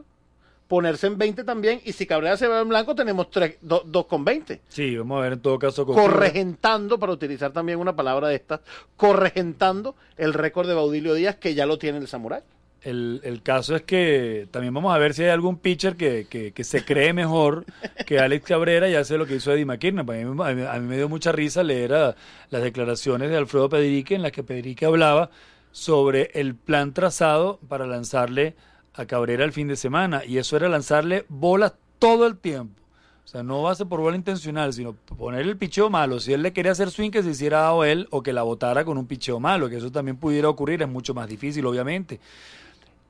ponerse 0.68 1.08
en 1.08 1.18
20 1.18 1.44
también, 1.44 1.82
y 1.84 1.94
si 1.94 2.06
Cabrera 2.06 2.38
se 2.38 2.48
va 2.48 2.60
en 2.62 2.70
blanco, 2.70 2.94
tenemos 2.94 3.30
2 3.62 4.06
con 4.06 4.24
20 4.24 4.62
Sí, 4.68 4.96
vamos 4.96 5.18
a 5.18 5.22
ver 5.24 5.34
en 5.34 5.40
todo 5.42 5.58
caso... 5.58 5.88
con- 5.88 5.96
corregentando, 5.96 7.00
para 7.00 7.14
utilizar 7.14 7.52
también 7.52 7.80
una 7.80 7.96
palabra 7.96 8.28
de 8.28 8.36
estas, 8.36 8.60
corregentando 8.96 9.96
el 10.16 10.36
récord 10.36 10.68
de 10.68 10.76
Baudilio 10.76 11.16
Díaz 11.16 11.38
que 11.38 11.56
ya 11.56 11.66
lo 11.66 11.80
tiene 11.80 11.98
el 11.98 12.08
Samurai. 12.08 12.44
El, 12.82 13.20
el 13.26 13.42
caso 13.42 13.76
es 13.76 13.82
que 13.82 14.48
también 14.52 14.74
vamos 14.74 14.96
a 14.96 14.98
ver 14.98 15.14
si 15.14 15.24
hay 15.24 15.30
algún 15.32 15.58
pitcher 15.58 15.98
que, 15.98 16.28
que, 16.30 16.54
que 16.54 16.64
se 16.64 16.86
cree 16.86 17.12
mejor 17.12 17.66
que 18.06 18.20
Alex 18.20 18.46
Cabrera 18.46 18.88
y 18.90 18.96
hace 18.96 19.18
lo 19.18 19.26
que 19.26 19.36
hizo 19.36 19.52
Eddie 19.52 19.66
McKinnon. 19.66 20.10
A 20.10 20.14
mí, 20.54 20.64
a 20.66 20.80
mí- 20.80 20.88
me 20.88 20.96
dio 20.96 21.10
mucha 21.10 21.34
risa 21.34 21.62
leer 21.62 21.92
las 21.92 22.64
declaraciones 22.64 23.30
de 23.30 23.36
Alfredo 23.38 23.68
Pedrique 23.68 24.16
en 24.16 24.22
las 24.22 24.32
que 24.32 24.44
Pedrique 24.44 24.86
hablaba 24.86 25.30
sobre 25.72 26.32
el 26.34 26.56
plan 26.56 26.94
trazado 26.94 27.60
para 27.68 27.86
lanzarle 27.86 28.56
a 28.94 29.06
Cabrera 29.06 29.44
el 29.44 29.52
fin 29.52 29.68
de 29.68 29.76
semana 29.76 30.24
y 30.26 30.38
eso 30.38 30.56
era 30.56 30.70
lanzarle 30.70 31.26
bolas 31.28 31.74
todo 32.00 32.28
el 32.28 32.38
tiempo. 32.38 32.82
O 33.26 33.28
sea, 33.32 33.44
no 33.44 33.62
base 33.62 33.86
por 33.86 34.00
bola 34.00 34.16
intencional, 34.16 34.74
sino 34.74 34.94
ponerle 34.94 35.52
el 35.52 35.58
picheo 35.58 35.90
malo. 35.92 36.20
Si 36.20 36.34
él 36.34 36.42
le 36.42 36.52
quería 36.54 36.72
hacer 36.72 36.90
swing, 36.90 37.12
que 37.12 37.22
se 37.22 37.30
hiciera 37.30 37.70
a 37.70 37.88
él 37.88 38.08
o 38.10 38.24
que 38.24 38.34
la 38.34 38.42
botara 38.42 38.84
con 38.86 38.98
un 38.98 39.06
picheo 39.06 39.40
malo, 39.40 39.70
que 39.70 39.76
eso 39.78 39.92
también 39.92 40.18
pudiera 40.18 40.50
ocurrir, 40.50 40.82
es 40.82 40.88
mucho 40.90 41.14
más 41.14 41.28
difícil, 41.28 41.64
obviamente. 41.68 42.20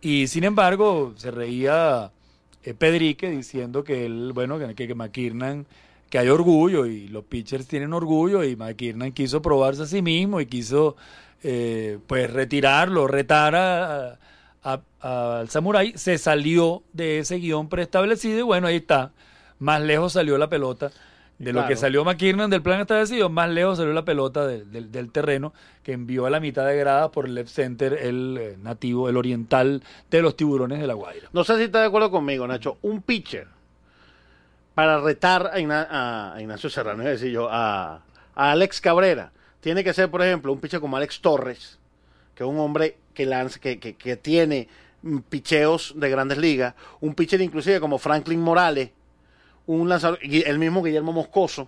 Y 0.01 0.27
sin 0.27 0.43
embargo, 0.45 1.13
se 1.17 1.31
reía 1.31 2.11
eh, 2.63 2.73
Pedrique 2.73 3.29
diciendo 3.29 3.83
que 3.83 4.05
él, 4.05 4.31
bueno, 4.33 4.57
que, 4.59 4.73
que 4.75 4.95
que 6.09 6.17
hay 6.19 6.29
orgullo 6.29 6.85
y 6.85 7.07
los 7.09 7.23
pitchers 7.25 7.67
tienen 7.67 7.93
orgullo 7.93 8.43
y 8.43 8.55
McKiernan 8.55 9.11
quiso 9.11 9.41
probarse 9.41 9.83
a 9.83 9.85
sí 9.85 10.01
mismo 10.01 10.41
y 10.41 10.45
quiso, 10.47 10.95
eh, 11.43 11.99
pues, 12.07 12.31
retirarlo, 12.31 13.07
retar 13.07 13.55
a- 13.55 14.17
a- 14.63 14.81
al 15.39 15.49
Samurai. 15.49 15.93
Se 15.95 16.17
salió 16.17 16.83
de 16.93 17.19
ese 17.19 17.35
guion 17.37 17.69
preestablecido 17.69 18.39
y 18.39 18.41
bueno, 18.43 18.67
ahí 18.67 18.77
está. 18.77 19.11
Más 19.59 19.81
lejos 19.81 20.13
salió 20.13 20.37
la 20.37 20.49
pelota 20.49 20.91
de 21.39 21.53
lo 21.53 21.65
que 21.65 21.75
salió 21.77 22.03
McKiernan 22.05 22.49
del 22.49 22.61
plan 22.61 22.81
establecido, 22.81 23.29
más 23.29 23.49
lejos 23.49 23.77
salió 23.77 23.93
la 23.93 24.03
pelota 24.05 24.45
del- 24.45 25.11
terreno 25.11 25.53
que 25.83 25.93
envió 25.93 26.25
a 26.25 26.29
la 26.29 26.39
mitad 26.39 26.65
de 26.67 26.75
grada 26.77 27.11
por 27.11 27.25
el 27.25 27.33
left 27.35 27.49
center 27.49 27.93
el 27.93 28.37
eh, 28.39 28.57
nativo, 28.61 29.07
el 29.09 29.15
oriental 29.17 29.81
de 30.11 30.21
los 30.21 30.35
tiburones 30.35 30.79
de 30.79 30.87
la 30.87 30.93
Guaira. 30.95 31.29
No 31.33 31.43
sé 31.45 31.55
si 31.57 31.63
estás 31.63 31.81
de 31.81 31.87
acuerdo 31.87 32.11
conmigo, 32.11 32.45
Nacho. 32.45 32.77
Un 32.81 33.01
pitcher 33.01 33.47
para 34.75 34.99
retar 34.99 35.47
a, 35.53 35.59
Igna- 35.59 35.87
a- 35.89 36.35
Ignacio 36.39 36.69
Serrano, 36.69 37.03
es 37.03 37.09
decir, 37.09 37.31
yo, 37.31 37.49
a, 37.49 38.01
a 38.35 38.51
Alex 38.51 38.81
Cabrera, 38.81 39.31
tiene 39.61 39.83
que 39.83 39.93
ser, 39.93 40.09
por 40.09 40.21
ejemplo, 40.21 40.51
un 40.53 40.59
pitcher 40.59 40.79
como 40.79 40.97
Alex 40.97 41.21
Torres, 41.21 41.79
que 42.35 42.43
es 42.43 42.49
un 42.49 42.59
hombre 42.59 42.97
que 43.13 43.25
lanza, 43.25 43.59
que, 43.59 43.79
que, 43.79 43.95
que 43.95 44.15
tiene 44.17 44.67
picheos 45.29 45.93
de 45.95 46.09
grandes 46.09 46.37
ligas, 46.37 46.75
un 47.01 47.13
pitcher 47.15 47.41
inclusive 47.41 47.79
como 47.79 47.97
Franklin 47.97 48.41
Morales, 48.41 48.91
un 49.77 49.87
lanzador, 49.87 50.17
el 50.23 50.57
mismo 50.57 50.81
Guillermo 50.81 51.11
Moscoso, 51.11 51.67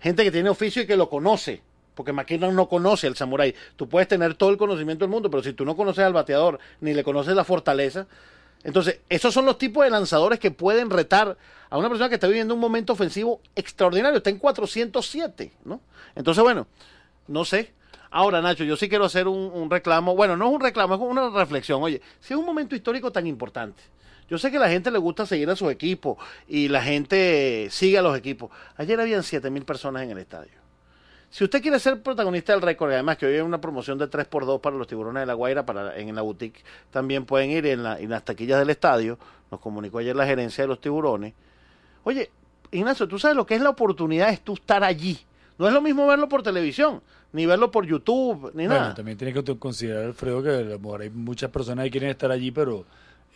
gente 0.00 0.22
que 0.22 0.30
tiene 0.30 0.50
oficio 0.50 0.82
y 0.82 0.86
que 0.86 0.96
lo 0.96 1.08
conoce, 1.08 1.62
porque 1.94 2.12
McKinnon 2.12 2.54
no 2.54 2.68
conoce 2.68 3.06
al 3.06 3.16
samurái. 3.16 3.54
Tú 3.76 3.88
puedes 3.88 4.06
tener 4.06 4.34
todo 4.34 4.50
el 4.50 4.58
conocimiento 4.58 5.04
del 5.04 5.10
mundo, 5.10 5.30
pero 5.30 5.42
si 5.42 5.54
tú 5.54 5.64
no 5.64 5.76
conoces 5.76 6.04
al 6.04 6.12
bateador 6.12 6.58
ni 6.82 6.92
le 6.92 7.02
conoces 7.02 7.34
la 7.34 7.44
fortaleza, 7.44 8.06
entonces 8.64 9.00
esos 9.08 9.32
son 9.32 9.46
los 9.46 9.56
tipos 9.56 9.82
de 9.82 9.90
lanzadores 9.90 10.38
que 10.38 10.50
pueden 10.50 10.90
retar 10.90 11.38
a 11.70 11.78
una 11.78 11.88
persona 11.88 12.10
que 12.10 12.16
está 12.16 12.26
viviendo 12.26 12.52
un 12.52 12.60
momento 12.60 12.92
ofensivo 12.92 13.40
extraordinario, 13.56 14.18
está 14.18 14.28
en 14.28 14.38
407, 14.38 15.52
¿no? 15.64 15.80
Entonces, 16.14 16.44
bueno, 16.44 16.66
no 17.28 17.46
sé. 17.46 17.72
Ahora, 18.10 18.42
Nacho, 18.42 18.62
yo 18.62 18.76
sí 18.76 18.90
quiero 18.90 19.06
hacer 19.06 19.26
un, 19.26 19.50
un 19.54 19.70
reclamo. 19.70 20.14
Bueno, 20.14 20.36
no 20.36 20.48
es 20.48 20.54
un 20.54 20.60
reclamo, 20.60 20.94
es 20.94 21.00
una 21.00 21.30
reflexión. 21.30 21.82
Oye, 21.82 22.02
si 22.20 22.34
es 22.34 22.38
un 22.38 22.44
momento 22.44 22.76
histórico 22.76 23.10
tan 23.10 23.26
importante, 23.26 23.82
yo 24.28 24.38
sé 24.38 24.50
que 24.50 24.58
la 24.58 24.68
gente 24.68 24.90
le 24.90 24.98
gusta 24.98 25.26
seguir 25.26 25.48
a 25.50 25.56
sus 25.56 25.70
equipos 25.70 26.18
y 26.48 26.68
la 26.68 26.82
gente 26.82 27.68
sigue 27.70 27.98
a 27.98 28.02
los 28.02 28.16
equipos. 28.16 28.50
Ayer 28.76 29.00
habían 29.00 29.22
7 29.22 29.50
mil 29.50 29.64
personas 29.64 30.02
en 30.02 30.10
el 30.10 30.18
estadio. 30.18 30.52
Si 31.30 31.42
usted 31.42 31.60
quiere 31.60 31.80
ser 31.80 32.00
protagonista 32.00 32.52
del 32.52 32.62
récord, 32.62 32.90
y 32.90 32.94
además 32.94 33.16
que 33.18 33.26
hoy 33.26 33.34
hay 33.34 33.40
una 33.40 33.60
promoción 33.60 33.98
de 33.98 34.08
3x2 34.08 34.60
para 34.60 34.76
los 34.76 34.86
tiburones 34.86 35.22
de 35.22 35.26
la 35.26 35.34
Guaira, 35.34 35.66
para, 35.66 35.96
en 35.98 36.14
la 36.14 36.22
boutique 36.22 36.62
también 36.92 37.24
pueden 37.24 37.50
ir 37.50 37.66
en, 37.66 37.82
la- 37.82 37.98
en 37.98 38.08
las 38.10 38.24
taquillas 38.24 38.58
del 38.60 38.70
estadio, 38.70 39.18
nos 39.50 39.60
comunicó 39.60 39.98
ayer 39.98 40.14
la 40.14 40.26
gerencia 40.26 40.62
de 40.62 40.68
los 40.68 40.80
tiburones. 40.80 41.34
Oye, 42.04 42.30
Ignacio, 42.70 43.08
tú 43.08 43.18
sabes 43.18 43.36
lo 43.36 43.46
que 43.46 43.54
es 43.56 43.60
la 43.60 43.70
oportunidad 43.70 44.30
de 44.30 44.36
tú 44.38 44.54
estar 44.54 44.84
allí, 44.84 45.18
No 45.58 45.66
es 45.68 45.72
lo 45.72 45.80
mismo 45.80 46.06
verlo 46.06 46.28
por 46.28 46.42
televisión, 46.42 47.00
ni 47.32 47.46
verlo 47.46 47.70
por 47.70 47.84
YouTube, 47.86 48.50
ni 48.54 48.66
Bueno, 48.66 48.80
nada. 48.80 48.94
también 48.94 49.16
tiene 49.18 49.32
que 49.32 49.58
considerar, 49.58 50.04
Alfredo, 50.04 50.42
que 50.42 50.50
a 50.50 50.60
lo 50.60 50.78
mejor 50.78 51.02
hay 51.02 51.10
muchas 51.10 51.50
personas 51.50 51.84
que 51.84 51.90
quieren 51.92 52.10
estar 52.10 52.30
allí, 52.30 52.50
pero 52.52 52.84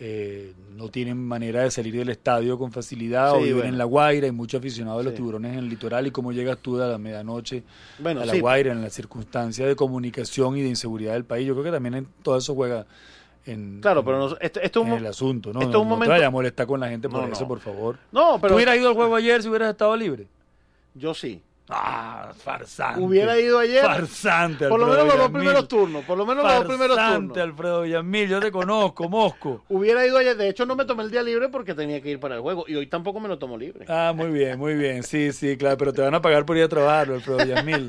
eh, 0.01 0.53
no 0.77 0.89
tienen 0.91 1.19
manera 1.27 1.63
de 1.65 1.71
salir 1.73 1.95
del 1.97 2.09
estadio 2.09 2.57
con 2.57 2.71
facilidad 2.71 3.33
o 3.33 3.39
Sí, 3.39 3.45
viven 3.45 3.57
bueno. 3.57 3.69
en 3.73 3.79
La 3.79 3.85
Guaira. 3.85 4.27
Hay 4.27 4.33
muchos 4.33 4.61
aficionados 4.61 5.01
de 5.01 5.05
los 5.05 5.13
Sí. 5.13 5.17
tiburones 5.17 5.53
en 5.53 5.59
el 5.59 5.69
litoral. 5.69 6.07
¿Y 6.07 6.11
cómo 6.13 6.33
llegas 6.33 6.59
tú 6.59 6.81
a 6.81 6.87
la 6.87 6.99
medianoche 6.99 7.65
Bueno, 7.99 8.21
a 8.21 8.27
La 8.27 8.33
sí. 8.33 8.41
Guaira 8.41 8.71
en 8.73 8.81
las 8.83 8.93
circunstancias 8.93 9.67
de 9.67 9.75
comunicación 9.75 10.57
y 10.57 10.63
de 10.63 10.69
inseguridad 10.69 11.15
del 11.15 11.25
país? 11.25 11.47
Yo 11.49 11.55
creo 11.55 11.65
que 11.65 11.73
también 11.73 11.95
en 11.95 12.07
todo 12.23 12.37
eso 12.39 12.55
juega 12.55 12.87
en, 13.45 13.81
Claro, 13.81 14.01
en- 14.01 14.07
pero 14.07 14.19
no- 14.19 14.37
este, 14.41 14.65
este 14.65 14.67
es 14.67 14.77
un 14.77 14.83
en 14.85 14.91
mo- 14.91 14.97
el 14.99 15.07
asunto. 15.07 15.53
¿no? 15.53 15.61
esto 15.61 15.71
es 15.71 15.75
no, 15.75 15.81
un 15.83 15.89
no 15.89 15.95
momento- 15.97 16.15
te 16.17 16.25
a 16.25 16.31
molestar 16.31 16.67
con 16.67 16.79
la 16.81 16.89
gente 16.89 17.09
por 17.09 17.23
No, 17.27 17.33
eso, 17.33 17.43
no. 17.43 17.49
por 17.49 17.61
favor. 17.61 17.99
No, 18.13 18.39
pero 18.41 18.51
¿Tú 18.53 18.55
hubieras 18.57 18.77
ido 18.77 18.89
al 18.91 18.95
juego 18.95 19.17
ayer 19.17 19.43
si 19.43 19.49
hubieras 19.49 19.71
estado 19.71 19.97
libre? 19.97 20.27
yo 20.95 21.15
sí. 21.15 21.43
Ah, 21.71 22.33
farsante. 22.35 23.01
Hubiera 23.01 23.39
ido 23.39 23.59
ayer. 23.59 23.85
Farsante. 23.85 24.69
Por 24.69 24.81
lo 24.81 24.87
Alfredo 24.87 25.05
menos 25.05 25.19
los 25.19 25.25
dos 25.25 25.39
primeros 25.39 25.69
turnos. 25.69 26.05
Por 26.05 26.19
lo 26.19 26.25
menos 26.27 26.45
los 26.45 26.55
dos 26.55 26.65
primeros 26.65 26.97
Farsante, 26.97 27.29
turnos. 27.29 27.39
Alfredo 27.39 27.83
Villamil. 27.83 28.29
Yo 28.29 28.41
te 28.41 28.51
conozco, 28.51 29.09
Mosco. 29.09 29.65
Hubiera 29.69 30.07
ido 30.07 30.19
ayer. 30.19 30.37
De 30.37 30.49
hecho, 30.49 30.65
no 30.65 30.77
me 30.77 30.85
tomé 30.85 31.03
el 31.03 31.11
día 31.11 31.23
libre 31.23 31.49
porque 31.49 31.75
tenía 31.75 32.01
que 32.01 32.11
ir 32.11 32.21
para 32.21 32.37
el 32.37 32.41
juego. 32.41 32.65
Y 32.67 32.77
hoy 32.77 32.87
tampoco 32.87 33.21
me 33.21 33.29
lo 33.29 33.39
tomo 33.39 33.59
libre. 33.59 33.85
Ah, 33.89 34.13
muy 34.15 34.31
bien, 34.31 34.59
muy 34.59 34.75
bien. 34.75 35.03
Sí, 35.03 35.33
sí, 35.33 35.57
claro, 35.57 35.77
pero 35.77 35.93
te 35.93 36.01
van 36.03 36.15
a 36.15 36.23
pagar 36.23 36.47
por 36.47 36.57
ir 36.57 36.65
a 36.65 36.69
trabajar, 36.69 37.11
Alfredo 37.11 37.39
Villamil. 37.39 37.89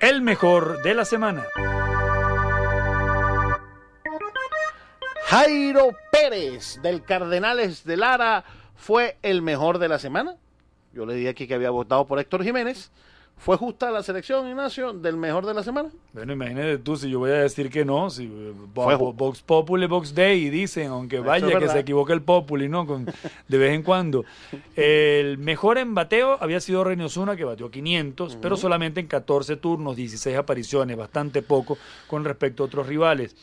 El 0.00 0.22
mejor 0.22 0.82
de 0.82 0.94
la 0.94 1.04
semana. 1.04 1.44
Jairo 5.30 5.92
Pérez 6.10 6.80
del 6.82 7.04
Cardenales 7.04 7.84
de 7.84 7.96
Lara 7.96 8.42
fue 8.74 9.16
el 9.22 9.42
mejor 9.42 9.78
de 9.78 9.88
la 9.88 10.00
semana. 10.00 10.34
Yo 10.92 11.06
le 11.06 11.14
dije 11.14 11.28
aquí 11.28 11.46
que 11.46 11.54
había 11.54 11.70
votado 11.70 12.04
por 12.04 12.18
Héctor 12.18 12.42
Jiménez. 12.42 12.90
¿Fue 13.36 13.56
justa 13.56 13.92
la 13.92 14.02
selección, 14.02 14.48
Ignacio, 14.48 14.92
del 14.92 15.16
mejor 15.16 15.46
de 15.46 15.54
la 15.54 15.62
semana? 15.62 15.88
Bueno, 16.12 16.32
imagínate 16.32 16.76
tú, 16.78 16.96
si 16.96 17.08
yo 17.08 17.20
voy 17.20 17.30
a 17.30 17.34
decir 17.42 17.70
que 17.70 17.84
no, 17.86 18.10
si 18.10 18.24
eh, 18.24 18.52
Fue- 18.74 18.96
Vox 18.96 19.40
Populi, 19.40 19.86
Vox 19.86 20.14
Day, 20.14 20.50
dicen, 20.50 20.88
aunque 20.88 21.20
vaya 21.20 21.46
es 21.46 21.56
que 21.58 21.68
se 21.68 21.78
equivoque 21.78 22.12
el 22.12 22.20
Populi, 22.20 22.68
¿no? 22.68 22.86
Con, 22.86 23.06
de 23.06 23.58
vez 23.58 23.72
en 23.72 23.82
cuando. 23.82 24.24
El 24.76 25.38
mejor 25.38 25.78
en 25.78 25.94
bateo 25.94 26.36
había 26.38 26.60
sido 26.60 26.82
René 26.84 27.04
Osuna, 27.04 27.34
que 27.36 27.44
batió 27.44 27.70
500, 27.70 28.36
pero 28.42 28.56
solamente 28.58 28.98
en 29.00 29.06
14 29.06 29.56
turnos, 29.56 29.96
16 29.96 30.36
apariciones, 30.36 30.96
bastante 30.98 31.40
poco 31.40 31.78
con 32.08 32.24
respecto 32.26 32.64
a 32.64 32.66
otros 32.66 32.88
rivales, 32.88 33.34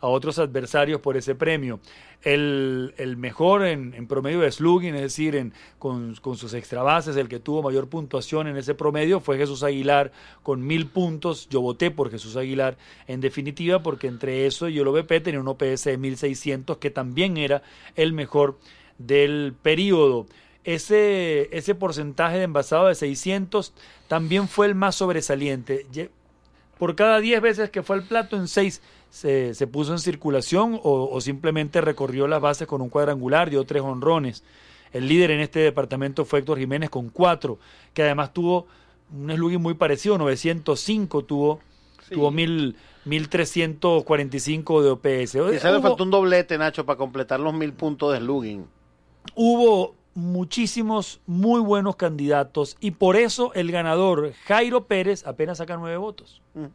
a 0.00 0.08
otros 0.08 0.38
adversarios 0.38 1.00
por 1.00 1.16
ese 1.16 1.34
premio. 1.34 1.80
El, 2.22 2.94
el 2.98 3.16
mejor 3.16 3.64
en, 3.64 4.06
promedio 4.06 4.40
de 4.40 4.50
slugging, 4.50 4.94
es 4.94 5.02
decir, 5.02 5.36
en, 5.36 5.52
con, 5.78 6.14
con 6.16 6.36
sus 6.36 6.54
extra 6.54 6.82
bases, 6.82 7.16
el 7.16 7.28
que 7.28 7.38
tuvo 7.38 7.62
mayor 7.62 7.88
puntuación 7.88 8.46
en 8.46 8.56
ese 8.56 8.74
promedio 8.74 9.20
fue 9.20 9.38
Jesús 9.38 9.62
Aguilar 9.62 10.12
con 10.42 10.66
mil 10.66 10.86
puntos. 10.86 11.48
Yo 11.48 11.60
voté 11.60 11.90
por 11.90 12.10
Jesús 12.10 12.36
Aguilar 12.36 12.76
en 13.06 13.20
definitiva 13.20 13.82
porque 13.82 14.06
entre 14.06 14.46
eso 14.46 14.68
y 14.68 14.78
el 14.78 14.88
OVP 14.88 15.20
tenía 15.20 15.40
un 15.40 15.48
OPS 15.48 15.84
de 15.84 15.98
1600 15.98 16.78
que 16.78 16.90
también 16.90 17.36
era 17.36 17.62
el 17.94 18.12
mejor 18.12 18.58
del 18.98 19.54
periodo. 19.62 20.26
Ese, 20.64 21.48
ese 21.56 21.74
porcentaje 21.74 22.36
de 22.36 22.44
envasado 22.44 22.88
de 22.88 22.94
600 22.94 23.72
también 24.08 24.46
fue 24.46 24.66
el 24.66 24.74
más 24.74 24.94
sobresaliente. 24.96 25.86
Por 26.78 26.96
cada 26.96 27.20
10 27.20 27.40
veces 27.40 27.70
que 27.70 27.82
fue 27.82 27.96
al 27.96 28.02
plato, 28.04 28.36
en 28.36 28.46
6 28.46 28.82
se, 29.10 29.54
se 29.54 29.66
puso 29.66 29.92
en 29.92 29.98
circulación 29.98 30.80
o, 30.82 31.08
o 31.12 31.20
simplemente 31.20 31.80
recorrió 31.80 32.26
las 32.28 32.40
bases 32.40 32.66
con 32.66 32.80
un 32.80 32.88
cuadrangular, 32.88 33.50
dio 33.50 33.64
tres 33.64 33.82
honrones. 33.82 34.42
El 34.92 35.06
líder 35.08 35.30
en 35.32 35.40
este 35.40 35.60
departamento 35.60 36.24
fue 36.24 36.40
Héctor 36.40 36.58
Jiménez 36.58 36.90
con 36.90 37.10
4, 37.10 37.58
que 37.94 38.02
además 38.02 38.32
tuvo 38.32 38.66
un 39.12 39.30
slugging 39.30 39.60
muy 39.60 39.74
parecido, 39.74 40.18
905 40.18 41.24
tuvo, 41.24 41.60
tuvo 42.10 42.30
mil- 42.30 42.74
1345 43.04 44.82
de 44.82 44.90
OPS. 44.90 45.32
Quizás 45.52 45.72
le 45.72 45.80
faltó 45.80 46.04
un 46.04 46.10
doblete, 46.10 46.58
Nacho, 46.58 46.84
para 46.84 46.96
completar 46.96 47.40
los 47.40 47.54
mil 47.54 47.72
puntos 47.72 48.12
de 48.12 48.18
slugging. 48.18 48.66
hubo 49.34 49.94
muchísimos 50.12 51.20
muy 51.26 51.60
buenos 51.60 51.94
candidatos 51.96 52.76
y 52.80 52.90
por 52.90 53.14
eso 53.16 53.52
el 53.54 53.70
ganador 53.70 54.32
Jairo 54.46 54.84
Pérez 54.86 55.24
apenas 55.26 55.58
saca 55.58 55.76
nueve 55.76 55.96
votos. 55.98 56.42
Mm. 56.54 56.66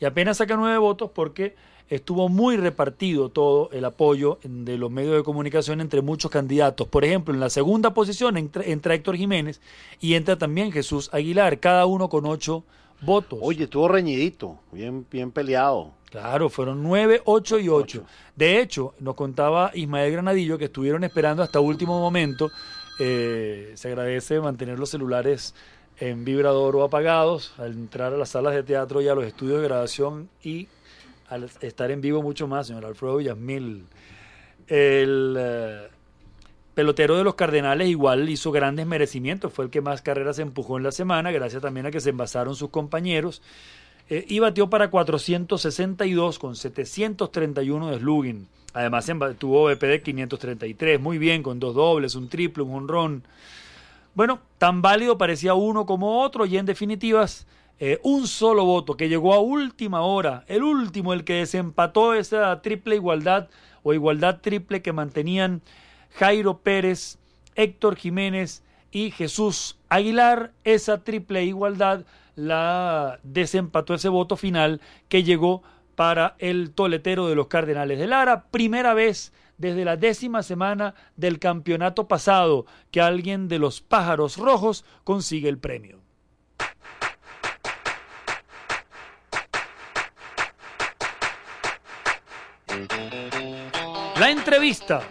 Y 0.00 0.04
apenas 0.04 0.36
saca 0.36 0.56
nueve 0.56 0.76
votos 0.78 1.10
porque 1.14 1.56
estuvo 1.88 2.28
muy 2.28 2.56
repartido 2.56 3.28
todo 3.28 3.70
el 3.72 3.84
apoyo 3.84 4.38
de 4.42 4.78
los 4.78 4.90
medios 4.90 5.16
de 5.16 5.22
comunicación 5.22 5.80
entre 5.80 6.02
muchos 6.02 6.30
candidatos. 6.30 6.88
Por 6.88 7.04
ejemplo, 7.04 7.34
en 7.34 7.40
la 7.40 7.50
segunda 7.50 7.92
posición 7.94 8.36
entra, 8.36 8.64
entra 8.64 8.94
Héctor 8.94 9.16
Jiménez 9.16 9.60
y 10.00 10.14
entra 10.14 10.36
también 10.36 10.72
Jesús 10.72 11.10
Aguilar, 11.12 11.60
cada 11.60 11.86
uno 11.86 12.08
con 12.08 12.26
ocho 12.26 12.64
votos. 13.00 13.38
Oye, 13.42 13.64
estuvo 13.64 13.88
reñidito, 13.88 14.58
bien, 14.72 15.06
bien 15.10 15.30
peleado. 15.30 15.92
Claro, 16.10 16.48
fueron 16.48 16.82
9, 16.84 17.22
8 17.24 17.58
y 17.58 17.68
8. 17.68 18.04
De 18.36 18.60
hecho, 18.60 18.94
nos 19.00 19.16
contaba 19.16 19.72
Ismael 19.74 20.12
Granadillo 20.12 20.56
que 20.56 20.66
estuvieron 20.66 21.02
esperando 21.02 21.42
hasta 21.42 21.58
último 21.58 21.98
momento. 21.98 22.50
Eh, 23.00 23.72
se 23.74 23.88
agradece 23.88 24.40
mantener 24.40 24.78
los 24.78 24.90
celulares 24.90 25.56
en 25.98 26.24
vibrador 26.24 26.76
o 26.76 26.84
apagados 26.84 27.52
al 27.58 27.72
entrar 27.72 28.12
a 28.12 28.16
las 28.16 28.30
salas 28.30 28.54
de 28.54 28.62
teatro 28.62 29.00
y 29.02 29.08
a 29.08 29.14
los 29.14 29.24
estudios 29.24 29.60
de 29.60 29.68
grabación 29.68 30.28
y 30.42 30.68
al 31.34 31.50
estar 31.60 31.90
en 31.90 32.00
vivo 32.00 32.22
mucho 32.22 32.46
más, 32.46 32.68
señor 32.68 32.84
Alfredo 32.84 33.16
Villasmil. 33.16 33.84
El 34.68 35.36
eh, 35.38 35.88
pelotero 36.74 37.16
de 37.16 37.24
los 37.24 37.34
Cardenales 37.34 37.88
igual 37.88 38.28
hizo 38.28 38.52
grandes 38.52 38.86
merecimientos, 38.86 39.52
fue 39.52 39.64
el 39.64 39.70
que 39.70 39.80
más 39.80 40.00
carreras 40.00 40.38
empujó 40.38 40.76
en 40.78 40.84
la 40.84 40.92
semana, 40.92 41.32
gracias 41.32 41.60
también 41.60 41.86
a 41.86 41.90
que 41.90 42.00
se 42.00 42.10
envasaron 42.10 42.54
sus 42.54 42.70
compañeros. 42.70 43.42
Eh, 44.10 44.24
y 44.28 44.38
batió 44.38 44.68
para 44.68 44.90
462 44.90 46.38
con 46.38 46.56
731 46.56 47.90
de 47.90 47.98
slugging. 47.98 48.48
Además 48.74 49.06
tuvo 49.38 49.66
BP 49.66 49.82
de 49.82 50.02
533, 50.02 51.00
muy 51.00 51.18
bien, 51.18 51.42
con 51.42 51.58
dos 51.58 51.74
dobles, 51.74 52.14
un 52.14 52.28
triple, 52.28 52.64
un 52.64 52.74
honrón. 52.74 53.22
Bueno, 54.14 54.40
tan 54.58 54.82
válido 54.82 55.18
parecía 55.18 55.54
uno 55.54 55.86
como 55.86 56.22
otro 56.22 56.46
y 56.46 56.56
en 56.58 56.66
definitivas 56.66 57.46
eh, 57.80 58.00
un 58.02 58.26
solo 58.26 58.64
voto 58.64 58.96
que 58.96 59.08
llegó 59.08 59.34
a 59.34 59.40
última 59.40 60.02
hora, 60.02 60.44
el 60.46 60.62
último, 60.62 61.12
el 61.12 61.24
que 61.24 61.34
desempató 61.34 62.14
esa 62.14 62.62
triple 62.62 62.94
igualdad 62.94 63.48
o 63.82 63.92
igualdad 63.92 64.40
triple 64.40 64.80
que 64.80 64.92
mantenían 64.92 65.60
Jairo 66.12 66.58
Pérez, 66.58 67.18
Héctor 67.56 67.96
Jiménez 67.96 68.62
y 68.92 69.10
Jesús 69.10 69.78
Aguilar, 69.88 70.52
esa 70.62 71.02
triple 71.02 71.44
igualdad 71.44 72.04
la 72.36 73.18
desempató 73.22 73.94
ese 73.94 74.08
voto 74.08 74.36
final 74.36 74.80
que 75.08 75.24
llegó 75.24 75.62
para 75.94 76.36
el 76.38 76.70
toletero 76.72 77.28
de 77.28 77.34
los 77.34 77.48
Cardenales 77.48 77.98
de 77.98 78.06
Lara. 78.06 78.44
Primera 78.50 78.94
vez 78.94 79.32
desde 79.58 79.84
la 79.84 79.96
décima 79.96 80.42
semana 80.42 80.94
del 81.16 81.38
campeonato 81.38 82.08
pasado 82.08 82.66
que 82.90 83.00
alguien 83.00 83.48
de 83.48 83.58
los 83.58 83.80
pájaros 83.80 84.36
rojos 84.36 84.84
consigue 85.04 85.48
el 85.48 85.58
premio. 85.58 86.03
La 94.18 94.30
entrevista. 94.30 95.02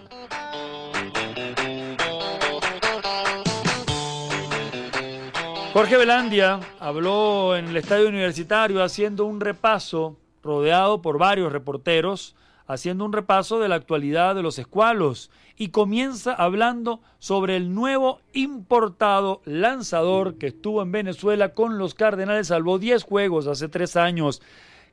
Jorge 5.73 5.97
Velandia 5.97 6.61
habló 6.79 7.57
en 7.57 7.67
el 7.67 7.75
estadio 7.75 8.07
universitario 8.07 8.81
haciendo 8.81 9.25
un 9.25 9.41
repaso, 9.41 10.17
rodeado 10.41 11.01
por 11.01 11.17
varios 11.17 11.51
reporteros, 11.51 12.35
haciendo 12.65 13.03
un 13.03 13.11
repaso 13.11 13.59
de 13.59 13.67
la 13.67 13.75
actualidad 13.75 14.35
de 14.35 14.43
los 14.43 14.57
escualos 14.57 15.29
y 15.57 15.69
comienza 15.69 16.33
hablando 16.33 17.01
sobre 17.19 17.57
el 17.57 17.73
nuevo 17.73 18.21
importado 18.31 19.41
lanzador 19.45 20.37
que 20.37 20.47
estuvo 20.47 20.81
en 20.81 20.91
Venezuela 20.91 21.53
con 21.53 21.77
los 21.77 21.93
Cardenales, 21.93 22.47
salvó 22.47 22.79
10 22.79 23.03
juegos 23.03 23.47
hace 23.47 23.67
tres 23.67 23.95
años, 23.95 24.41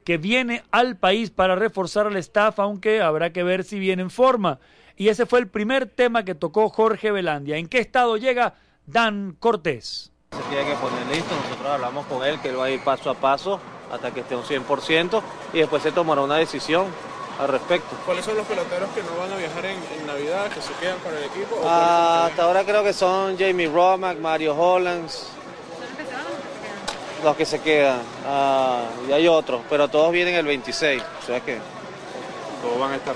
que 0.05 0.19
viene 0.19 0.63
al 0.71 0.97
país 0.97 1.31
para 1.31 1.55
reforzar 1.57 2.07
al 2.07 2.17
staff, 2.17 2.59
aunque 2.59 3.01
habrá 3.03 3.33
que 3.33 3.43
ver 3.43 3.65
si 3.65 3.79
viene 3.79 4.03
en 4.03 4.11
forma. 4.11 4.59
Y 4.97 5.09
ese 5.09 5.27
fue 5.27 5.39
el 5.39 5.49
primer 5.49 5.87
tema 5.87 6.25
que 6.25 6.35
tocó 6.35 6.69
Jorge 6.69 7.11
Velandia. 7.11 7.57
¿En 7.57 7.69
qué 7.69 7.79
estado 7.79 8.17
llega 8.17 8.55
Dan 8.87 9.37
Cortés? 9.39 10.13
Se 10.31 10.43
tiene 10.55 10.71
que 10.71 10.77
poner 10.77 11.07
listo, 11.15 11.35
nosotros 11.35 11.67
hablamos 11.69 12.07
con 12.07 12.25
él 12.25 12.39
que 12.41 12.49
él 12.49 12.59
va 12.59 12.67
a 12.67 12.71
ir 12.71 12.81
paso 12.85 13.11
a 13.11 13.15
paso 13.15 13.61
hasta 13.91 14.13
que 14.13 14.21
esté 14.21 14.37
un 14.37 14.45
100% 14.45 15.23
y 15.53 15.59
después 15.59 15.83
se 15.83 15.91
tomará 15.91 16.21
una 16.21 16.37
decisión 16.37 16.87
al 17.41 17.49
respecto. 17.49 17.97
¿Cuáles 18.07 18.25
son 18.25 18.37
los 18.37 18.47
peloteros 18.47 18.91
que 18.91 19.03
no 19.03 19.17
van 19.19 19.33
a 19.33 19.37
viajar 19.37 19.65
en, 19.65 19.79
en 19.99 20.07
Navidad, 20.07 20.49
que 20.53 20.61
se 20.61 20.73
quedan 20.75 20.99
con 20.99 21.13
el 21.17 21.25
equipo? 21.25 21.57
¿O 21.57 21.63
Ah, 21.67 22.27
hasta 22.27 22.45
ahora 22.45 22.65
creo 22.65 22.85
que 22.85 22.93
son 22.93 23.37
Jamie 23.39 23.69
Romack, 23.69 24.19
Mario 24.19 24.55
Hollands, 24.55 25.27
los 27.23 27.37
que 27.37 27.45
se 27.47 27.61
quedan. 27.61 28.01
Ah, 28.27 28.83
y 29.09 29.13
hay 29.13 29.29
otros, 29.29 29.63
pero 29.69 29.89
todos 29.89 30.11
vienen 30.13 30.35
el 30.35 30.47
26, 30.47 31.03
o 31.23 31.27
sea 31.27 31.41
que 31.41 31.59
todos 32.63 32.79
van 32.79 32.93
a 32.93 32.97
estar. 32.97 33.15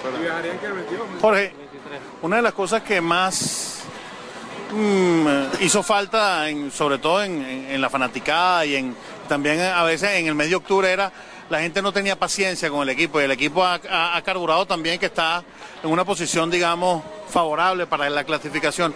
Jorge, 1.21 1.53
una 2.23 2.37
de 2.37 2.43
las 2.43 2.53
cosas 2.55 2.83
que 2.83 3.01
más 3.01 3.81
mm, 4.73 5.27
hizo 5.61 5.83
falta, 5.83 6.49
en- 6.49 6.71
sobre 6.71 6.99
todo 6.99 7.23
en, 7.23 7.43
en- 7.45 7.71
en 7.71 7.81
la 7.81 7.91
fanaticada 7.91 8.65
y 8.67 8.77
en 8.77 8.97
también 9.29 9.61
a 9.61 9.83
veces 9.85 10.11
en 10.11 10.27
el 10.27 10.35
mes 10.35 10.51
de 10.51 10.57
octubre 10.57 10.91
era 10.91 11.11
la 11.51 11.61
gente 11.61 11.81
no 11.83 11.93
tenía 11.93 12.19
paciencia 12.19 12.69
con 12.71 12.83
el 12.83 12.89
equipo 12.91 13.21
y 13.21 13.25
el 13.25 13.31
equipo 13.31 13.63
ha, 13.65 13.75
ha- 13.91 14.17
ha 14.17 14.23
carburado 14.23 14.67
también 14.67 14.99
que 14.99 15.07
está 15.07 15.43
en 15.83 15.91
una 15.91 16.05
posición, 16.05 16.51
digamos, 16.51 17.03
favorable 17.29 17.87
para 17.87 18.09
la 18.11 18.25
clasificación. 18.25 18.95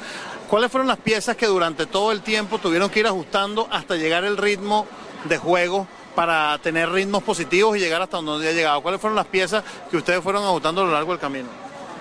¿Cuáles 0.49 0.70
fueron 0.72 0.88
las 0.88 0.96
piezas 0.96 1.36
que 1.36 1.46
durante 1.46 1.84
todo 1.84 2.11
el 2.11 2.22
tiempo 2.22 2.59
tuvieron 2.59 2.88
que 2.88 3.01
ir 3.01 3.07
ajustando 3.07 3.68
hasta 3.70 3.96
llegar 3.96 4.24
el 4.24 4.38
ritmo 4.38 4.86
de 5.24 5.36
juego 5.36 5.86
para 6.14 6.57
tener 6.59 6.90
ritmos 6.90 7.22
positivos 7.22 7.76
y 7.76 7.80
llegar 7.80 8.01
hasta 8.01 8.16
donde 8.16 8.49
ha 8.49 8.53
llegado? 8.53 8.80
¿Cuáles 8.80 8.99
fueron 8.99 9.14
las 9.14 9.26
piezas 9.26 9.62
que 9.90 9.99
ustedes 9.99 10.22
fueron 10.22 10.42
ajustando 10.44 10.80
a 10.80 10.84
lo 10.84 10.92
largo 10.92 11.12
del 11.12 11.20
camino? 11.20 11.49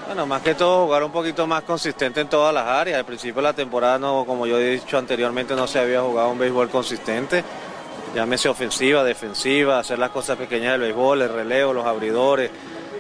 Bueno, 0.06 0.26
más 0.26 0.42
que 0.42 0.56
todo 0.56 0.86
jugar 0.86 1.04
un 1.04 1.12
poquito 1.12 1.46
más 1.46 1.64
consistente 1.64 2.22
en 2.22 2.30
todas 2.30 2.54
las 2.54 2.66
áreas. 2.66 2.98
Al 2.98 3.06
principio 3.06 3.42
de 3.42 3.50
la 3.50 3.54
temporada, 3.54 4.00
no, 4.00 4.24
como 4.26 4.48
yo 4.48 4.58
he 4.58 4.78
dicho 4.78 4.98
anteriormente, 4.98 5.54
no 5.54 5.68
se 5.68 5.80
había 5.80 6.02
jugado 6.02 6.30
un 6.30 6.40
béisbol 6.40 6.70
consistente. 6.70 7.44
Llámese 8.16 8.48
ofensiva, 8.48 9.04
defensiva, 9.04 9.80
hacer 9.80 10.00
las 10.00 10.12
cosas 10.12 10.38
pequeñas 10.38 10.72
del 10.72 10.82
béisbol, 10.82 11.24
el 11.24 11.34
relevo, 11.34 11.74
los 11.74 11.86
abridores, 11.86 12.50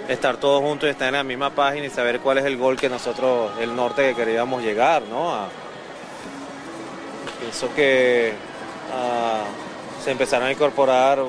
estar 0.07 0.37
todos 0.37 0.61
juntos 0.61 0.87
y 0.87 0.91
estar 0.91 1.07
en 1.07 1.15
la 1.15 1.23
misma 1.23 1.49
página 1.49 1.85
y 1.85 1.89
saber 1.89 2.19
cuál 2.19 2.37
es 2.37 2.45
el 2.45 2.57
gol 2.57 2.77
que 2.77 2.89
nosotros, 2.89 3.51
el 3.59 3.75
norte 3.75 4.09
que 4.09 4.15
queríamos 4.15 4.63
llegar, 4.63 5.03
¿no? 5.03 5.47
Pienso 7.39 7.73
que 7.75 8.33
se 10.03 10.11
empezaron 10.11 10.47
a 10.47 10.51
incorporar 10.51 11.19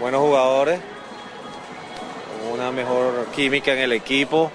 buenos 0.00 0.20
jugadores, 0.20 0.80
una 2.52 2.72
mejor 2.72 3.26
química 3.34 3.72
en 3.72 3.78
el 3.80 3.92
equipo. 3.92 4.50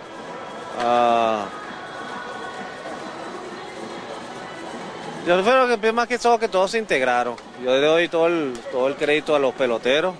Yo 5.25 5.43
creo 5.43 5.79
que 5.79 5.91
más 5.91 6.07
que 6.07 6.17
todo 6.17 6.39
que 6.39 6.47
todos 6.47 6.71
se 6.71 6.77
integraron. 6.77 7.35
Yo 7.63 7.71
le 7.71 7.85
doy 7.85 8.07
todo 8.07 8.27
el, 8.27 8.53
todo 8.71 8.87
el 8.87 8.95
crédito 8.95 9.35
a 9.35 9.39
los 9.39 9.53
peloteros. 9.53 10.15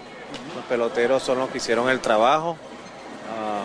Los 0.58 0.66
peloteros 0.66 1.22
son 1.22 1.38
los 1.38 1.50
que 1.50 1.60
hicieron 1.60 1.88
el 1.88 2.00
trabajo. 2.00 2.58
Ah, 3.32 3.62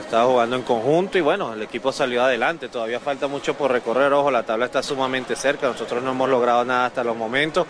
estaba 0.00 0.24
jugando 0.24 0.56
en 0.56 0.62
conjunto 0.62 1.18
y 1.18 1.20
bueno, 1.20 1.52
el 1.52 1.60
equipo 1.60 1.92
salió 1.92 2.22
adelante. 2.24 2.70
Todavía 2.70 2.98
falta 2.98 3.26
mucho 3.28 3.52
por 3.52 3.70
recorrer. 3.70 4.10
Ojo, 4.14 4.30
la 4.30 4.44
tabla 4.44 4.64
está 4.64 4.82
sumamente 4.82 5.36
cerca. 5.36 5.66
Nosotros 5.66 6.02
no 6.02 6.12
hemos 6.12 6.30
logrado 6.30 6.64
nada 6.64 6.86
hasta 6.86 7.04
los 7.04 7.14
momentos. 7.14 7.66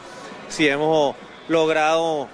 Si 0.49 0.69
hemos 0.69 1.17
logrado 1.49 2.29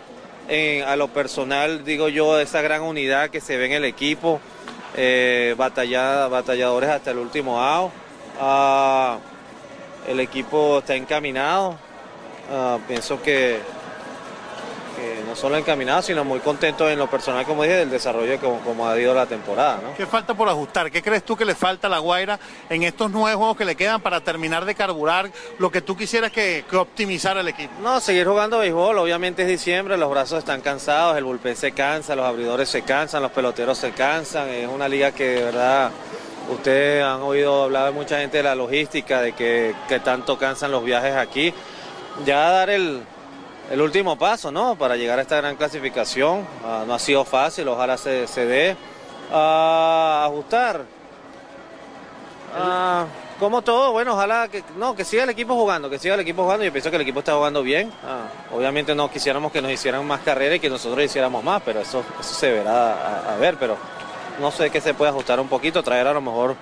en- 0.49 0.83
a 0.87 0.95
lo 0.97 1.09
personal, 1.09 1.87
digo 1.87 2.09
yo, 2.11 2.39
esa 2.39 2.61
gran 2.61 2.83
unidad 2.83 3.31
que 3.31 3.41
se 3.41 3.57
ve 3.57 3.65
en 3.65 3.73
el 3.73 3.85
equipo, 3.87 4.41
eh, 4.95 5.55
batallada- 5.57 6.29
batalladores 6.29 6.91
hasta 6.91 7.13
el 7.13 7.19
último 7.19 7.63
out. 7.63 7.91
Ah, 8.39 9.17
el 10.07 10.21
equipo 10.21 10.81
está 10.81 10.95
encaminado. 10.97 11.77
Ah, 12.53 12.77
pienso 12.87 13.23
que, 13.23 13.61
no 15.27 15.37
solo 15.37 15.57
encaminado, 15.57 16.03
sino 16.03 16.25
muy 16.25 16.41
contento 16.41 16.89
en 16.89 16.99
lo 16.99 17.09
personal, 17.09 17.45
como 17.45 17.63
dije, 17.63 17.77
del 17.77 17.91
desarrollo 17.91 18.39
como, 18.39 18.61
como 18.61 18.89
ha 18.89 18.99
ido 18.99 19.15
la 19.15 19.27
temporada. 19.27 19.81
¿no? 19.83 19.95
¿Qué 19.97 20.07
falta 20.07 20.35
por 20.35 20.49
ajustar? 20.49 20.91
¿Qué 20.91 21.03
crees 21.03 21.25
tú 21.25 21.37
que 21.37 21.45
le 21.45 21.55
falta 21.55 21.87
a 21.87 21.91
La 21.91 21.99
Guaira 21.99 22.39
en 22.69 22.83
estos 22.83 23.11
nueve 23.11 23.37
juegos 23.37 23.57
que 23.57 23.65
le 23.65 23.77
quedan 23.77 24.01
para 24.01 24.21
terminar 24.21 24.65
de 24.65 24.75
carburar 24.75 25.31
lo 25.59 25.71
que 25.71 25.81
tú 25.81 25.97
quisieras 25.97 26.31
que, 26.33 26.65
que 26.69 26.77
optimizara 26.77 27.41
el 27.41 27.49
equipo? 27.49 27.73
No, 27.83 28.01
seguir 28.01 28.27
jugando 28.27 28.59
béisbol, 28.59 28.99
obviamente 28.99 29.43
es 29.43 29.49
diciembre, 29.49 29.97
los 29.97 30.11
brazos 30.11 30.39
están 30.39 30.61
cansados, 30.61 31.17
el 31.17 31.25
bullpen 31.25 31.57
se 31.57 31.73
cansa, 31.73 32.15
los 32.15 32.27
abridores 32.27 32.69
se 32.69 32.83
cansan, 32.83 33.23
los 33.23 33.33
peloteros 33.33 33.79
se 33.79 33.93
cansan, 33.93 34.49
es 34.49 34.69
una 34.69 34.89
liga 34.89 35.13
que 35.13 35.25
de 35.25 35.45
verdad 35.45 35.91
ustedes 36.51 37.03
han 37.03 37.23
oído 37.23 37.65
hablar 37.65 37.87
de 37.87 37.93
mucha 37.93 38.19
gente 38.19 38.39
de 38.39 38.43
la 38.43 38.55
logística, 38.55 39.21
de 39.21 39.33
que, 39.33 39.75
que 39.89 40.01
tanto 40.01 40.39
cansan 40.39 40.71
los 40.71 40.85
viajes 40.85 41.15
aquí. 41.15 41.53
Ya 42.25 42.51
dar 42.51 42.71
el, 42.71 43.03
el 43.71 43.81
último 43.81 44.17
paso, 44.17 44.51
¿no? 44.51 44.77
Para 44.77 44.97
llegar 44.97 45.19
a 45.19 45.23
esta 45.23 45.37
gran 45.37 45.57
clasificación, 45.57 46.47
Ah, 46.65 46.85
no 46.87 46.95
ha 46.95 46.99
sido 46.99 47.25
fácil, 47.25 47.69
ojalá 47.69 47.97
se, 47.97 48.27
se 48.27 48.45
dé. 48.47 48.77
Ah, 49.33 50.25
ajustar, 50.27 50.83
Ah, 52.57 53.07
como 53.41 53.63
todo, 53.63 53.91
bueno, 53.91 54.13
ojalá 54.13 54.47
que 54.47 54.63
no, 54.77 54.95
que 54.95 55.05
siga 55.05 55.25
el 55.25 55.31
equipo 55.31 55.55
jugando, 55.57 55.91
que 55.91 55.99
siga 55.99 56.15
el 56.15 56.21
equipo 56.21 56.45
jugando. 56.45 56.65
Yo 56.65 56.71
pienso 56.73 56.89
que 56.91 56.97
el 56.97 57.03
equipo 57.03 57.19
está 57.19 57.35
jugando 57.35 57.63
bien. 57.63 57.91
Obviamente 58.57 58.95
no 58.95 59.11
quisiéramos 59.11 59.51
que 59.51 59.61
nos 59.61 59.73
hicieran 59.73 60.07
más 60.07 60.21
carreras 60.21 60.57
y 60.57 60.61
que 60.61 60.71
nosotros 60.71 61.05
hiciéramos 61.05 61.43
más, 61.43 61.61
pero 61.65 61.81
eso, 61.81 62.05
eso 62.21 62.35
se 62.35 62.53
verá 62.53 62.93
a, 62.93 63.35
a 63.35 63.37
ver. 63.39 63.57
Pero 63.59 63.77
no 64.41 64.53
sé 64.53 64.71
qué 64.71 64.81
se 64.81 64.95
puede 64.95 65.11
ajustar 65.11 65.41
un 65.41 65.49
poquito, 65.49 65.83
traer 65.83 66.07
a 66.07 66.13
lo 66.13 66.21
mejor. 66.21 66.55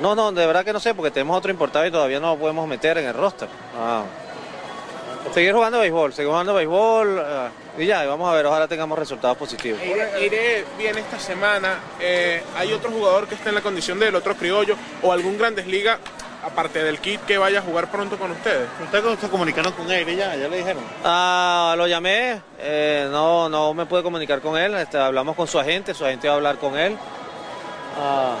No, 0.00 0.14
no, 0.14 0.32
de 0.32 0.46
verdad 0.46 0.64
que 0.64 0.72
no 0.72 0.80
sé, 0.80 0.94
porque 0.94 1.10
tenemos 1.10 1.36
otro 1.36 1.50
importado 1.50 1.84
y 1.86 1.90
todavía 1.90 2.18
no 2.18 2.32
lo 2.34 2.38
podemos 2.40 2.66
meter 2.66 2.96
en 2.96 3.04
el 3.06 3.14
roster. 3.14 3.48
Seguir 5.32 5.52
jugando 5.52 5.80
béisbol, 5.80 6.12
seguir 6.12 6.30
jugando 6.30 6.54
béisbol 6.54 7.18
ah, 7.18 7.48
y 7.76 7.86
ya, 7.86 8.04
y 8.04 8.06
vamos 8.06 8.30
a 8.30 8.34
ver, 8.34 8.46
ojalá 8.46 8.68
tengamos 8.68 8.98
resultados 8.98 9.36
positivos. 9.36 9.80
Iré, 9.82 10.24
iré 10.24 10.64
bien 10.78 10.96
esta 10.96 11.18
semana. 11.18 11.78
Eh, 11.98 12.42
¿Hay 12.56 12.72
otro 12.72 12.90
jugador 12.90 13.26
que 13.26 13.34
esté 13.34 13.48
en 13.48 13.56
la 13.56 13.60
condición 13.60 13.98
del 13.98 14.14
otro 14.14 14.36
criollo 14.36 14.76
o 15.02 15.12
algún 15.12 15.36
Grandes 15.36 15.66
Ligas, 15.66 15.98
aparte 16.44 16.84
del 16.84 17.00
kit, 17.00 17.20
que 17.22 17.36
vaya 17.36 17.58
a 17.58 17.62
jugar 17.62 17.90
pronto 17.90 18.16
con 18.16 18.30
ustedes? 18.30 18.68
¿Ustedes 18.80 19.18
se 19.18 19.28
comunicaron 19.28 19.72
con 19.72 19.90
él 19.90 20.16
ya? 20.16 20.36
¿Ya 20.36 20.46
le 20.46 20.58
dijeron? 20.58 20.84
Ah, 21.02 21.74
lo 21.76 21.88
llamé, 21.88 22.40
eh, 22.60 23.08
no, 23.10 23.48
no 23.48 23.74
me 23.74 23.86
pude 23.86 24.04
comunicar 24.04 24.40
con 24.40 24.56
él, 24.56 24.74
este, 24.74 24.98
hablamos 24.98 25.34
con 25.34 25.48
su 25.48 25.58
agente, 25.58 25.94
su 25.94 26.04
agente 26.04 26.28
va 26.28 26.34
a 26.34 26.36
hablar 26.36 26.58
con 26.58 26.78
él. 26.78 26.96
Ah, 27.98 28.36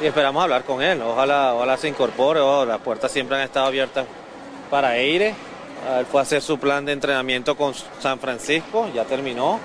y 0.00 0.06
esperamos 0.06 0.42
hablar 0.42 0.64
con 0.64 0.82
él, 0.82 1.02
ojalá, 1.02 1.54
ojalá 1.54 1.76
se 1.76 1.88
incorpore, 1.88 2.40
oh, 2.40 2.64
las 2.64 2.78
puertas 2.78 3.12
siempre 3.12 3.36
han 3.36 3.42
estado 3.42 3.66
abiertas 3.66 4.06
para 4.70 4.96
Eire. 4.96 5.34
Ah, 5.88 6.00
él 6.00 6.06
fue 6.06 6.20
a 6.20 6.22
hacer 6.22 6.40
su 6.42 6.58
plan 6.58 6.84
de 6.84 6.92
entrenamiento 6.92 7.56
con 7.56 7.74
San 8.00 8.18
Francisco, 8.18 8.88
ya 8.94 9.04
terminó. 9.04 9.58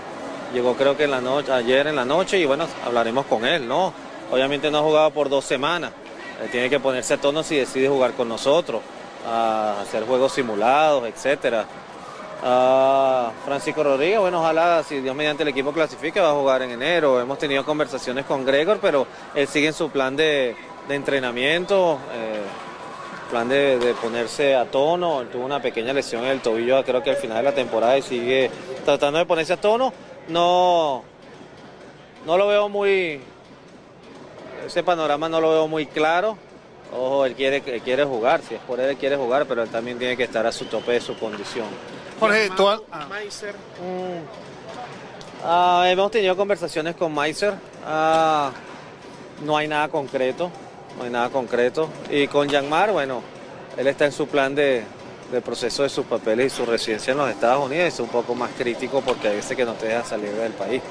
Llegó 0.53 0.75
creo 0.75 0.97
que 0.97 1.03
en 1.03 1.11
la 1.11 1.21
noche, 1.21 1.51
ayer 1.51 1.87
en 1.87 1.95
la 1.95 2.05
noche 2.05 2.39
y 2.39 2.45
bueno, 2.45 2.65
hablaremos 2.85 3.25
con 3.25 3.45
él, 3.45 3.67
¿no? 3.67 3.93
Obviamente 4.31 4.71
no 4.71 4.79
ha 4.79 4.81
jugado 4.81 5.11
por 5.11 5.29
dos 5.29 5.45
semanas. 5.45 5.91
Él 6.41 6.49
tiene 6.49 6.69
que 6.69 6.79
ponerse 6.79 7.15
a 7.15 7.17
tono 7.17 7.43
si 7.43 7.55
decide 7.57 7.87
jugar 7.87 8.13
con 8.13 8.29
nosotros, 8.29 8.81
a 9.27 9.81
hacer 9.81 10.05
juegos 10.05 10.31
simulados, 10.31 11.05
etcétera. 11.07 11.65
Ah, 12.43 13.31
Francisco 13.45 13.83
Rodríguez, 13.83 14.19
bueno, 14.19 14.39
ojalá 14.39 14.83
si 14.83 14.99
Dios 15.01 15.15
mediante 15.15 15.43
el 15.43 15.49
equipo 15.49 15.71
clasifique 15.71 16.19
va 16.19 16.29
a 16.29 16.33
jugar 16.33 16.61
en 16.61 16.71
enero. 16.71 17.19
Hemos 17.19 17.37
tenido 17.37 17.65
conversaciones 17.65 18.25
con 18.25 18.45
Gregor, 18.45 18.79
pero 18.81 19.05
él 19.35 19.47
sigue 19.47 19.67
en 19.67 19.73
su 19.73 19.89
plan 19.89 20.15
de, 20.15 20.55
de 20.87 20.95
entrenamiento, 20.95 21.99
eh, 22.13 22.41
plan 23.27 23.47
de, 23.49 23.77
de 23.79 23.93
ponerse 23.93 24.55
a 24.55 24.65
tono. 24.65 25.21
Él 25.21 25.29
tuvo 25.29 25.45
una 25.45 25.61
pequeña 25.61 25.93
lesión 25.93 26.23
en 26.23 26.31
el 26.31 26.41
tobillo, 26.41 26.83
creo 26.83 27.03
que 27.03 27.11
al 27.11 27.17
final 27.17 27.37
de 27.37 27.43
la 27.43 27.53
temporada 27.53 27.97
y 27.97 28.01
sigue 28.01 28.49
tratando 28.85 29.19
de 29.19 29.25
ponerse 29.25 29.53
a 29.53 29.57
tono. 29.61 29.93
No, 30.29 31.03
no 32.25 32.37
lo 32.37 32.47
veo 32.47 32.67
muy, 32.69 33.21
ese 34.65 34.83
panorama 34.83 35.29
no 35.29 35.39
lo 35.39 35.49
veo 35.51 35.67
muy 35.67 35.85
claro. 35.85 36.37
Ojo, 36.93 37.25
él 37.25 37.35
quiere, 37.35 37.61
él 37.65 37.81
quiere 37.81 38.05
jugar, 38.05 38.41
si 38.47 38.55
es 38.55 38.61
por 38.61 38.79
él, 38.79 38.89
él 38.91 38.97
quiere 38.97 39.17
jugar, 39.17 39.45
pero 39.45 39.61
él 39.63 39.69
también 39.69 39.97
tiene 39.99 40.15
que 40.15 40.23
estar 40.23 40.45
a 40.47 40.51
su 40.53 40.65
tope 40.65 40.93
de 40.93 41.01
su 41.01 41.17
condición. 41.19 41.65
Jorge, 42.19 42.49
tú... 42.55 42.67
has- 42.67 42.81
Maiser. 43.09 43.53
Ah, 45.43 45.85
hemos 45.87 46.11
tenido 46.11 46.35
conversaciones 46.35 46.95
con 46.95 47.13
Meiser. 47.13 47.53
Ah, 47.85 48.51
no 49.43 49.55
hay 49.55 49.67
nada 49.67 49.87
concreto, 49.89 50.49
no 50.97 51.03
hay 51.03 51.09
nada 51.09 51.29
concreto. 51.29 51.89
Y 52.09 52.27
con 52.27 52.47
Yanmar, 52.47 52.91
bueno, 52.91 53.21
él 53.77 53.87
está 53.87 54.05
en 54.05 54.11
su 54.11 54.27
plan 54.27 54.55
de, 54.55 54.83
de 55.31 55.41
proceso 55.41 55.83
de 55.83 55.89
sus 55.89 56.05
papeles 56.05 56.53
y 56.53 56.55
su 56.55 56.65
residencia 56.65 57.11
en 57.11 57.17
los 57.17 57.29
Estados 57.29 57.65
Unidos. 57.65 57.87
Es 57.93 57.99
un 57.99 58.09
poco 58.09 58.35
más 58.35 58.51
crítico 58.57 59.01
porque 59.01 59.27
hay 59.27 59.35
veces 59.37 59.55
que 59.55 59.65
no 59.65 59.73
te 59.73 59.87
deja 59.87 60.03
salir 60.03 60.31
del 60.31 60.53
país. 60.53 60.81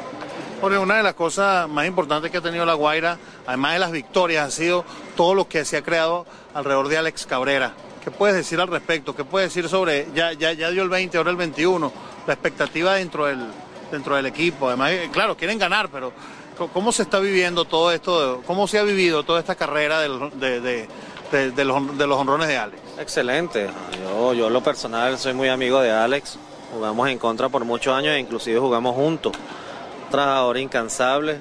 Jorge, 0.60 0.78
una 0.78 0.96
de 0.96 1.02
las 1.02 1.14
cosas 1.14 1.68
más 1.68 1.86
importantes 1.86 2.30
que 2.30 2.38
ha 2.38 2.40
tenido 2.40 2.64
La 2.64 2.74
Guaira, 2.74 3.18
además 3.46 3.74
de 3.74 3.78
las 3.78 3.92
victorias, 3.92 4.46
ha 4.46 4.50
sido 4.50 4.84
todo 5.14 5.34
lo 5.34 5.48
que 5.48 5.64
se 5.66 5.76
ha 5.76 5.82
creado 5.82 6.24
alrededor 6.54 6.88
de 6.88 6.96
Alex 6.96 7.26
Cabrera. 7.26 7.74
¿Qué 8.02 8.10
puedes 8.10 8.36
decir 8.36 8.58
al 8.60 8.68
respecto? 8.68 9.14
¿Qué 9.14 9.24
puedes 9.24 9.52
decir 9.52 9.68
sobre, 9.68 10.08
ya, 10.14 10.32
ya, 10.32 10.52
ya 10.52 10.70
dio 10.70 10.82
el 10.82 10.88
20, 10.88 11.18
ahora 11.18 11.30
el 11.30 11.36
21, 11.36 11.92
la 12.26 12.32
expectativa 12.32 12.94
dentro 12.94 13.26
del, 13.26 13.46
dentro 13.90 14.16
del 14.16 14.26
equipo? 14.26 14.68
Además, 14.68 14.92
eh, 14.92 15.10
claro, 15.12 15.36
quieren 15.36 15.58
ganar, 15.58 15.90
pero 15.90 16.12
¿cómo 16.72 16.92
se 16.92 17.02
está 17.02 17.18
viviendo 17.18 17.64
todo 17.64 17.92
esto? 17.92 18.42
¿Cómo 18.46 18.66
se 18.66 18.78
ha 18.78 18.82
vivido 18.82 19.22
toda 19.22 19.40
esta 19.40 19.54
carrera 19.54 20.00
de, 20.00 20.08
los, 20.08 21.98
de 21.98 22.04
honrones 22.04 22.48
de 22.48 22.56
Alex? 22.56 22.82
Excelente. 22.98 23.68
Yo, 24.02 24.34
yo 24.34 24.50
lo 24.50 24.62
personal 24.62 25.18
soy 25.18 25.34
muy 25.34 25.48
amigo 25.48 25.80
de 25.80 25.90
Alex. 25.90 26.38
Jugamos 26.72 27.08
en 27.08 27.18
contra 27.18 27.48
por 27.48 27.64
muchos 27.64 27.94
años 27.94 28.14
e 28.14 28.18
inclusive 28.18 28.58
jugamos 28.58 28.94
juntos. 28.94 29.32
Trabajador 30.10 30.58
incansable. 30.58 31.40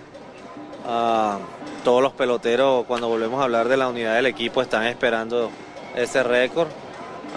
Ah, 0.88 1.40
todos 1.84 2.02
los 2.02 2.14
peloteros, 2.14 2.86
cuando 2.86 3.08
volvemos 3.08 3.40
a 3.40 3.44
hablar 3.44 3.68
de 3.68 3.78
la 3.78 3.88
unidad 3.88 4.16
del 4.16 4.28
equipo, 4.28 4.62
están 4.62 4.86
esperando 4.86 5.50
ese 5.96 6.24
récord. 6.24 6.68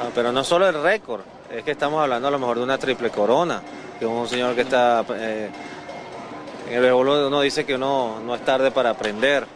Ah, 0.01 0.11
pero 0.15 0.33
no 0.33 0.45
solo 0.45 0.69
el 0.69 0.83
récord, 0.83 1.23
es 1.51 1.65
que 1.65 1.73
estamos 1.73 2.03
hablando 2.03 2.29
a 2.29 2.31
lo 2.31 2.39
mejor 2.39 2.59
de 2.59 2.65
una 2.65 2.79
triple 2.79 3.11
corona, 3.11 3.63
que 3.99 4.07
un 4.07 4.29
señor 4.29 4.55
que 4.55 4.63
está 4.63 5.05
eh, 5.15 5.51
En 6.69 6.75
el 6.75 6.81
béisbol 6.83 7.09
uno 7.09 7.41
dice 7.41 7.65
que 7.65 7.77
uno 7.77 8.21
no 8.21 8.35
es 8.35 8.45
tarde 8.45 8.71
para 8.71 8.91
aprender 8.91 9.47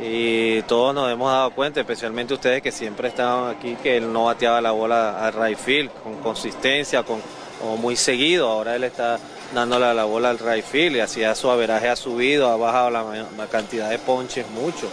y 0.00 0.62
todos 0.62 0.94
nos 0.94 1.10
hemos 1.10 1.32
dado 1.32 1.50
cuenta, 1.50 1.80
especialmente 1.80 2.32
ustedes 2.32 2.62
que 2.62 2.70
siempre 2.70 3.08
estaban 3.08 3.56
aquí, 3.56 3.76
que 3.82 3.96
él 3.96 4.12
no 4.12 4.26
bateaba 4.26 4.60
la 4.60 4.70
bola 4.70 5.26
a 5.26 5.32
right 5.32 5.58
field 5.58 5.90
con 6.04 6.14
consistencia, 6.22 7.02
con, 7.02 7.20
o 7.64 7.76
muy 7.76 7.96
seguido. 7.96 8.48
Ahora 8.48 8.76
él 8.76 8.84
está 8.84 9.18
dándole 9.52 9.92
la 9.92 10.04
bola 10.04 10.30
al 10.30 10.38
right 10.38 10.64
field 10.64 10.96
y 10.96 11.00
así 11.00 11.22
su 11.34 11.50
averaje 11.50 11.88
ha 11.88 11.96
subido, 11.96 12.48
ha 12.48 12.56
bajado 12.56 12.90
la, 12.90 13.46
cantidad 13.50 13.90
de 13.90 13.98
ponches 13.98 14.48
mucho. 14.50 14.88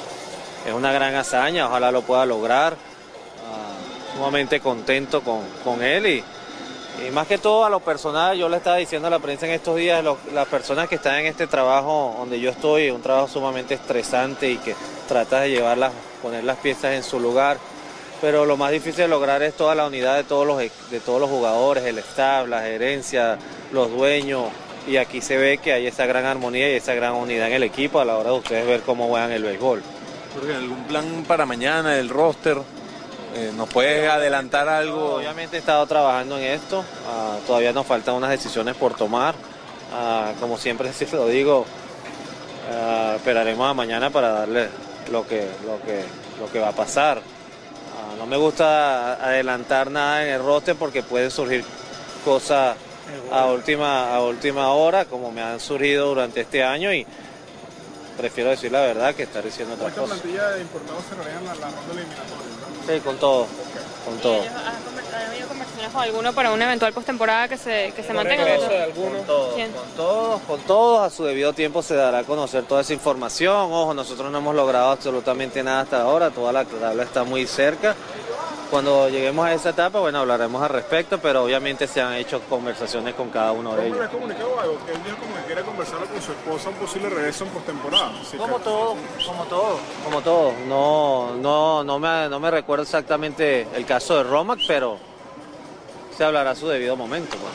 Es 0.66 0.74
una 0.74 0.92
gran 0.92 1.14
hazaña, 1.14 1.68
ojalá 1.68 1.92
lo 1.92 2.02
pueda 2.02 2.26
lograr. 2.26 2.74
Ah, 2.74 4.16
sumamente 4.16 4.60
contento 4.60 5.22
con, 5.22 5.42
con 5.64 5.84
él 5.84 6.24
y 7.06 7.12
más 7.12 7.28
que 7.28 7.38
todo 7.38 7.66
a 7.66 7.70
lo 7.70 7.80
personal, 7.80 8.38
yo 8.38 8.48
le 8.48 8.58
estaba 8.58 8.78
diciendo 8.78 9.08
a 9.08 9.12
la 9.12 9.20
prensa 9.20 9.46
en 9.46 9.54
estos 9.54 9.76
días, 9.76 10.04
las 10.34 10.48
personas 10.48 10.88
que 10.88 10.96
están 10.96 11.20
en 11.20 11.26
este 11.26 11.48
trabajo 11.48 12.16
donde 12.18 12.40
yo 12.40 12.52
estoy, 12.52 12.90
un 12.90 13.02
trabajo 13.02 13.28
sumamente 13.28 13.74
estresante 13.74 14.50
y 14.52 14.58
que 14.58 14.76
tratas 15.08 15.44
de 15.44 15.52
llevarlas, 15.52 15.92
poner 16.22 16.44
las 16.44 16.58
piezas 16.58 16.94
en 16.94 17.04
su 17.04 17.20
lugar, 17.20 17.58
pero 18.22 18.46
lo 18.46 18.58
más 18.58 18.72
difícil 18.72 19.04
de 19.04 19.08
lograr 19.08 19.44
es 19.44 19.56
toda 19.56 19.76
la 19.76 19.86
unidad 19.86 20.16
de 20.16 20.24
todos 20.24 20.48
los, 20.48 20.58
de 20.58 21.00
todos 21.00 21.20
los 21.20 21.30
jugadores, 21.30 21.84
el 21.86 21.98
staff, 22.00 22.48
la 22.48 22.62
gerencia, 22.62 23.38
los 23.72 23.92
dueños, 23.92 24.46
y 24.88 24.98
aquí 24.98 25.22
se 25.22 25.38
ve 25.38 25.58
que 25.58 25.74
hay 25.74 25.88
esa 25.88 26.06
gran 26.06 26.26
armonía 26.26 26.72
y 26.72 26.76
esa 26.76 26.94
gran 26.94 27.14
unidad 27.14 27.48
en 27.48 27.54
el 27.54 27.64
equipo 27.64 28.00
a 28.00 28.06
la 28.06 28.18
hora 28.18 28.30
de 28.30 28.38
ustedes 28.38 28.68
ver 28.68 28.82
cómo 28.82 29.08
juegan 29.08 29.32
el 29.32 29.44
béisbol. 29.44 29.82
¿algún 30.56 30.84
plan 30.84 31.24
para 31.28 31.46
mañana, 31.46 31.98
el 31.98 32.10
roster? 32.10 32.58
Eh, 33.36 33.52
¿Nos 33.54 33.68
puedes 33.68 34.10
adelantar 34.10 34.70
algo? 34.70 35.16
Obviamente 35.16 35.58
he 35.58 35.60
estado 35.60 35.86
trabajando 35.88 36.38
en 36.38 36.46
esto, 36.46 36.86
ah, 37.06 37.38
todavía 37.46 37.74
nos 37.74 37.86
faltan 37.86 38.16
unas 38.16 38.30
decisiones 38.30 38.76
por 38.76 38.94
tomar. 38.96 39.36
Ah, 39.94 40.32
como 40.40 40.58
siempre 40.58 40.94
sí 40.94 41.06
lo 41.12 41.28
digo, 41.28 41.66
ah, 42.72 43.14
esperaremos 43.18 43.70
a 43.70 43.74
mañana 43.74 44.10
para 44.10 44.30
darle 44.30 44.70
lo 45.12 45.28
que, 45.28 45.50
lo 45.66 45.82
que, 45.86 46.06
lo 46.40 46.50
que 46.50 46.60
va 46.60 46.70
a 46.70 46.76
pasar. 46.76 47.22
No 48.18 48.26
me 48.26 48.38
gusta 48.38 49.16
adelantar 49.16 49.92
nada 49.92 50.24
en 50.24 50.34
el 50.34 50.42
roster 50.42 50.76
porque 50.76 51.04
pueden 51.04 51.30
surgir 51.30 51.66
cosas 52.24 52.78
a 53.32 53.46
última, 53.48 54.16
a 54.16 54.22
última 54.22 54.70
hora, 54.70 55.04
como 55.04 55.32
me 55.32 55.42
han 55.42 55.60
surgido 55.60 56.08
durante 56.08 56.42
este 56.42 56.64
año 56.64 56.94
y 56.94 57.06
prefiero 58.18 58.52
decir 58.52 58.72
la 58.72 58.82
verdad 58.82 59.14
que 59.14 59.24
estar 59.24 59.44
diciendo 59.44 59.76
otra 59.76 59.90
cosa. 59.90 60.16
plantilla 60.16 60.52
de 60.52 60.62
importados 60.62 61.04
cerraría 61.10 61.42
la, 61.42 61.56
la 61.56 61.68
ronda 61.68 61.92
eliminatoria. 61.92 62.55
Sí, 62.88 63.02
con 63.02 63.18
todo, 63.20 63.58
con 64.04 64.20
todo. 64.20 64.56
¿Han 65.16 65.30
habido 65.32 65.48
conversaciones 65.48 65.92
con 65.92 66.02
alguno 66.04 66.34
para 66.34 66.52
una 66.52 66.66
eventual 66.66 66.94
postemporada 66.94 67.48
que 67.48 67.58
se, 67.58 67.94
que 67.96 68.04
se 68.04 68.14
mantenga? 68.14 68.46
Con 68.96 69.26
todos, 69.26 69.54
con 69.56 69.96
todos, 69.96 70.42
con 70.42 70.60
todos, 70.62 71.02
a 71.02 71.10
su 71.10 71.24
debido 71.24 71.54
tiempo 71.54 71.82
se 71.82 71.96
dará 71.96 72.20
a 72.20 72.24
conocer 72.24 72.64
toda 72.66 72.82
esa 72.82 72.94
información. 72.94 73.72
Ojo, 73.72 73.94
nosotros 73.94 74.32
no 74.32 74.38
hemos 74.40 74.56
logrado 74.56 74.92
absolutamente 74.92 75.64
nada 75.64 75.82
hasta 75.82 76.02
ahora, 76.02 76.30
toda 76.32 76.52
la 76.52 76.66
tabla 76.66 77.04
está 77.04 77.24
muy 77.24 77.48
cerca. 77.48 77.96
Cuando 78.72 79.08
lleguemos 79.10 79.46
a 79.46 79.54
esa 79.54 79.70
etapa, 79.70 80.00
bueno, 80.00 80.20
hablaremos 80.20 80.62
al 80.62 80.70
respecto, 80.70 81.20
pero 81.20 81.44
obviamente 81.44 81.86
se 81.88 82.02
han 82.02 82.14
hecho 82.16 82.42
conversaciones 82.50 83.14
con 83.14 83.30
cada 83.30 83.52
uno 83.52 83.76
de 83.76 83.76
¿Cómo 83.76 83.86
ellos. 83.88 83.98
le 84.00 84.04
has 84.06 84.10
comunicado 84.12 84.60
algo? 84.60 84.78
Que 84.86 84.92
él 84.92 85.04
dijo 85.06 85.18
como 85.18 85.36
que 85.36 85.42
quiere 85.46 85.62
conversarlo 85.62 86.06
con 86.08 86.22
su 86.22 86.32
esposa 86.32 86.70
un 86.70 86.76
posible 86.76 87.10
regreso 87.10 87.44
en 87.46 87.50
postemporada. 87.52 88.12
Como 88.38 88.58
que- 88.58 88.64
todo, 88.64 88.96
como 89.28 89.44
todo. 89.46 89.80
Como 90.04 90.22
todo, 90.22 90.54
no, 90.68 91.36
no, 91.36 91.84
no, 91.84 92.00
me, 92.00 92.28
no 92.28 92.40
me 92.40 92.50
recuerdo 92.52 92.84
exactamente 92.84 93.68
el 93.76 93.86
caso 93.86 94.18
de 94.18 94.24
Romac, 94.24 94.60
pero 94.68 94.98
se 96.16 96.24
hablará 96.24 96.52
a 96.52 96.56
su 96.56 96.68
debido 96.68 96.96
momento. 96.96 97.38
pues. 97.38 97.54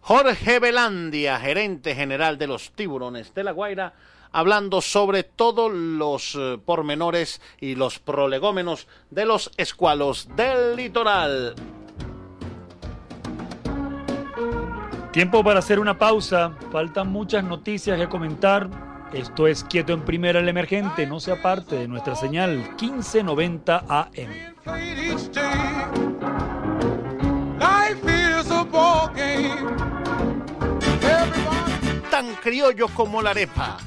Jorge 0.00 0.58
Velandia, 0.58 1.38
gerente 1.38 1.94
general 1.94 2.38
de 2.38 2.46
los 2.46 2.72
Tiburones 2.72 3.34
de 3.34 3.44
La 3.44 3.52
Guaira, 3.52 3.92
hablando 4.32 4.80
sobre 4.80 5.22
todos 5.22 5.70
los 5.72 6.34
eh, 6.34 6.58
pormenores 6.64 7.40
y 7.60 7.74
los 7.74 7.98
prolegómenos 7.98 8.86
de 9.10 9.26
los 9.26 9.50
escualos 9.56 10.28
del 10.34 10.76
litoral. 10.76 11.54
Tiempo 15.12 15.42
para 15.42 15.58
hacer 15.58 15.80
una 15.80 15.98
pausa. 15.98 16.52
Faltan 16.70 17.08
muchas 17.08 17.42
noticias 17.44 17.98
que 17.98 18.08
comentar. 18.08 18.68
Esto 19.12 19.46
es 19.46 19.64
Quieto 19.64 19.92
en 19.92 20.02
Primera 20.02 20.40
el 20.40 20.48
Emergente. 20.48 21.06
No 21.06 21.18
sea 21.18 21.40
parte 21.40 21.76
de 21.76 21.88
nuestra 21.88 22.14
señal 22.14 22.56
1590 22.80 23.84
AM. 23.88 24.54
Tan 32.10 32.34
criollo 32.36 32.88
como 32.88 33.22
la 33.22 33.30
arepa, 33.30 33.78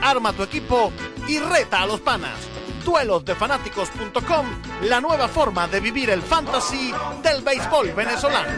arma 0.03 0.33
tu 0.33 0.43
equipo 0.43 0.91
y 1.29 1.39
reta 1.39 1.83
a 1.83 1.87
los 1.87 2.01
panas. 2.01 2.39
Duelosdefanáticos.com, 2.89 4.47
la 4.84 4.99
nueva 4.99 5.28
forma 5.28 5.68
de 5.68 5.78
vivir 5.78 6.09
el 6.09 6.22
fantasy 6.22 6.91
del 7.22 7.43
béisbol 7.43 7.93
venezolano. 7.93 8.49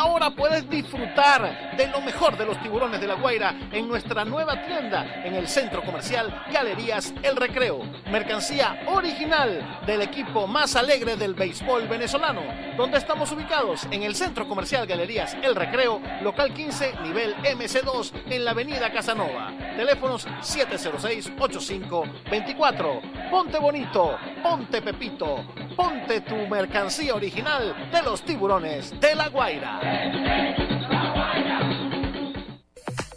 Ahora 0.00 0.30
puedes 0.30 0.68
disfrutar 0.70 1.76
de 1.76 1.86
lo 1.88 2.00
mejor 2.00 2.38
de 2.38 2.46
los 2.46 2.58
tiburones 2.62 3.02
de 3.02 3.06
la 3.06 3.16
Guaira 3.16 3.54
en 3.70 3.86
nuestra 3.86 4.24
nueva 4.24 4.64
tienda 4.64 5.26
en 5.26 5.34
el 5.34 5.46
centro 5.46 5.82
comercial 5.82 6.46
Galerías 6.50 7.12
El 7.22 7.36
Recreo. 7.36 7.82
Mercancía 8.10 8.80
original 8.86 9.82
del 9.86 10.00
equipo 10.00 10.46
más 10.46 10.74
alegre 10.74 11.16
del 11.16 11.34
béisbol 11.34 11.86
venezolano. 11.86 12.40
Donde 12.78 12.96
estamos 12.96 13.30
ubicados 13.32 13.86
en 13.90 14.02
el 14.02 14.14
centro 14.14 14.48
comercial 14.48 14.86
Galerías 14.86 15.36
El 15.42 15.54
Recreo, 15.54 16.00
local 16.22 16.54
15, 16.54 16.94
nivel 17.02 17.36
MC2, 17.36 18.12
en 18.30 18.46
la 18.46 18.52
avenida 18.52 18.90
Casanova. 18.90 19.52
Teléfonos 19.76 20.26
706-8524. 20.40 23.30
Ponte 23.30 23.58
bonito, 23.58 24.16
ponte 24.42 24.80
Pepito, 24.80 25.44
ponte 25.76 26.22
tu 26.22 26.36
mercancía 26.48 27.14
original 27.14 27.90
de 27.92 28.02
los 28.02 28.22
tiburones 28.22 28.98
de 28.98 29.14
la 29.14 29.28
Guaira. 29.28 29.89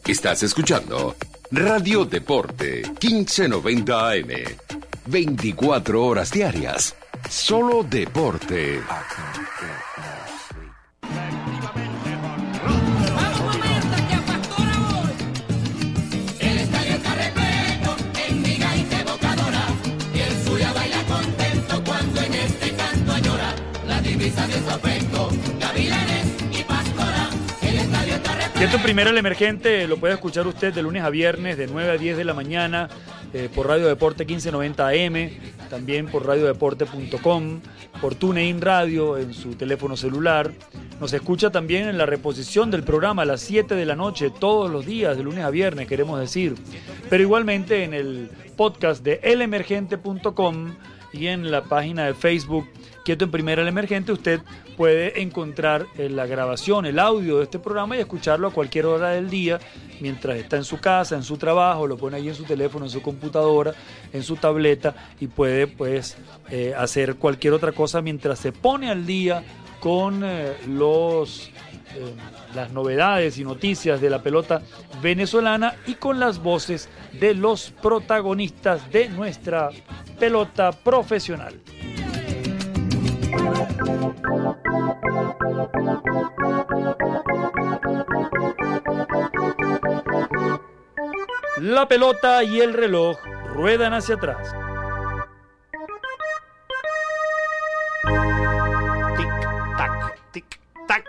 Estás 0.06 0.44
escuchando 0.44 1.16
Radio 1.52 2.06
Deporte 2.06 2.84
1590 3.02 4.10
AM. 4.10 4.30
24 5.08 6.06
horas 6.06 6.32
diarias. 6.32 6.96
Solo 7.30 7.84
deporte. 7.84 8.82
Está 24.20 24.78
en 28.72 28.82
Primera 28.82 29.10
el 29.10 29.18
Emergente 29.18 29.86
lo 29.90 29.98
puede 29.98 30.14
escuchar 30.14 30.48
usted 30.48 30.74
de 30.74 30.82
lunes 30.82 31.04
a 31.04 31.10
viernes 31.10 31.58
de 31.58 31.68
9 31.68 31.92
a 31.92 31.98
10 31.98 32.16
de 32.16 32.24
la 32.24 32.34
mañana 32.34 32.88
eh, 33.34 33.50
por 33.54 33.68
Radio 33.68 33.88
Deporte 33.88 34.24
1590 34.26 34.88
AM, 34.88 35.30
también 35.70 36.08
por 36.08 36.26
radiodeporte.com, 36.26 37.60
por 38.00 38.16
TuneIn 38.16 38.62
Radio 38.62 39.18
en 39.18 39.34
su 39.34 39.56
teléfono 39.56 39.98
celular. 39.98 40.54
Nos 41.02 41.12
escucha 41.12 41.52
también 41.52 41.90
en 41.90 41.98
la 41.98 42.06
reposición 42.06 42.72
del 42.72 42.84
programa 42.84 43.24
a 43.24 43.26
las 43.26 43.42
7 43.42 43.76
de 43.76 43.86
la 43.86 43.98
noche 43.98 44.32
todos 44.32 44.72
los 44.72 44.86
días 44.86 45.18
de 45.18 45.24
lunes 45.24 45.44
a 45.44 45.50
viernes, 45.50 45.88
queremos 45.88 46.18
decir. 46.18 46.56
Pero 47.10 47.22
igualmente 47.22 47.84
en 47.84 47.94
el 47.94 48.32
podcast 48.56 49.04
de 49.04 49.20
elemergente.com 49.24 50.76
y 51.12 51.28
en 51.28 51.52
la 51.52 51.66
página 51.66 52.06
de 52.06 52.14
Facebook 52.14 52.66
Quieto 53.04 53.26
en 53.26 53.32
Primera 53.32 53.62
el 53.62 53.68
Emergente, 53.68 54.14
usted 54.14 54.42
puede 54.78 55.22
encontrar 55.22 55.88
eh, 55.98 56.10
la 56.10 56.26
grabación, 56.26 56.86
el 56.86 57.00
audio 57.00 57.38
de 57.38 57.44
este 57.44 57.60
programa 57.60 57.98
y 57.98 58.00
escucharlo 58.00 58.48
a 58.48 58.52
cualquier 58.52 58.86
hora 58.86 59.10
del 59.10 59.30
día, 59.30 59.60
mientras 60.00 60.38
está 60.38 60.56
en 60.56 60.64
su 60.64 60.80
casa, 60.80 61.16
en 61.16 61.24
su 61.24 61.38
trabajo, 61.38 61.86
lo 61.86 61.98
pone 61.98 62.16
ahí 62.16 62.30
en 62.30 62.36
su 62.36 62.46
teléfono, 62.46 62.86
en 62.86 62.92
su 62.92 63.02
computadora, 63.02 63.74
en 64.14 64.24
su 64.24 64.38
tableta 64.38 64.96
y 65.20 65.28
puede 65.28 65.68
pues 65.68 66.16
eh, 66.50 66.74
hacer 66.78 67.16
cualquier 67.16 67.54
otra 67.54 67.74
cosa 67.74 68.02
mientras 68.02 68.40
se 68.40 68.54
pone 68.54 68.90
al 68.90 69.06
día 69.06 69.44
con 69.82 70.22
eh, 70.24 70.54
los 70.68 71.52
las 72.56 72.72
novedades 72.72 73.38
y 73.38 73.44
noticias 73.44 74.02
de 74.02 74.10
la 74.10 74.24
pelota 74.24 74.64
venezolana 75.02 75.76
y 75.86 75.94
con 75.96 76.20
las 76.20 76.42
voces 76.42 76.90
de 77.20 77.36
los 77.36 77.70
protagonistas 77.70 78.92
de 78.92 79.10
nuestra 79.10 79.70
pelota 80.20 80.72
profesional. 80.72 81.60
La 91.58 91.88
pelota 91.88 92.44
y 92.44 92.60
el 92.60 92.74
reloj 92.74 93.18
ruedan 93.54 93.94
hacia 93.94 94.16
atrás. 94.16 94.54
Tac, 99.78 100.32
tic, 100.32 100.60
tac. 100.88 101.06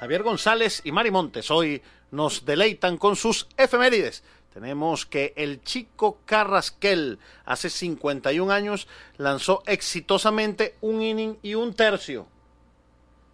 Javier 0.00 0.22
González 0.22 0.80
y 0.84 0.92
Mari 0.92 1.10
Montes 1.10 1.50
hoy 1.50 1.82
nos 2.10 2.44
deleitan 2.44 2.96
con 2.96 3.16
sus 3.16 3.48
efemérides. 3.56 4.24
Tenemos 4.54 5.04
que 5.04 5.32
el 5.36 5.62
chico 5.62 6.20
Carrasquel 6.24 7.18
hace 7.44 7.68
51 7.68 8.52
años 8.52 8.86
lanzó 9.16 9.64
exitosamente 9.66 10.76
un 10.80 11.02
inning 11.02 11.36
y 11.42 11.56
un 11.56 11.74
tercio. 11.74 12.28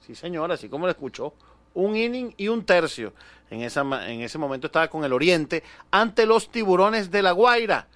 Sí, 0.07 0.15
señor, 0.15 0.51
así 0.51 0.71
como 0.71 0.87
lo 0.87 0.93
escuchó. 0.93 1.35
Un 1.75 1.95
inning 1.95 2.33
y 2.39 2.49
un 2.49 2.65
tercio. 2.65 3.13
En, 3.51 3.61
en 3.61 4.21
ese 4.23 4.39
momento 4.39 4.69
estaba 4.69 4.89
con 4.89 5.05
el 5.05 5.13
Oriente 5.13 5.63
ante 5.91 6.25
los 6.25 6.51
tiburones 6.51 7.11
de 7.11 7.21
La 7.21 7.33
Guaira. 7.33 7.87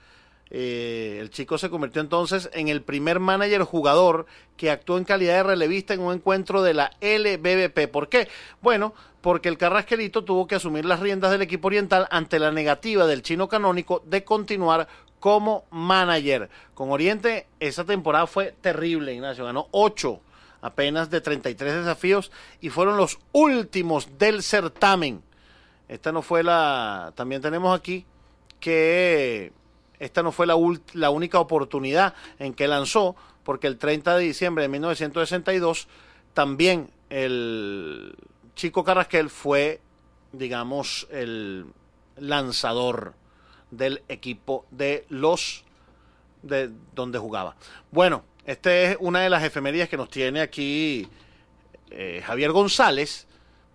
Eh, 0.51 1.18
el 1.20 1.30
chico 1.30 1.59
se 1.59 1.70
convirtió 1.70 2.01
entonces 2.01 2.51
en 2.53 2.68
el 2.68 2.82
primer 2.82 3.18
manager 3.18 3.62
jugador 3.62 4.26
que 4.57 4.70
actuó 4.70 4.99
en 4.99 5.05
calidad 5.05 5.36
de 5.36 5.42
relevista 5.42 5.95
en 5.95 6.01
un 6.01 6.14
encuentro 6.14 6.62
de 6.62 6.74
la 6.74 6.90
LBBP. 7.01 7.90
¿Por 7.90 8.09
qué? 8.09 8.28
Bueno, 8.61 8.95
porque 9.20 9.49
el 9.49 9.59
Carrasquelito 9.59 10.22
tuvo 10.22 10.47
que 10.47 10.55
asumir 10.55 10.84
las 10.84 11.01
riendas 11.01 11.30
del 11.30 11.42
equipo 11.42 11.68
oriental 11.68 12.07
ante 12.11 12.38
la 12.38 12.53
negativa 12.53 13.07
del 13.07 13.22
chino 13.22 13.49
canónico 13.49 14.03
de 14.07 14.22
continuar 14.22 14.86
como 15.18 15.64
manager. 15.70 16.51
Con 16.74 16.90
Oriente 16.90 17.47
esa 17.59 17.84
temporada 17.84 18.26
fue 18.26 18.55
terrible, 18.61 19.14
Ignacio. 19.14 19.47
Ganó 19.47 19.68
8 19.70 20.20
apenas 20.61 21.11
de 21.11 21.20
33 21.20 21.76
desafíos 21.76 22.30
y 22.61 22.68
fueron 22.68 22.99
los 22.99 23.18
últimos 23.32 24.18
del 24.18 24.42
certamen. 24.42 25.22
Esta 25.88 26.12
no 26.12 26.20
fue 26.20 26.42
la... 26.42 27.12
También 27.14 27.40
tenemos 27.40 27.74
aquí 27.74 28.05
que 28.61 29.53
esta 29.99 30.22
no 30.22 30.32
fue 30.32 30.47
la, 30.47 30.57
única 31.11 31.38
oportunidad 31.38 32.14
en 32.38 32.55
que 32.55 32.68
lanzó, 32.68 33.16
porque 33.45 33.66
el 33.66 33.78
30 33.78 34.16
de 34.16 34.24
diciembre 34.24 34.62
de 34.62 34.68
1962 34.68 35.88
también 36.32 36.90
el 37.11 38.14
Chico 38.57 38.84
Carrasquel 38.84 39.30
fue, 39.30 39.80
digamos, 40.32 41.07
el 41.11 41.66
lanzador 42.16 43.14
del 43.70 44.03
equipo 44.09 44.66
de 44.70 45.07
los 45.09 45.64
de 46.42 46.70
donde 46.95 47.18
jugaba. 47.18 47.57
Bueno, 47.90 48.24
esta 48.45 48.74
es 48.74 48.97
una 49.01 49.20
de 49.20 49.30
las 49.30 49.42
efemerías 49.42 49.88
que 49.88 49.97
nos 49.97 50.11
tiene 50.11 50.40
aquí 50.40 51.09
eh, 51.90 52.22
Javier 52.24 52.53
González, 52.53 53.26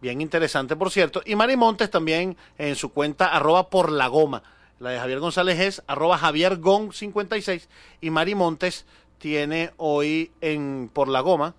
bien 0.01 0.21
interesante 0.21 0.75
por 0.75 0.91
cierto, 0.91 1.21
y 1.25 1.35
Mari 1.35 1.57
Montes 1.57 1.89
también 1.89 2.37
en 2.57 2.75
su 2.75 2.89
cuenta 2.89 3.27
arroba 3.27 3.69
por 3.69 3.91
la 3.91 4.07
goma. 4.07 4.43
La 4.79 4.91
de 4.91 4.99
Javier 4.99 5.19
González 5.19 5.59
es 5.59 5.83
arroba 5.87 6.17
Javier 6.17 6.57
Gon 6.57 6.93
56 6.93 7.67
y 8.01 8.09
Mari 8.09 8.33
Montes 8.33 8.85
tiene 9.17 9.71
hoy 9.77 10.31
en 10.39 10.89
por 10.93 11.09
la 11.09 11.19
goma. 11.19 11.53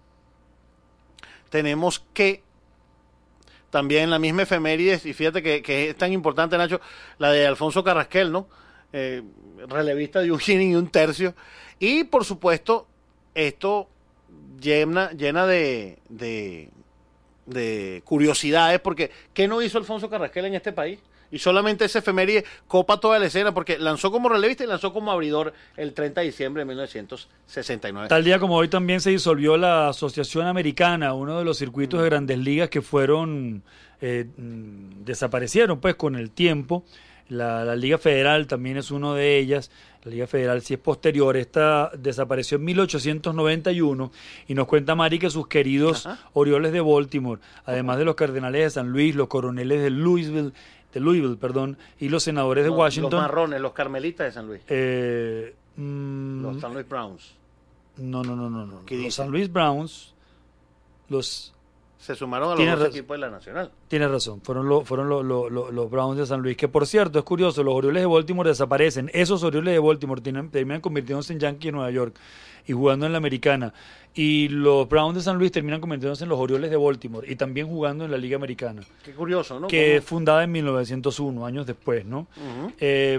Tenemos 1.51 2.03
que 2.15 2.43
también 3.71 4.11
la 4.11 4.19
misma 4.19 4.43
efemérides, 4.43 5.07
y 5.07 5.13
fíjate 5.13 5.43
que, 5.43 5.63
que 5.63 5.91
es 5.91 5.97
tan 5.97 6.13
importante, 6.13 6.59
Nacho, 6.59 6.81
la 7.19 7.31
de 7.31 7.47
Alfonso 7.47 7.85
Carrasquel, 7.85 8.33
¿no? 8.33 8.49
Eh, 8.93 9.23
relevista 9.69 10.21
de 10.21 10.33
un 10.33 10.41
inning 10.47 10.73
y 10.73 10.77
un 10.77 10.89
tercio. 10.89 11.35
Y 11.79 12.05
por 12.05 12.25
supuesto, 12.25 12.87
esto 13.35 13.89
llena, 14.61 15.13
llena 15.13 15.47
de, 15.47 15.99
de, 16.09 16.71
de 17.47 18.03
curiosidades, 18.05 18.81
porque 18.81 19.11
¿qué 19.33 19.47
no 19.47 19.63
hizo 19.63 19.79
Alfonso 19.79 20.11
Carrasquel 20.11 20.47
en 20.47 20.55
este 20.55 20.73
país? 20.73 20.99
Y 21.31 21.39
solamente 21.39 21.85
ese 21.85 22.01
efeméride 22.01 22.45
copa 22.67 22.99
toda 22.99 23.19
la 23.19 23.27
escena, 23.27 23.53
porque 23.55 23.79
lanzó 23.79 24.11
como 24.11 24.29
relevista 24.29 24.65
y 24.65 24.67
lanzó 24.67 24.93
como 24.93 25.13
abridor 25.13 25.53
el 25.77 25.93
30 25.93 26.21
de 26.21 26.27
diciembre 26.27 26.63
de 26.63 26.67
1969. 26.67 28.09
Tal 28.09 28.25
día 28.25 28.39
como 28.39 28.57
hoy 28.57 28.69
también 28.69 29.01
se 29.01 29.11
disolvió 29.11 29.57
la 29.57 29.89
Asociación 29.89 30.47
Americana, 30.47 31.15
uno 31.15 31.39
de 31.39 31.45
los 31.45 31.59
circuitos 31.59 32.03
de 32.03 32.07
grandes 32.07 32.39
ligas 32.39 32.69
que 32.69 32.83
fueron, 32.83 33.63
eh, 34.01 34.27
mm, 34.37 35.05
desaparecieron 35.05 35.81
pues 35.81 35.95
con 35.95 36.17
el 36.17 36.31
tiempo. 36.31 36.85
La, 37.29 37.65
la 37.65 37.77
Liga 37.77 37.97
Federal 37.97 38.49
también 38.49 38.77
es 38.77 38.91
uno 38.91 39.15
de 39.15 39.39
ellas. 39.39 39.71
La 40.03 40.11
Liga 40.11 40.27
Federal 40.27 40.63
sí 40.63 40.75
es 40.75 40.81
posterior. 40.81 41.37
Esta 41.37 41.91
desapareció 41.97 42.57
en 42.57 42.65
1891 42.65 44.11
y 44.49 44.55
nos 44.55 44.67
cuenta 44.67 44.95
Mari 44.95 45.19
que 45.19 45.29
sus 45.29 45.47
queridos 45.47 46.09
Orioles 46.33 46.73
de 46.73 46.81
Baltimore, 46.81 47.41
además 47.67 47.99
de 47.99 48.07
los 48.07 48.15
Cardenales 48.15 48.63
de 48.63 48.71
San 48.71 48.89
Luis, 48.89 49.15
los 49.15 49.29
Coroneles 49.29 49.83
de 49.83 49.91
Louisville, 49.91 50.53
de 50.93 51.01
Louisville, 51.01 51.37
perdón, 51.37 51.77
y 51.99 52.09
los 52.09 52.23
senadores 52.23 52.65
de 52.65 52.71
Washington. 52.71 53.11
Los 53.13 53.21
marrones, 53.23 53.61
los 53.61 53.73
carmelitas 53.73 54.27
de 54.27 54.33
San 54.33 54.47
Luis. 54.47 54.61
eh, 54.69 55.55
mm, 55.77 56.43
Los 56.43 56.61
San 56.61 56.73
Luis 56.75 56.89
Browns. 56.89 57.35
no, 57.99 58.23
no, 58.23 58.35
no, 58.35 58.49
no, 58.51 58.67
no. 58.67 58.85
¿Qué 58.87 58.95
Los 58.97 59.05
dice? 59.05 59.17
San 59.17 59.31
Luis 59.31 59.53
Browns, 59.53 60.15
los 61.09 61.53
Se 61.99 62.15
sumaron 62.15 62.53
a 62.53 62.55
los 62.55 62.79
dos 62.79 62.89
equipos 62.89 63.15
de 63.17 63.19
la 63.21 63.31
Nacional. 63.31 63.71
Tienes 63.89 64.11
razón, 64.11 64.41
fueron, 64.41 64.67
lo- 64.69 64.85
fueron 64.87 65.09
lo- 65.11 65.23
lo- 65.23 65.51
lo- 65.51 65.71
los 65.71 65.91
Browns 65.91 66.17
de 66.17 66.25
San 66.27 66.41
Luis, 66.41 66.57
que 66.57 66.67
por 66.67 66.87
cierto, 66.87 67.19
es 67.19 67.25
curioso, 67.27 67.63
los 67.63 67.75
Orioles 67.75 68.03
de 68.03 68.07
Baltimore 68.07 68.49
desaparecen, 68.49 69.11
esos 69.13 69.43
Orioles 69.43 69.75
de 69.75 69.79
Baltimore 69.81 70.23
terminan 70.23 70.81
convirtiéndose 70.81 71.35
en 71.35 71.41
Yankees 71.41 71.67
de 71.69 71.73
Nueva 71.73 71.91
York 71.91 72.17
y 72.67 72.73
jugando 72.73 73.07
en 73.07 73.13
la 73.13 73.19
Americana, 73.19 73.73
y 74.15 74.49
los 74.49 74.89
Browns 74.89 75.17
de 75.17 75.23
San 75.23 75.39
Luis 75.39 75.53
terminan 75.53 75.81
convirtiéndose 75.81 76.25
en 76.25 76.31
los 76.31 76.39
Orioles 76.39 76.71
de 76.71 76.77
Baltimore 76.77 77.31
y 77.31 77.37
también 77.37 77.69
jugando 77.69 78.05
en 78.05 78.11
la 78.11 78.19
Liga 78.19 78.37
Americana, 78.37 78.83
Qué 79.05 79.13
curioso, 79.13 79.61
¿no? 79.61 79.69
que 79.69 79.97
es 79.97 80.05
fundada 80.05 80.45
en 80.45 80.53
1901, 80.53 81.47
años 81.47 81.67
después, 81.67 82.05
¿no? 82.05 82.27
Eh, 82.79 83.19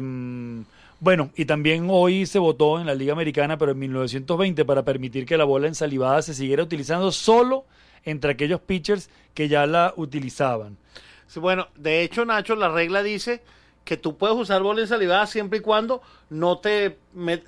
bueno, 1.01 1.31
y 1.35 1.45
también 1.45 1.87
hoy 1.89 2.27
se 2.27 2.37
votó 2.37 2.79
en 2.79 2.85
la 2.85 2.93
Liga 2.93 3.13
Americana, 3.13 3.57
pero 3.57 3.71
en 3.71 3.79
1920, 3.79 4.63
para 4.65 4.83
permitir 4.83 5.25
que 5.25 5.35
la 5.35 5.45
bola 5.45 5.67
ensalivada 5.67 6.21
se 6.21 6.35
siguiera 6.35 6.61
utilizando 6.61 7.11
solo 7.11 7.65
entre 8.05 8.33
aquellos 8.33 8.61
pitchers 8.61 9.09
que 9.33 9.47
ya 9.47 9.65
la 9.65 9.95
utilizaban. 9.97 10.77
Sí, 11.25 11.39
bueno, 11.39 11.69
de 11.75 12.03
hecho, 12.03 12.23
Nacho, 12.23 12.55
la 12.55 12.69
regla 12.69 13.01
dice 13.01 13.41
que 13.83 13.97
tú 13.97 14.15
puedes 14.17 14.37
usar 14.37 14.61
bola 14.63 14.81
ensalivada 14.81 15.25
siempre 15.27 15.59
y 15.59 15.61
cuando 15.61 16.01
no 16.29 16.59
te, 16.59 16.97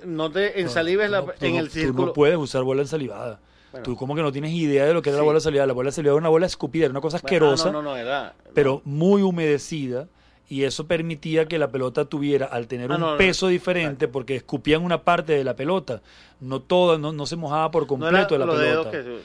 no 0.04 0.30
te 0.30 0.60
ensalives 0.60 1.10
la- 1.10 1.22
Tú 1.24 1.32
en 1.46 1.54
no- 1.54 1.60
el 1.60 1.66
Tú 1.68 1.72
círculo. 1.74 2.06
no 2.06 2.12
puedes 2.12 2.36
usar 2.36 2.62
bola 2.64 2.82
ensalivada. 2.82 3.40
Bueno. 3.72 3.84
Tú 3.84 3.96
como 3.96 4.14
que 4.14 4.22
no 4.22 4.30
tienes 4.30 4.52
idea 4.52 4.84
de 4.84 4.94
lo 4.94 5.02
que 5.02 5.10
era 5.10 5.18
la 5.18 5.24
bola 5.24 5.38
ensalivada. 5.38 5.66
La 5.66 5.72
bola 5.72 5.88
ensalivada 5.90 6.14
era 6.14 6.20
una 6.20 6.28
bola 6.28 6.46
escupida, 6.46 6.84
era 6.84 6.92
una 6.92 7.00
cosa 7.00 7.18
Bueno, 7.18 7.26
asquerosa, 7.26 7.68
ah, 7.68 7.72
no, 7.72 7.82
no, 7.82 7.90
no, 7.90 7.96
era... 7.96 8.34
pero 8.52 8.82
muy 8.84 9.22
humedecida. 9.22 10.06
Y 10.48 10.64
eso 10.64 10.86
permitía 10.86 11.46
que 11.46 11.58
la 11.58 11.70
pelota 11.70 12.04
tuviera, 12.04 12.46
al 12.46 12.66
tener 12.66 12.92
Ah, 12.92 12.96
un 12.96 13.00
no, 13.00 13.10
no, 13.12 13.16
peso 13.16 13.48
diferente, 13.48 14.08
porque 14.08 14.36
escupían 14.36 14.82
una 14.82 15.02
parte 15.02 15.32
de 15.32 15.42
la 15.42 15.56
pelota, 15.56 16.02
no 16.40 16.60
toda, 16.60 16.98
no, 16.98 17.12
no 17.12 17.24
se 17.24 17.36
mojaba 17.36 17.70
por 17.70 17.86
completo 17.86 18.36
la 18.36 18.44
pelota. 18.46 18.90
que- 18.90 19.24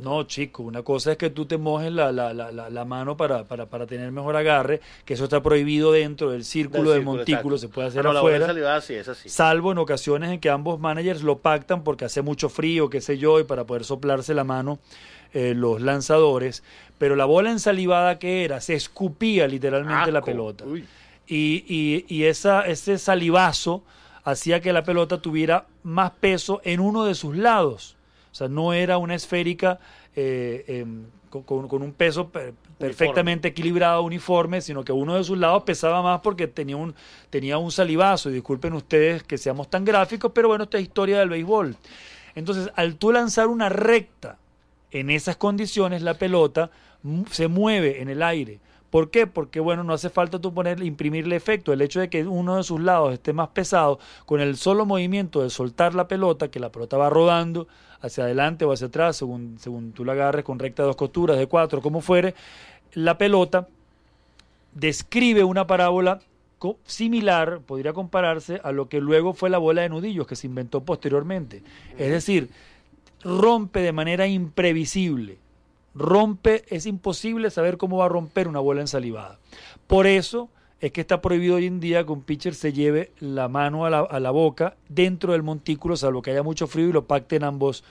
no, 0.00 0.22
chico, 0.24 0.62
una 0.62 0.82
cosa 0.82 1.10
es 1.12 1.18
que 1.18 1.30
tú 1.30 1.44
te 1.46 1.58
mojes 1.58 1.90
la, 1.90 2.12
la, 2.12 2.32
la, 2.32 2.52
la, 2.52 2.70
la 2.70 2.84
mano 2.84 3.16
para, 3.16 3.42
para, 3.44 3.66
para 3.66 3.86
tener 3.86 4.12
mejor 4.12 4.36
agarre, 4.36 4.80
que 5.04 5.14
eso 5.14 5.24
está 5.24 5.42
prohibido 5.42 5.90
dentro 5.90 6.30
del 6.30 6.44
círculo 6.44 6.90
Del 6.90 7.00
del 7.00 7.02
círculo, 7.02 7.16
montículo, 7.18 7.56
exacto. 7.56 7.58
se 7.58 7.74
puede 7.74 7.88
hacer 7.88 8.06
Ah, 8.06 8.10
afuera 8.10 8.80
sí, 8.80 8.94
es 8.94 9.08
así. 9.08 9.28
salvo 9.28 9.72
en 9.72 9.78
ocasiones 9.78 10.30
en 10.30 10.38
que 10.38 10.50
ambos 10.50 10.78
managers 10.78 11.22
lo 11.24 11.38
pactan 11.38 11.82
porque 11.82 12.04
hace 12.04 12.22
mucho 12.22 12.48
frío, 12.48 12.88
qué 12.90 13.00
sé 13.00 13.18
yo, 13.18 13.40
y 13.40 13.44
para 13.44 13.64
poder 13.64 13.82
soplarse 13.84 14.34
la 14.34 14.44
mano 14.44 14.78
eh, 15.34 15.52
los 15.54 15.82
lanzadores, 15.82 16.62
pero 16.96 17.16
la 17.16 17.26
bola 17.26 17.50
ensalivada 17.50 18.18
que 18.18 18.44
era, 18.44 18.60
se 18.60 18.74
escupía 18.74 19.46
literalmente 19.46 20.10
la 20.12 20.22
pelota. 20.22 20.64
Uy. 20.64 20.86
Y, 21.26 21.64
y, 21.68 22.06
y 22.08 22.24
esa, 22.24 22.66
ese 22.66 22.98
salivazo 22.98 23.82
hacía 24.24 24.60
que 24.60 24.72
la 24.72 24.84
pelota 24.84 25.20
tuviera 25.20 25.66
más 25.82 26.12
peso 26.12 26.60
en 26.64 26.80
uno 26.80 27.04
de 27.04 27.14
sus 27.14 27.36
lados. 27.36 27.96
O 28.32 28.34
sea, 28.34 28.48
no 28.48 28.72
era 28.72 28.98
una 28.98 29.14
esférica 29.14 29.78
eh, 30.16 30.64
em, 30.66 31.04
con, 31.30 31.82
un 31.82 31.92
peso 31.92 32.28
per- 32.28 32.54
perfectamente 32.78 33.48
equilibrado, 33.48 34.02
uniforme, 34.02 34.60
sino 34.60 34.84
que 34.84 34.92
uno 34.92 35.14
de 35.16 35.24
sus 35.24 35.38
lados 35.38 35.62
pesaba 35.64 36.02
más 36.02 36.20
porque 36.20 36.46
tenía 36.46 36.76
un, 36.76 36.94
tenía 37.30 37.58
un 37.58 37.70
salivazo. 37.70 38.30
Y 38.30 38.34
disculpen 38.34 38.72
ustedes 38.72 39.22
que 39.22 39.38
seamos 39.38 39.68
tan 39.68 39.84
gráficos, 39.84 40.32
pero 40.34 40.48
bueno, 40.48 40.64
esta 40.64 40.78
es 40.78 40.84
historia 40.84 41.18
del 41.18 41.28
béisbol. 41.28 41.76
Entonces, 42.34 42.70
al 42.76 42.96
tú 42.96 43.12
lanzar 43.12 43.48
una 43.48 43.68
recta 43.68 44.38
en 44.94 45.10
esas 45.10 45.36
condiciones, 45.36 46.02
la 46.02 46.14
pelota 46.14 46.70
se 47.30 47.48
mueve 47.48 48.00
en 48.00 48.08
el 48.08 48.22
aire. 48.22 48.60
¿Por 48.90 49.10
qué? 49.10 49.26
Porque, 49.26 49.58
bueno, 49.58 49.82
no 49.82 49.92
hace 49.92 50.08
falta 50.08 50.40
tú 50.40 50.54
ponerle, 50.54 50.86
imprimirle 50.86 51.34
efecto. 51.34 51.72
El 51.72 51.82
hecho 51.82 51.98
de 51.98 52.08
que 52.08 52.24
uno 52.24 52.56
de 52.56 52.62
sus 52.62 52.80
lados 52.80 53.12
esté 53.12 53.32
más 53.32 53.48
pesado, 53.48 53.98
con 54.24 54.40
el 54.40 54.56
solo 54.56 54.86
movimiento 54.86 55.42
de 55.42 55.50
soltar 55.50 55.96
la 55.96 56.06
pelota, 56.06 56.48
que 56.48 56.60
la 56.60 56.70
pelota 56.70 56.96
va 56.96 57.10
rodando 57.10 57.66
hacia 58.00 58.22
adelante 58.22 58.64
o 58.64 58.72
hacia 58.72 58.86
atrás, 58.86 59.16
según, 59.16 59.56
según 59.58 59.90
tú 59.90 60.04
la 60.04 60.12
agarres 60.12 60.44
con 60.44 60.60
recta 60.60 60.84
de 60.84 60.86
dos 60.86 60.96
costuras, 60.96 61.36
de 61.38 61.48
cuatro, 61.48 61.82
como 61.82 62.00
fuere, 62.00 62.36
la 62.92 63.18
pelota 63.18 63.66
describe 64.74 65.42
una 65.42 65.66
parábola 65.66 66.20
similar, 66.84 67.60
podría 67.66 67.92
compararse 67.92 68.60
a 68.62 68.70
lo 68.70 68.88
que 68.88 69.00
luego 69.00 69.34
fue 69.34 69.50
la 69.50 69.58
bola 69.58 69.82
de 69.82 69.88
nudillos 69.88 70.26
que 70.26 70.36
se 70.36 70.46
inventó 70.46 70.84
posteriormente. 70.84 71.62
Es 71.98 72.10
decir, 72.10 72.48
rompe 73.24 73.80
de 73.80 73.92
manera 73.92 74.26
imprevisible. 74.26 75.38
Rompe, 75.94 76.64
es 76.68 76.86
imposible 76.86 77.50
saber 77.50 77.76
cómo 77.76 77.98
va 77.98 78.06
a 78.06 78.08
romper 78.08 78.48
una 78.48 78.60
bola 78.60 78.80
ensalivada. 78.80 79.38
Por 79.86 80.06
eso 80.06 80.48
es 80.80 80.90
que 80.92 81.00
está 81.00 81.22
prohibido 81.22 81.54
hoy 81.56 81.66
en 81.66 81.78
día 81.80 82.04
que 82.04 82.10
un 82.12 82.22
pitcher 82.22 82.54
se 82.54 82.72
lleve 82.72 83.12
la 83.20 83.48
mano 83.48 83.86
a 83.86 83.90
la, 83.90 84.00
a 84.00 84.20
la 84.20 84.30
boca 84.32 84.76
dentro 84.88 85.32
del 85.32 85.42
montículo, 85.44 85.96
salvo 85.96 86.20
que 86.20 86.32
haya 86.32 86.42
mucho 86.42 86.66
frío 86.66 86.88
y 86.88 86.92
lo 86.92 87.06
pacten 87.06 87.44
ambos, 87.44 87.84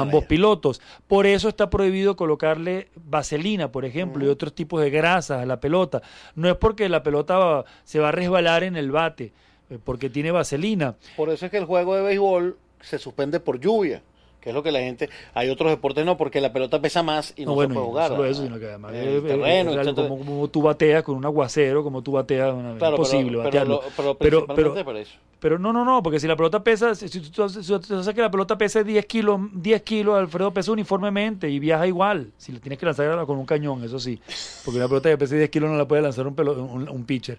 Ambos 0.00 0.24
pilotos. 0.26 0.80
Por 1.08 1.26
eso 1.26 1.48
está 1.48 1.70
prohibido 1.70 2.14
colocarle 2.14 2.88
vaselina, 3.06 3.72
por 3.72 3.84
ejemplo, 3.84 4.24
y 4.24 4.28
otros 4.28 4.52
tipos 4.54 4.80
de 4.82 4.90
grasas 4.90 5.40
a 5.42 5.46
la 5.46 5.58
pelota. 5.58 6.02
No 6.34 6.48
es 6.48 6.56
porque 6.56 6.88
la 6.88 7.02
pelota 7.02 7.38
va- 7.38 7.64
se 7.84 7.98
va 7.98 8.10
a 8.10 8.12
resbalar 8.12 8.62
en 8.64 8.76
el 8.76 8.90
bate, 8.92 9.32
eh, 9.70 9.78
porque 9.82 10.10
tiene 10.10 10.30
vaselina. 10.30 10.94
Por 11.16 11.30
eso 11.30 11.46
es 11.46 11.50
que 11.50 11.58
el 11.58 11.64
juego 11.64 11.96
de 11.96 12.02
béisbol 12.02 12.56
se 12.80 12.98
suspende 12.98 13.40
por 13.40 13.58
lluvia, 13.58 14.02
que 14.46 14.50
es 14.50 14.54
lo 14.54 14.62
que 14.62 14.70
la 14.70 14.78
gente... 14.78 15.10
Hay 15.34 15.50
otros 15.50 15.72
deportes 15.72 16.06
no, 16.06 16.16
porque 16.16 16.40
la 16.40 16.52
pelota 16.52 16.80
pesa 16.80 17.02
más 17.02 17.34
y 17.36 17.42
no, 17.44 17.50
No, 17.50 17.54
bueno, 17.56 17.70
se 17.70 17.74
puede 17.74 17.84
y 17.84 17.88
no 17.88 17.90
jugar. 17.90 18.08
solo 18.12 18.24
eso, 18.26 18.42
sino 18.44 18.58
que 18.60 18.66
además 18.66 18.94
El 18.94 19.08
es- 19.16 19.24
terreno, 19.24 19.70
es 19.72 19.78
algo 19.88 20.08
como, 20.08 20.18
como 20.24 20.48
tú 20.48 20.62
bateas 20.62 21.02
con 21.02 21.16
un 21.16 21.24
aguacero, 21.24 21.82
como 21.82 22.00
tú 22.02 22.12
bateas, 22.12 22.54
una, 22.54 22.76
Claro, 22.78 22.94
imposible 22.94 23.38
pero- 23.42 23.50
pero 23.50 23.80
pero 23.96 24.14
pero, 24.18 24.46
principalmente 24.46 24.84
por 24.84 24.96
eso. 24.96 25.14
pero 25.40 25.58
no, 25.58 25.72
no, 25.72 25.84
no, 25.84 26.00
porque 26.00 26.20
si 26.20 26.28
la 26.28 26.36
pelota 26.36 26.62
pesa, 26.62 26.94
si, 26.94 27.08
si 27.08 27.20
tú, 27.28 27.48
si 27.48 27.60
tú 27.66 27.82
sabes 27.82 28.14
que 28.14 28.20
la 28.20 28.30
pelota 28.30 28.56
pesa 28.56 28.84
10 28.84 29.04
kilos, 29.06 29.40
10 29.52 29.82
kilos, 29.82 30.16
Alfredo 30.16 30.52
pesa 30.54 30.70
uniformemente 30.70 31.50
y 31.50 31.58
viaja 31.58 31.84
igual. 31.88 32.30
Si 32.38 32.52
le 32.52 32.60
tienes 32.60 32.78
que 32.78 32.86
lanzar 32.86 33.26
con 33.26 33.38
un 33.38 33.46
cañón, 33.46 33.82
eso 33.82 33.98
sí, 33.98 34.20
porque 34.64 34.78
una 34.78 34.86
pelota 34.86 35.08
que 35.10 35.18
pesa 35.18 35.34
10 35.34 35.50
kilos 35.50 35.68
no 35.70 35.76
la 35.76 35.88
puede 35.88 36.02
lanzar 36.02 36.24
un, 36.24 36.36
pelo- 36.36 36.56
un, 36.56 36.88
un 36.88 37.04
pitcher. 37.04 37.38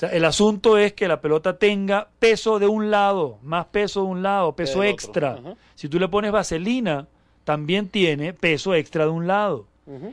Sea, 0.00 0.08
el 0.10 0.24
asunto 0.24 0.78
es 0.78 0.92
que 0.94 1.08
la 1.08 1.20
pelota 1.20 1.58
tenga 1.58 2.08
peso 2.18 2.58
de 2.58 2.66
un 2.66 2.90
lado, 2.90 3.38
más 3.42 3.66
peso 3.66 4.00
de 4.02 4.06
un 4.06 4.22
lado, 4.22 4.52
peso 4.56 4.82
extra. 4.82 5.38
Si 5.74 5.88
tú 5.88 5.98
le 6.00 6.08
pones 6.08 6.32
vaselina, 6.32 7.06
también 7.44 7.88
tiene 7.88 8.32
peso 8.32 8.74
extra 8.74 9.04
de 9.04 9.10
un 9.10 9.26
lado. 9.26 9.66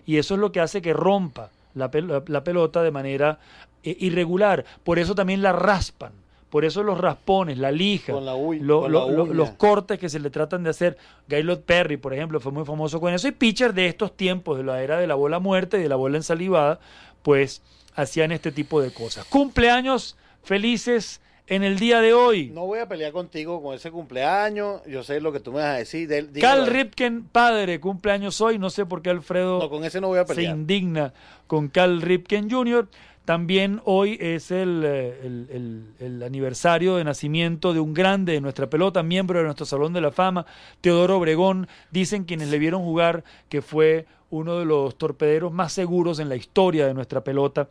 Y 0.05 0.17
eso 0.17 0.33
es 0.33 0.39
lo 0.39 0.51
que 0.51 0.59
hace 0.59 0.81
que 0.81 0.91
rompa 0.91 1.49
la, 1.75 1.91
pel- 1.91 2.23
la 2.27 2.43
pelota 2.43 2.81
de 2.81 2.89
manera 2.91 3.37
eh, 3.83 3.95
irregular. 3.99 4.65
Por 4.83 4.97
eso 4.99 5.13
también 5.15 5.41
la 5.41 5.53
raspan. 5.53 6.11
Por 6.49 6.65
eso 6.65 6.81
los 6.81 6.97
raspones, 6.97 7.57
la 7.57 7.71
lija, 7.71 8.13
la 8.61 8.89
lo- 8.89 9.09
lo- 9.11 9.25
la 9.27 9.33
los 9.33 9.49
cortes 9.51 9.99
que 9.99 10.09
se 10.09 10.19
le 10.19 10.29
tratan 10.31 10.63
de 10.63 10.69
hacer. 10.71 10.97
Gaylord 11.27 11.59
Perry, 11.61 11.97
por 11.97 12.13
ejemplo, 12.13 12.39
fue 12.39 12.51
muy 12.51 12.65
famoso 12.65 12.99
con 12.99 13.13
eso. 13.13 13.27
Y 13.27 13.31
pitcher 13.33 13.73
de 13.73 13.87
estos 13.87 14.15
tiempos, 14.17 14.57
de 14.57 14.63
la 14.63 14.81
era 14.81 14.97
de 14.97 15.07
la 15.07 15.15
bola 15.15 15.39
muerta 15.39 15.77
y 15.77 15.81
de 15.83 15.89
la 15.89 15.95
bola 15.97 16.17
ensalivada, 16.17 16.79
pues 17.21 17.61
hacían 17.97 18.31
este 18.31 18.53
tipo 18.53 18.79
de 18.81 18.91
cosas. 18.93 19.25
Cumpleaños 19.25 20.15
felices 20.43 21.19
en 21.47 21.63
el 21.63 21.79
día 21.79 21.99
de 22.01 22.13
hoy. 22.13 22.49
No 22.53 22.65
voy 22.65 22.79
a 22.79 22.87
pelear 22.87 23.11
contigo 23.11 23.61
con 23.61 23.75
ese 23.75 23.89
cumpleaños. 23.91 24.81
Yo 24.85 25.03
sé 25.03 25.19
lo 25.19 25.31
que 25.33 25.39
tú 25.39 25.51
me 25.51 25.59
vas 25.59 25.75
a 25.75 25.77
decir. 25.77 26.07
dígalo. 26.31 26.63
Cal 26.63 26.67
Ripken, 26.73 27.23
padre, 27.23 27.79
cumpleaños 27.79 28.39
hoy. 28.41 28.59
No 28.59 28.69
sé 28.69 28.85
por 28.85 29.01
qué 29.01 29.09
Alfredo 29.09 29.59
No, 29.59 29.69
con 29.69 29.83
ese 29.83 29.99
no 29.99 30.07
voy 30.07 30.19
a 30.19 30.25
se 30.25 30.35
pelear. 30.35 30.55
indigna 30.55 31.13
con 31.47 31.67
Cal 31.69 32.01
Ripken 32.01 32.49
Jr. 32.49 32.87
También 33.27 33.81
hoy 33.83 34.17
es 34.21 34.51
el, 34.51 34.83
eh, 34.85 35.19
el- 35.21 35.47
el- 35.51 35.83
el 35.99 36.23
aniversario 36.23 36.95
de 36.95 37.03
nacimiento 37.03 37.73
de 37.73 37.81
un 37.81 37.93
grande 37.93 38.31
de 38.31 38.39
nuestra 38.39 38.69
pelota, 38.69 39.03
miembro 39.03 39.39
de 39.39 39.43
nuestro 39.43 39.65
Salón 39.65 39.91
de 39.91 39.99
la 39.99 40.11
Fama, 40.11 40.45
Teodoro 40.79 41.17
Obregón. 41.17 41.67
Dicen 41.91 42.23
quienes 42.23 42.47
le 42.47 42.57
vieron 42.57 42.83
jugar 42.83 43.25
que 43.49 43.61
fue 43.61 44.05
uno 44.29 44.57
de 44.59 44.63
los 44.63 44.97
torpederos 44.97 45.51
más 45.51 45.73
seguros 45.73 46.19
en 46.19 46.29
la 46.29 46.37
historia 46.37 46.87
de 46.87 46.93
nuestra 46.93 47.19
pelota. 47.21 47.67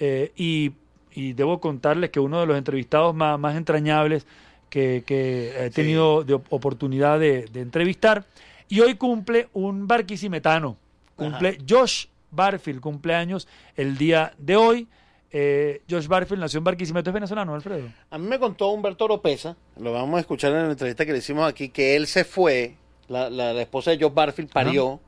Eh, 0.00 0.32
y, 0.36 0.72
y 1.12 1.34
debo 1.34 1.60
contarles 1.60 2.08
que 2.08 2.18
uno 2.18 2.40
de 2.40 2.46
los 2.46 2.56
entrevistados 2.56 3.14
más, 3.14 3.38
más 3.38 3.56
entrañables 3.56 4.26
que, 4.70 5.04
que 5.06 5.52
he 5.66 5.70
tenido 5.70 6.24
de 6.24 6.32
op- 6.32 6.46
oportunidad 6.48 7.20
de, 7.20 7.42
de 7.52 7.60
entrevistar. 7.60 8.24
Y 8.70 8.80
hoy 8.80 8.94
cumple 8.94 9.48
un 9.52 9.86
barquisimetano. 9.86 10.78
Cumple 11.14 11.58
Josh 11.68 12.06
Barfield, 12.34 12.80
cumpleaños 12.80 13.46
el 13.76 13.96
día 13.96 14.32
de 14.38 14.56
hoy. 14.56 14.88
Eh, 15.36 15.82
Josh 15.90 16.06
Barfield 16.06 16.40
nació 16.40 16.58
en 16.58 16.64
Barquisimeto, 16.64 17.10
es 17.10 17.14
venezolano, 17.14 17.54
Alfredo. 17.54 17.88
A 18.10 18.18
mí 18.18 18.26
me 18.28 18.38
contó 18.38 18.68
Humberto 18.68 19.04
Oropesa, 19.06 19.56
lo 19.80 19.92
vamos 19.92 20.18
a 20.18 20.20
escuchar 20.20 20.52
en 20.52 20.66
la 20.66 20.70
entrevista 20.70 21.04
que 21.04 21.12
le 21.12 21.18
hicimos 21.18 21.48
aquí, 21.48 21.70
que 21.70 21.96
él 21.96 22.06
se 22.06 22.24
fue, 22.24 22.76
la, 23.08 23.28
la- 23.30 23.52
la 23.52 23.62
esposa 23.62 23.90
de 23.90 23.98
Josh 23.98 24.14
Barfield 24.14 24.50
parió, 24.52 25.00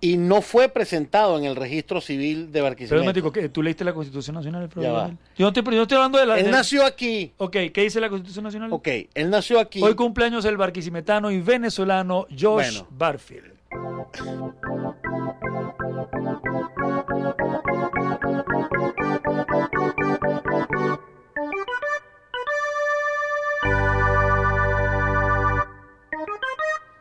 y 0.00 0.16
no 0.18 0.42
fue 0.42 0.68
presentado 0.68 1.38
en 1.38 1.44
el 1.44 1.56
registro 1.56 2.00
civil 2.02 2.46
de 2.46 2.52
Pero 2.54 2.64
Barquisimeto. 2.64 3.04
me 3.06 3.12
digo, 3.14 3.32
¿qué? 3.32 3.48
¿tú 3.48 3.62
leíste 3.62 3.82
la 3.84 3.94
Constitución 3.94 4.34
Nacional, 4.34 4.64
Alfredo? 4.64 4.82
Ya 4.84 4.92
va. 4.92 5.10
Yo 5.36 5.50
no 5.50 5.52
yo 5.54 5.62
no 5.70 5.82
estoy 5.82 5.96
hablando 5.96 6.18
de 6.18 6.26
la... 6.26 6.38
Él 6.38 6.46
de- 6.46 6.50
nació 6.50 6.84
aquí. 6.84 7.32
Ok, 7.38 7.52
¿qué 7.72 7.80
dice 7.82 8.00
la 8.00 8.10
Constitución 8.10 8.44
Nacional? 8.44 8.70
Ok, 8.72 8.88
él 9.14 9.30
nació 9.30 9.58
aquí. 9.60 9.80
Hoy 9.82 9.94
cumpleaños 9.94 10.44
el 10.44 10.56
barquisimetano 10.58 11.30
y 11.30 11.40
venezolano 11.40 12.26
Josh 12.30 12.42
Bueno. 12.74 12.86
Barfield. 12.90 13.54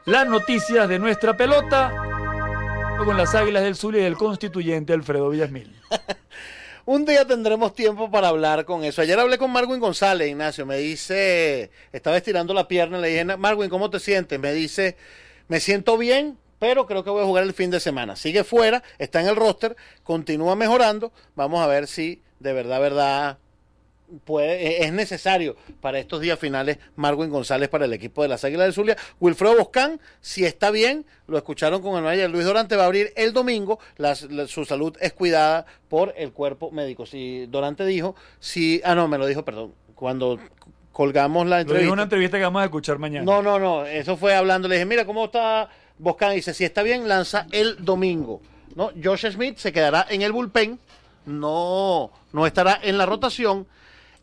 Las 0.05 0.27
noticias 0.27 0.87
de 0.87 0.99
nuestra 0.99 1.35
pelota 1.35 1.91
con 2.97 3.17
las 3.17 3.35
Águilas 3.35 3.63
del 3.63 3.75
Zulia 3.75 4.01
y 4.01 4.03
del 4.03 4.17
constituyente 4.17 4.93
Alfredo 4.93 5.29
Villasmil. 5.29 5.75
Un 6.85 7.05
día 7.05 7.25
tendremos 7.25 7.73
tiempo 7.73 8.09
para 8.09 8.29
hablar 8.29 8.65
con 8.65 8.83
eso. 8.83 9.01
Ayer 9.01 9.19
hablé 9.19 9.37
con 9.37 9.51
Marwin 9.51 9.79
González, 9.79 10.29
Ignacio. 10.29 10.65
Me 10.65 10.77
dice, 10.77 11.71
estaba 11.91 12.17
estirando 12.17 12.53
la 12.53 12.67
pierna, 12.67 12.99
le 12.99 13.09
dije, 13.09 13.25
Marwin, 13.37 13.69
¿cómo 13.69 13.89
te 13.89 13.99
sientes? 13.99 14.39
Me 14.39 14.53
dice, 14.53 14.95
me 15.47 15.59
siento 15.59 15.97
bien, 15.97 16.37
pero 16.65 16.87
creo 16.87 17.03
que 17.03 17.11
voy 17.11 17.21
a 17.21 17.25
jugar 17.25 17.43
el 17.43 17.53
fin 17.53 17.69
de 17.69 17.79
semana. 17.79 18.15
Sigue 18.15 18.43
fuera, 18.43 18.81
está 18.97 19.21
en 19.21 19.27
el 19.27 19.35
roster, 19.35 19.75
continúa 20.03 20.55
mejorando. 20.55 21.11
Vamos 21.35 21.61
a 21.61 21.67
ver 21.67 21.85
si 21.85 22.23
de 22.39 22.53
verdad, 22.53 22.79
verdad, 22.79 23.37
puede, 24.25 24.83
es 24.83 24.91
necesario 24.93 25.55
para 25.79 25.99
estos 25.99 26.21
días 26.21 26.37
finales 26.39 26.77
Marwin 26.95 27.29
González 27.29 27.69
para 27.69 27.85
el 27.85 27.93
equipo 27.93 28.23
de 28.23 28.27
las 28.29 28.43
Águilas 28.43 28.65
del 28.65 28.73
Zulia. 28.73 28.97
Wilfredo 29.19 29.57
Boscán, 29.57 29.99
si 30.21 30.43
está 30.43 30.71
bien, 30.71 31.05
lo 31.27 31.37
escucharon 31.37 31.81
con 31.83 31.95
el 31.97 32.03
manager 32.03 32.29
Luis 32.31 32.45
Dorante, 32.45 32.75
va 32.75 32.83
a 32.83 32.85
abrir 32.87 33.13
el 33.15 33.31
domingo, 33.31 33.79
las- 33.97 34.23
la- 34.23 34.47
su 34.47 34.65
salud 34.65 34.95
es 35.01 35.13
cuidada 35.13 35.65
por 35.87 36.13
el 36.17 36.31
cuerpo 36.33 36.71
médico. 36.71 37.05
Si 37.05 37.45
Dorante 37.45 37.85
dijo, 37.85 38.15
si, 38.39 38.81
ah 38.83 38.95
no, 38.95 39.07
me 39.07 39.17
lo 39.19 39.27
dijo, 39.27 39.45
perdón, 39.45 39.73
cuando 39.93 40.39
colgamos 40.91 41.45
la 41.47 41.57
Lo 41.57 41.63
dijo 41.63 41.71
en 41.71 41.75
entrevista. 41.75 41.93
una 41.93 42.03
entrevista 42.03 42.37
que 42.37 42.43
vamos 42.43 42.61
a 42.61 42.65
escuchar 42.65 42.97
mañana. 42.99 43.25
No, 43.25 43.41
no, 43.41 43.59
no, 43.59 43.85
eso 43.85 44.17
fue 44.17 44.33
hablando, 44.35 44.67
le 44.67 44.75
dije, 44.75 44.85
mira, 44.85 45.05
¿cómo 45.05 45.25
está 45.25 45.69
Boscán? 45.97 46.33
Y 46.33 46.35
dice, 46.37 46.53
si 46.53 46.63
está 46.65 46.83
bien, 46.83 47.07
lanza 47.07 47.47
el 47.51 47.83
domingo. 47.83 48.41
¿no? 48.75 48.91
Josh 49.01 49.29
Smith 49.31 49.57
se 49.57 49.71
quedará 49.71 50.05
en 50.09 50.21
el 50.21 50.31
bullpen, 50.31 50.79
no, 51.25 52.11
no 52.33 52.45
estará 52.45 52.79
en 52.83 52.97
la 52.97 53.05
rotación 53.05 53.67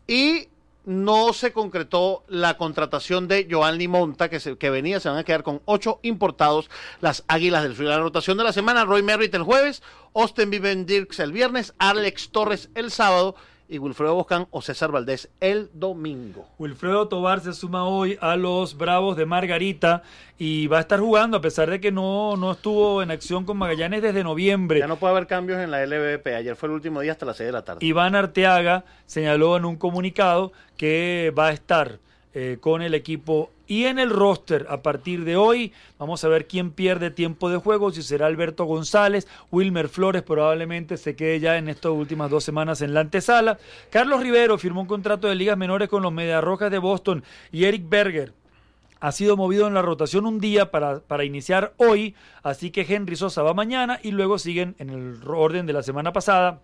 y 0.07 0.47
no 0.85 1.31
se 1.33 1.53
concretó 1.53 2.23
la 2.27 2.57
contratación 2.57 3.27
de 3.27 3.47
Joanny 3.49 3.87
Monta, 3.87 4.29
que, 4.29 4.39
se- 4.39 4.57
que 4.57 4.69
venía, 4.69 4.99
se 4.99 5.07
van 5.09 5.17
a 5.17 5.23
quedar 5.23 5.41
con 5.43 5.61
ocho 5.65 5.99
importados 6.03 6.69
las 7.01 7.23
Águilas 7.27 7.63
del 7.63 7.75
Sur. 7.75 7.85
La 7.85 7.99
rotación 7.99 8.37
de 8.37 8.43
la 8.43 8.51
semana, 8.53 8.83
Roy 8.85 9.01
Merritt 9.01 9.33
el 9.33 9.43
jueves, 9.43 9.81
Austin 10.13 10.49
Viven 10.49 10.85
Dirks 10.85 11.19
el 11.19 11.31
viernes, 11.31 11.73
Alex 11.79 12.29
Torres 12.31 12.69
el 12.75 12.91
sábado 12.91 13.35
y 13.73 13.79
Wilfredo 13.79 14.13
Boscán 14.13 14.45
o 14.51 14.61
César 14.61 14.91
Valdés 14.91 15.29
el 15.39 15.71
domingo. 15.73 16.47
Wilfredo 16.59 17.07
Tobar 17.07 17.39
se 17.39 17.53
suma 17.53 17.85
hoy 17.85 18.19
a 18.21 18.35
los 18.35 18.77
Bravos 18.77 19.17
de 19.17 19.25
Margarita 19.25 20.03
y 20.37 20.67
va 20.67 20.77
a 20.77 20.81
estar 20.81 20.99
jugando 20.99 21.37
a 21.37 21.41
pesar 21.41 21.71
de 21.71 21.81
que 21.81 21.91
no, 21.91 22.37
no 22.37 22.51
estuvo 22.51 23.01
en 23.01 23.09
acción 23.09 23.45
con 23.45 23.57
Magallanes 23.57 24.03
desde 24.03 24.23
noviembre. 24.23 24.79
Ya 24.79 24.85
no 24.85 24.97
puede 24.97 25.13
haber 25.13 25.25
cambios 25.25 25.59
en 25.59 25.71
la 25.71 25.83
LVP. 25.83 26.35
Ayer 26.35 26.55
fue 26.55 26.69
el 26.69 26.75
último 26.75 27.01
día 27.01 27.13
hasta 27.13 27.25
las 27.25 27.37
6 27.37 27.47
de 27.47 27.51
la 27.51 27.65
tarde. 27.65 27.83
Iván 27.83 28.13
Arteaga 28.13 28.85
señaló 29.07 29.57
en 29.57 29.65
un 29.65 29.75
comunicado 29.75 30.51
que 30.77 31.33
va 31.35 31.47
a 31.47 31.51
estar 31.51 31.97
eh, 32.35 32.57
con 32.61 32.83
el 32.83 32.93
equipo 32.93 33.49
y 33.73 33.87
en 33.87 33.97
el 33.97 34.11
roster 34.11 34.67
a 34.69 34.83
partir 34.83 35.25
de 35.25 35.35
hoy. 35.35 35.73
Vamos 35.97 36.23
a 36.23 36.27
ver 36.27 36.45
quién 36.45 36.69
pierde 36.69 37.09
tiempo 37.09 37.49
de 37.49 37.57
juego, 37.57 37.91
si 37.91 38.03
será 38.03 38.27
Alberto 38.27 38.65
González, 38.65 39.27
Wilmer 39.49 39.89
Flores 39.89 40.21
probablemente 40.21 40.95
se 40.95 41.15
quede 41.15 41.39
ya 41.39 41.57
en 41.57 41.67
estas 41.69 41.91
últimas 41.91 42.29
dos 42.29 42.43
semanas 42.43 42.83
en 42.83 42.93
la 42.93 42.99
antesala. 42.99 43.57
Carlos 43.89 44.21
Rivero 44.21 44.59
firmó 44.59 44.81
un 44.81 44.87
contrato 44.87 45.27
de 45.27 45.33
ligas 45.33 45.57
menores 45.57 45.89
con 45.89 46.03
los 46.03 46.13
Medias 46.13 46.43
Rojas 46.43 46.69
de 46.69 46.77
Boston 46.77 47.23
y 47.51 47.63
Eric 47.65 47.89
Berger 47.89 48.33
ha 48.99 49.11
sido 49.11 49.35
movido 49.37 49.65
en 49.65 49.73
la 49.73 49.81
rotación 49.81 50.27
un 50.27 50.39
día 50.39 50.69
para, 50.69 50.99
para 50.99 51.23
iniciar 51.23 51.73
hoy, 51.77 52.13
así 52.43 52.69
que 52.69 52.85
Henry 52.87 53.15
Sosa 53.15 53.41
va 53.41 53.55
mañana 53.55 53.99
y 54.03 54.11
luego 54.11 54.37
siguen 54.37 54.75
en 54.77 54.91
el 54.91 55.19
orden 55.27 55.65
de 55.65 55.73
la 55.73 55.81
semana 55.81 56.13
pasada 56.13 56.61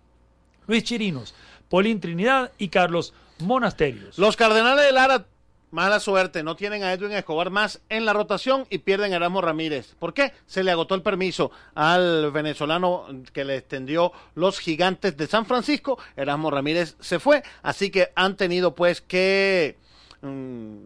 Luis 0.68 0.84
Chirinos, 0.84 1.34
Paulín 1.68 1.98
Trinidad 1.98 2.52
y 2.56 2.68
Carlos 2.68 3.14
Monasterios. 3.40 4.16
Los 4.16 4.36
Cardenales 4.36 4.84
de 4.84 4.92
Lara 4.92 5.26
Mala 5.70 6.00
suerte, 6.00 6.42
no 6.42 6.56
tienen 6.56 6.82
a 6.82 6.92
Edwin 6.92 7.12
Escobar 7.12 7.50
más 7.50 7.80
en 7.88 8.04
la 8.04 8.12
rotación 8.12 8.66
y 8.70 8.78
pierden 8.78 9.12
a 9.12 9.16
Erasmo 9.16 9.40
Ramírez. 9.40 9.94
¿Por 10.00 10.12
qué? 10.12 10.32
Se 10.46 10.64
le 10.64 10.72
agotó 10.72 10.96
el 10.96 11.02
permiso 11.02 11.52
al 11.76 12.32
venezolano 12.32 13.06
que 13.32 13.44
le 13.44 13.58
extendió 13.58 14.12
los 14.34 14.58
gigantes 14.58 15.16
de 15.16 15.28
San 15.28 15.46
Francisco. 15.46 15.96
Erasmo 16.16 16.50
Ramírez 16.50 16.96
se 16.98 17.20
fue, 17.20 17.44
así 17.62 17.90
que 17.90 18.10
han 18.16 18.36
tenido 18.36 18.74
pues 18.74 19.00
que 19.00 19.76
mm, 20.22 20.78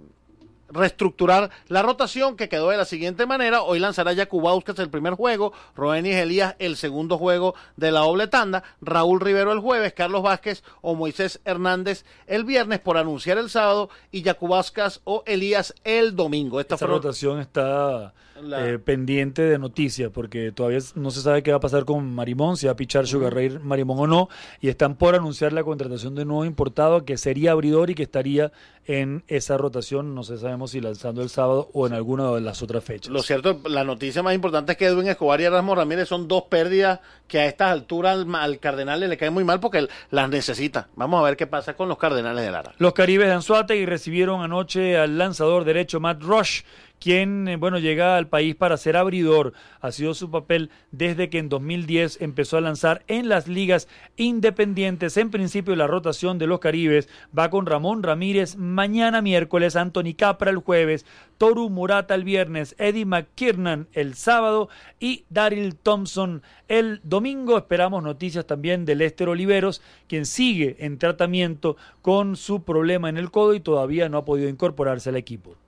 reestructurar 0.74 1.50
la 1.68 1.82
rotación 1.82 2.36
que 2.36 2.48
quedó 2.48 2.68
de 2.70 2.76
la 2.76 2.84
siguiente 2.84 3.24
manera. 3.26 3.62
Hoy 3.62 3.78
lanzará 3.78 4.12
Yacubauskas 4.12 4.78
el 4.80 4.90
primer 4.90 5.14
juego, 5.14 5.52
Roenis 5.74 6.16
Elías 6.16 6.56
el 6.58 6.76
segundo 6.76 7.16
juego 7.16 7.54
de 7.76 7.92
la 7.92 8.00
doble 8.00 8.26
tanda, 8.26 8.62
Raúl 8.80 9.20
Rivero 9.20 9.52
el 9.52 9.60
jueves, 9.60 9.94
Carlos 9.94 10.22
Vázquez 10.22 10.62
o 10.82 10.94
Moisés 10.94 11.40
Hernández 11.44 12.04
el 12.26 12.44
viernes 12.44 12.80
por 12.80 12.98
anunciar 12.98 13.38
el 13.38 13.48
sábado 13.50 13.88
y 14.10 14.22
Yacubauskas 14.22 15.00
o 15.04 15.22
Elías 15.26 15.74
el 15.84 16.14
domingo. 16.16 16.60
Esta 16.60 16.74
Esta 16.74 16.86
fueron- 16.86 17.02
rotación 17.02 17.40
está 17.40 18.12
La- 18.42 18.68
eh, 18.68 18.78
pendiente 18.78 19.42
de 19.42 19.58
noticias 19.58 20.10
porque 20.12 20.52
todavía 20.52 20.80
no 20.96 21.10
se 21.10 21.20
sabe 21.22 21.42
qué 21.42 21.50
va 21.52 21.58
a 21.58 21.60
pasar 21.60 21.84
con 21.84 22.14
Marimón, 22.14 22.56
si 22.56 22.66
va 22.66 22.72
a 22.72 22.76
pichar 22.76 23.06
Sugar 23.06 23.32
Ray 23.34 23.58
Marimón 23.62 23.98
o 24.00 24.06
no, 24.06 24.28
y 24.60 24.68
están 24.68 24.96
por 24.96 25.14
anunciar 25.14 25.52
la 25.52 25.62
contratación 25.64 26.14
de 26.14 26.22
un 26.22 26.28
nuevo 26.28 26.44
importado 26.44 27.04
que 27.04 27.16
sería 27.16 27.52
abridor 27.52 27.90
y 27.90 27.94
que 27.94 28.02
estaría 28.02 28.50
en 28.86 29.22
esa 29.28 29.56
rotación, 29.56 30.14
no 30.14 30.24
sé, 30.24 30.36
sabemos 30.36 30.72
si 30.72 30.80
lanzando 30.80 31.22
el 31.22 31.30
sábado 31.30 31.70
o 31.72 31.86
en 31.86 31.94
alguna 31.94 32.30
de 32.32 32.40
las 32.42 32.60
otras 32.62 32.84
fechas. 32.84 33.10
Lo 33.10 33.22
cierto, 33.22 33.58
la 33.66 33.82
noticia 33.82 34.22
más 34.22 34.34
importante 34.34 34.72
es 34.72 34.78
que 34.78 34.86
Edwin 34.86 35.08
Escobar 35.08 35.40
y 35.40 35.44
Erasmo 35.44 35.74
Ramírez 35.74 36.08
son 36.08 36.28
dos 36.28 36.42
pérdidas 36.50 37.00
que 37.26 37.38
a 37.38 37.46
estas 37.46 37.70
alturas 37.70 38.18
al, 38.18 38.34
al 38.34 38.58
Cardenales 38.58 39.08
le 39.08 39.16
caen 39.16 39.32
muy 39.32 39.44
mal 39.44 39.58
porque 39.60 39.78
él 39.78 39.88
las 40.10 40.28
necesita. 40.28 40.88
Vamos 40.96 41.18
a 41.20 41.22
ver 41.24 41.36
qué 41.38 41.46
pasa 41.46 41.74
con 41.76 41.88
los 41.88 41.96
Cardenales 41.96 42.44
de 42.44 42.50
Lara. 42.50 42.72
Los 42.78 42.92
Caribes 42.92 43.26
de 43.28 43.32
Anzuategui 43.34 43.86
recibieron 43.86 44.42
anoche 44.42 44.98
al 44.98 45.16
lanzador 45.16 45.64
derecho 45.64 45.98
Matt 45.98 46.22
Rush, 46.22 46.60
quien 47.04 47.48
eh, 47.48 47.56
bueno 47.56 47.78
llega 47.78 48.16
al 48.16 48.28
país 48.28 48.54
para 48.54 48.78
ser 48.78 48.96
abridor. 48.96 49.52
Ha 49.82 49.92
sido 49.92 50.14
su 50.14 50.30
papel 50.30 50.70
desde 50.90 51.28
que 51.28 51.36
en 51.38 51.50
2010 51.50 52.22
empezó 52.22 52.56
a 52.56 52.62
lanzar 52.62 53.02
en 53.08 53.28
las 53.28 53.46
ligas 53.46 53.88
independientes. 54.16 55.18
En 55.18 55.30
principio 55.30 55.76
la 55.76 55.86
rotación 55.86 56.38
de 56.38 56.46
los 56.46 56.60
Caribes 56.60 57.10
va 57.38 57.50
con 57.50 57.66
Ramón 57.66 58.02
Ramírez 58.02 58.56
mañana 58.56 59.20
miércoles, 59.20 59.76
Anthony 59.76 60.14
Capra 60.16 60.50
el 60.50 60.56
jueves, 60.56 61.04
Toru 61.36 61.68
Murata 61.68 62.14
el 62.14 62.24
viernes, 62.24 62.74
Eddie 62.78 63.04
McKiernan 63.04 63.86
el 63.92 64.14
sábado 64.14 64.70
y 64.98 65.26
Daryl 65.28 65.76
Thompson 65.76 66.42
el 66.68 67.02
domingo. 67.04 67.58
Esperamos 67.58 68.02
noticias 68.02 68.46
también 68.46 68.86
de 68.86 68.94
Lester 68.94 69.28
Oliveros, 69.28 69.82
quien 70.08 70.24
sigue 70.24 70.76
en 70.78 70.96
tratamiento 70.96 71.76
con 72.00 72.36
su 72.36 72.62
problema 72.62 73.10
en 73.10 73.18
el 73.18 73.30
codo 73.30 73.52
y 73.52 73.60
todavía 73.60 74.08
no 74.08 74.16
ha 74.16 74.24
podido 74.24 74.48
incorporarse 74.48 75.10
al 75.10 75.16
equipo. 75.16 75.58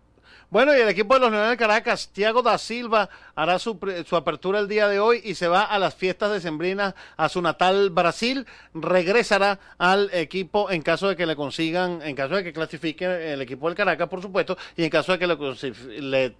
Bueno, 0.56 0.74
y 0.74 0.80
el 0.80 0.88
equipo 0.88 1.12
de 1.12 1.20
los 1.20 1.30
Leones 1.30 1.50
de 1.50 1.56
Caracas, 1.58 2.08
Tiago 2.08 2.40
da 2.40 2.56
Silva, 2.56 3.10
hará 3.34 3.58
su, 3.58 3.78
su 4.08 4.16
apertura 4.16 4.58
el 4.58 4.68
día 4.68 4.88
de 4.88 4.98
hoy 4.98 5.20
y 5.22 5.34
se 5.34 5.48
va 5.48 5.64
a 5.64 5.78
las 5.78 5.94
fiestas 5.94 6.32
decembrinas 6.32 6.94
a 7.18 7.28
su 7.28 7.42
natal 7.42 7.90
Brasil. 7.90 8.46
Regresará 8.72 9.60
al 9.76 10.08
equipo 10.14 10.70
en 10.70 10.80
caso 10.80 11.10
de 11.10 11.16
que 11.16 11.26
le 11.26 11.36
consigan, 11.36 12.00
en 12.00 12.16
caso 12.16 12.36
de 12.36 12.42
que 12.42 12.54
clasifique 12.54 13.34
el 13.34 13.42
equipo 13.42 13.66
del 13.66 13.76
Caracas, 13.76 14.08
por 14.08 14.22
supuesto, 14.22 14.56
y 14.78 14.84
en 14.84 14.88
caso 14.88 15.12
de 15.12 15.18
que 15.18 15.26
le, 15.26 15.36
consi- 15.36 15.74
le 16.00 16.34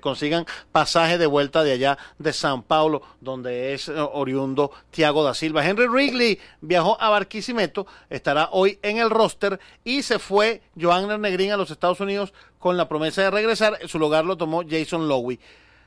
consigan 0.00 0.44
pasaje 0.72 1.16
de 1.16 1.26
vuelta 1.26 1.62
de 1.62 1.70
allá 1.72 1.96
de 2.18 2.32
San 2.32 2.64
Paulo, 2.64 3.02
donde 3.20 3.72
es 3.72 3.88
eh, 3.88 3.94
oriundo 3.96 4.72
Tiago 4.90 5.22
da 5.22 5.32
Silva. 5.32 5.64
Henry 5.64 5.86
Wrigley 5.86 6.40
viajó 6.60 7.00
a 7.00 7.08
Barquisimeto, 7.08 7.86
estará 8.10 8.48
hoy 8.50 8.80
en 8.82 8.98
el 8.98 9.10
roster 9.10 9.60
y 9.84 10.02
se 10.02 10.18
fue 10.18 10.60
Joan 10.78 11.22
Negrín 11.22 11.52
a 11.52 11.56
los 11.56 11.70
Estados 11.70 12.00
Unidos 12.00 12.34
con 12.60 12.76
la 12.76 12.88
promesa 12.88 13.22
de 13.22 13.30
regresar. 13.32 13.78
Su 13.88 13.98
lugar 13.98 14.24
lo 14.24 14.36
tomó 14.36 14.62
Jason 14.68 15.08
Lowy. 15.08 15.40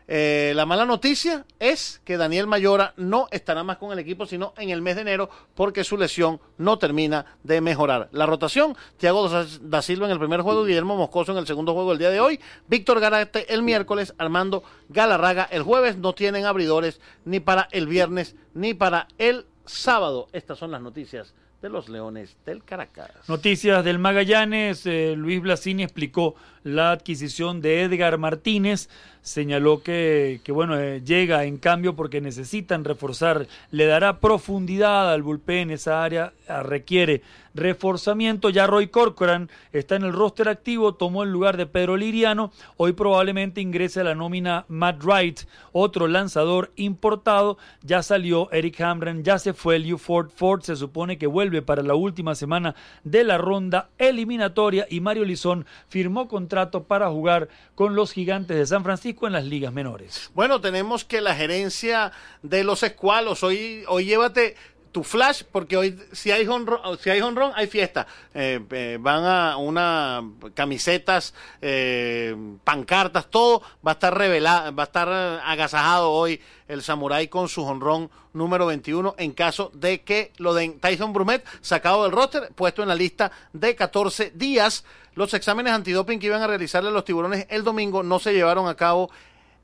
Eh, 0.05 0.51
la 0.55 0.65
mala 0.65 0.85
noticia 0.85 1.45
es 1.59 2.01
que 2.03 2.17
Daniel 2.17 2.45
Mayora 2.45 2.93
no 2.97 3.27
estará 3.31 3.63
más 3.63 3.77
con 3.77 3.93
el 3.93 3.99
equipo, 3.99 4.25
sino 4.25 4.53
en 4.57 4.69
el 4.69 4.81
mes 4.81 4.95
de 4.95 5.03
enero, 5.03 5.29
porque 5.55 5.85
su 5.85 5.97
lesión 5.97 6.41
no 6.57 6.77
termina 6.77 7.37
de 7.43 7.61
mejorar. 7.61 8.09
La 8.11 8.25
rotación, 8.25 8.75
Thiago 8.97 9.29
da 9.61 9.81
Silva 9.81 10.07
en 10.07 10.11
el 10.11 10.19
primer 10.19 10.41
juego, 10.41 10.65
Guillermo 10.65 10.97
Moscoso 10.97 11.31
en 11.31 11.37
el 11.37 11.47
segundo 11.47 11.73
juego 11.73 11.93
el 11.93 11.99
día 11.99 12.09
de 12.09 12.19
hoy, 12.19 12.39
Víctor 12.67 12.99
Garate 12.99 13.53
el 13.53 13.63
miércoles, 13.63 14.13
Armando 14.17 14.63
Galarraga 14.89 15.47
el 15.49 15.63
jueves. 15.63 15.95
No 15.97 16.13
tienen 16.13 16.45
abridores 16.45 16.99
ni 17.23 17.39
para 17.39 17.69
el 17.71 17.87
viernes 17.87 18.35
ni 18.53 18.73
para 18.73 19.07
el 19.17 19.45
sábado. 19.65 20.27
Estas 20.33 20.59
son 20.59 20.71
las 20.71 20.81
noticias 20.81 21.33
de 21.63 21.69
los 21.69 21.87
Leones 21.87 22.35
del 22.45 22.61
Caracas. 22.61 23.09
Noticias 23.29 23.85
del 23.85 23.97
Magallanes, 23.97 24.85
eh, 24.85 25.15
Luis 25.17 25.41
Blasini 25.41 25.83
explicó 25.83 26.35
la 26.63 26.91
adquisición 26.91 27.61
de 27.61 27.83
Edgar 27.83 28.17
Martínez, 28.17 28.89
señaló 29.21 29.81
que, 29.81 30.41
que 30.43 30.51
bueno, 30.51 30.77
eh, 30.77 31.01
llega 31.01 31.45
en 31.45 31.57
cambio 31.57 31.95
porque 31.95 32.19
necesitan 32.19 32.83
reforzar, 32.83 33.47
le 33.71 33.85
dará 33.85 34.19
profundidad 34.19 35.11
al 35.11 35.23
bullpen, 35.23 35.71
esa 35.71 36.03
área 36.03 36.33
ah, 36.49 36.63
requiere 36.63 37.21
reforzamiento, 37.53 38.49
ya 38.49 38.67
Roy 38.67 38.87
Corcoran 38.87 39.49
está 39.71 39.95
en 39.95 40.03
el 40.03 40.13
roster 40.13 40.49
activo, 40.49 40.95
tomó 40.95 41.23
el 41.23 41.31
lugar 41.31 41.57
de 41.57 41.65
Pedro 41.65 41.97
Liriano, 41.97 42.51
hoy 42.77 42.93
probablemente 42.93 43.61
ingrese 43.61 44.01
a 44.01 44.03
la 44.03 44.15
nómina 44.15 44.65
Matt 44.67 45.03
Wright, 45.03 45.41
otro 45.71 46.07
lanzador 46.07 46.71
importado, 46.75 47.57
ya 47.81 48.03
salió 48.03 48.51
Eric 48.51 48.81
Hamren, 48.81 49.23
ya 49.23 49.39
se 49.39 49.53
fue 49.53 49.79
Liu 49.79 49.97
Ford, 49.97 50.29
Ford 50.35 50.61
se 50.61 50.75
supone 50.75 51.17
que 51.17 51.27
vuelve 51.27 51.61
para 51.61 51.83
la 51.83 51.95
última 51.95 52.35
semana 52.35 52.75
de 53.03 53.23
la 53.23 53.37
ronda 53.37 53.89
eliminatoria 53.97 54.87
y 54.89 54.99
Mario 54.99 55.25
Lizón 55.25 55.65
firmó 55.87 56.27
contrato 56.27 56.83
para 56.83 57.09
jugar 57.09 57.49
con 57.75 57.95
los 57.95 58.11
gigantes 58.11 58.57
de 58.57 58.65
San 58.65 58.83
Francisco 58.83 59.27
en 59.27 59.33
las 59.33 59.45
ligas 59.45 59.73
menores. 59.73 60.31
Bueno, 60.33 60.61
tenemos 60.61 61.05
que 61.05 61.21
la 61.21 61.35
gerencia 61.35 62.11
de 62.41 62.63
los 62.63 62.83
escualos, 62.83 63.43
hoy, 63.43 63.83
hoy 63.87 64.05
llévate 64.05 64.55
tu 64.93 65.03
flash, 65.03 65.41
porque 65.51 65.75
hoy 65.75 65.99
si 66.11 66.31
hay 66.31 66.47
honrón, 66.47 66.79
si 66.99 67.09
hay, 67.09 67.19
honrón, 67.19 67.51
hay 67.55 67.67
fiesta. 67.67 68.05
Eh, 68.33 68.61
eh, 68.71 68.97
van 69.01 69.25
a 69.25 69.57
una 69.57 70.23
camisetas, 70.53 71.33
eh, 71.61 72.35
pancartas, 72.63 73.29
todo 73.29 73.63
va 73.85 73.91
a 73.91 73.93
estar 73.93 74.15
revelado, 74.15 74.73
va 74.73 74.83
a 74.83 74.85
estar 74.85 75.09
eh, 75.11 75.39
agasajado 75.43 76.11
hoy 76.11 76.39
el 76.67 76.83
samurái 76.83 77.27
con 77.27 77.49
su 77.49 77.63
honrón 77.63 78.11
número 78.33 78.67
21 78.67 79.15
en 79.17 79.31
caso 79.33 79.71
de 79.73 80.01
que 80.01 80.31
lo 80.37 80.53
den 80.53 80.79
Tyson 80.79 81.11
Brumet 81.11 81.43
sacado 81.61 82.03
del 82.03 82.11
roster, 82.11 82.51
puesto 82.55 82.83
en 82.83 82.87
la 82.87 82.95
lista 82.95 83.31
de 83.51 83.75
14 83.75 84.31
días. 84.35 84.85
Los 85.15 85.33
exámenes 85.33 85.73
antidoping 85.73 86.19
que 86.19 86.27
iban 86.27 86.41
a 86.43 86.47
realizarle 86.47 86.89
a 86.89 86.93
los 86.93 87.03
tiburones 87.03 87.47
el 87.49 87.63
domingo 87.63 88.03
no 88.03 88.19
se 88.19 88.33
llevaron 88.33 88.67
a 88.67 88.75
cabo 88.75 89.09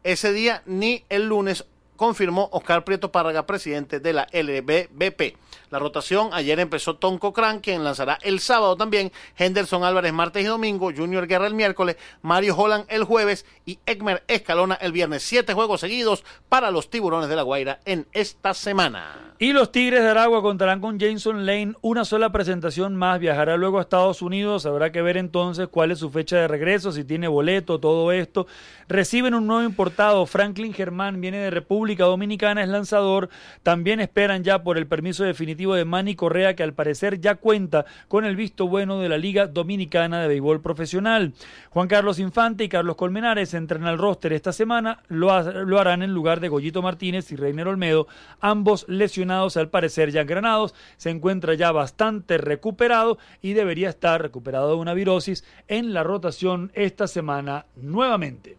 ese 0.04 0.34
día 0.34 0.64
ni 0.66 1.04
el 1.10 1.28
lunes 1.28 1.66
confirmó 2.00 2.48
Oscar 2.54 2.86
Prieto 2.86 3.12
Párraga, 3.12 3.46
presidente 3.46 4.00
de 4.00 4.14
la 4.14 4.26
LBBP. 4.32 5.36
La 5.70 5.80
rotación 5.80 6.30
ayer 6.32 6.58
empezó 6.62 6.96
Tom 6.96 7.18
Cochran, 7.18 7.60
quien 7.60 7.84
lanzará 7.84 8.18
el 8.22 8.40
sábado 8.40 8.78
también, 8.78 9.12
Henderson 9.38 9.84
Álvarez 9.84 10.14
martes 10.14 10.46
y 10.46 10.48
domingo, 10.48 10.94
Junior 10.96 11.28
Guerra 11.28 11.48
el 11.48 11.56
miércoles, 11.56 11.98
Mario 12.22 12.56
Holland 12.56 12.86
el 12.88 13.04
jueves 13.04 13.46
y 13.66 13.80
Ekmer 13.86 14.24
Escalona 14.30 14.76
el 14.76 14.94
viernes. 14.94 15.24
Siete 15.24 15.54
juegos 15.54 15.82
seguidos 15.82 16.24
para 16.48 16.72
los 16.72 16.90
tiburones 16.90 17.28
de 17.28 17.36
la 17.36 17.42
Guaira 17.42 17.82
en 17.84 18.08
esta 18.14 18.54
semana. 18.54 19.29
Y 19.42 19.54
los 19.54 19.72
Tigres 19.72 20.04
de 20.04 20.10
Aragua 20.10 20.42
contarán 20.42 20.82
con 20.82 21.00
Jason 21.00 21.46
Lane 21.46 21.72
una 21.80 22.04
sola 22.04 22.30
presentación 22.30 22.98
más, 22.98 23.22
viajará 23.22 23.56
luego 23.56 23.78
a 23.78 23.84
Estados 23.84 24.22
Unidos, 24.22 24.66
habrá 24.66 24.92
que 24.92 25.02
ver 25.02 25.16
entonces 25.16 25.70
cuál 25.70 25.92
es 25.92 26.00
su 26.00 26.10
fecha 26.10 26.36
de 26.36 26.50
regreso, 26.50 26.92
si 26.92 27.06
tiene 27.06 27.30
boleto, 27.30 27.80
todo 27.80 28.12
esto. 28.12 28.48
Reciben 28.90 29.34
un 29.34 29.48
nuevo 29.48 29.64
importado, 29.64 30.26
Franklin 30.26 30.74
Germán 30.74 31.22
viene 31.22 31.38
de 31.38 31.52
República 31.52 32.04
Dominicana, 32.04 32.64
es 32.64 32.68
lanzador, 32.68 33.30
también 33.64 34.02
esperan 34.02 34.44
ya 34.44 34.62
por 34.62 34.78
el 34.78 34.88
permiso 34.88 35.24
definitivo 35.24 35.74
de 35.74 35.86
Manny 35.86 36.16
Correa, 36.16 36.58
que 36.58 36.64
al 36.64 36.74
parecer 36.74 37.22
ya 37.22 37.36
cuenta 37.36 37.86
con 38.10 38.26
el 38.26 38.36
visto 38.36 38.68
bueno 38.68 39.00
de 39.00 39.08
la 39.08 39.18
Liga 39.18 39.48
Dominicana 39.48 40.22
de 40.22 40.28
Béisbol 40.28 40.60
Profesional. 40.60 41.32
Juan 41.70 41.88
Carlos 41.88 42.20
Infante 42.20 42.66
y 42.66 42.70
Carlos 42.70 42.98
Colmenares 42.98 43.54
entran 43.54 43.86
al 43.86 44.00
roster 44.00 44.34
esta 44.34 44.52
semana, 44.52 45.02
lo 45.08 45.32
harán 45.80 46.04
en 46.04 46.14
lugar 46.14 46.42
de 46.42 46.50
Goyito 46.50 46.82
Martínez 46.82 47.32
y 47.32 47.38
Reiner 47.38 47.70
Olmedo, 47.70 48.06
ambos 48.42 48.86
lesionados 48.90 49.29
al 49.30 49.70
parecer 49.70 50.12
ya 50.12 50.24
granados, 50.24 50.74
se 50.98 51.12
encuentra 51.12 51.54
ya 51.54 51.72
bastante 51.72 52.38
recuperado 52.38 53.18
y 53.42 53.54
debería 53.54 53.90
estar 53.90 54.22
recuperado 54.22 54.70
de 54.70 54.76
una 54.76 54.94
virosis 54.94 55.44
en 55.68 55.94
la 55.94 56.04
rotación 56.04 56.72
esta 56.74 57.08
semana 57.08 57.68
nuevamente. 57.76 58.58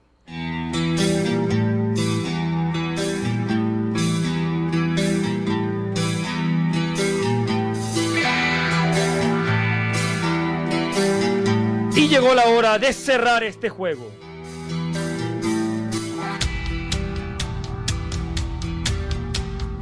Y 11.96 12.08
llegó 12.08 12.34
la 12.34 12.46
hora 12.48 12.78
de 12.78 12.92
cerrar 12.92 13.42
este 13.42 13.68
juego. 13.68 14.29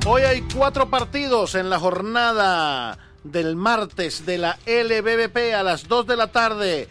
Hoy 0.06 0.22
hay 0.22 0.42
cuatro 0.54 0.88
partidos 0.88 1.54
en 1.54 1.68
la 1.68 1.78
jornada 1.78 2.98
del 3.24 3.56
martes 3.56 4.24
de 4.24 4.38
la 4.38 4.58
LBBP 4.66 5.54
a 5.54 5.62
las 5.62 5.86
2 5.86 6.06
de 6.06 6.16
la 6.16 6.28
tarde. 6.28 6.88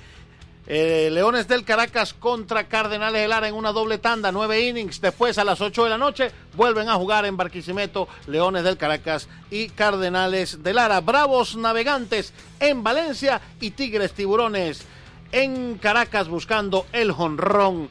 Eh, 0.67 1.09
Leones 1.11 1.47
del 1.47 1.63
Caracas 1.63 2.13
contra 2.13 2.67
Cardenales 2.67 3.21
del 3.21 3.29
Lara 3.29 3.47
en 3.47 3.55
una 3.55 3.71
doble 3.71 3.97
tanda, 3.97 4.31
nueve 4.31 4.61
innings. 4.61 4.99
Después 5.01 5.37
a 5.37 5.45
las 5.45 5.61
8 5.61 5.85
de 5.85 5.89
la 5.89 5.97
noche 5.97 6.31
vuelven 6.55 6.89
a 6.89 6.95
jugar 6.95 7.25
en 7.25 7.37
Barquisimeto 7.37 8.07
Leones 8.27 8.63
del 8.63 8.77
Caracas 8.77 9.29
y 9.49 9.69
Cardenales 9.69 10.61
del 10.61 10.75
Lara. 10.75 10.99
Bravos 10.99 11.55
Navegantes 11.55 12.33
en 12.59 12.83
Valencia 12.83 13.41
y 13.61 13.71
Tigres 13.71 14.11
Tiburones 14.11 14.85
en 15.43 15.77
Caracas 15.77 16.27
buscando 16.29 16.87
el 16.91 17.11
jonrón 17.11 17.89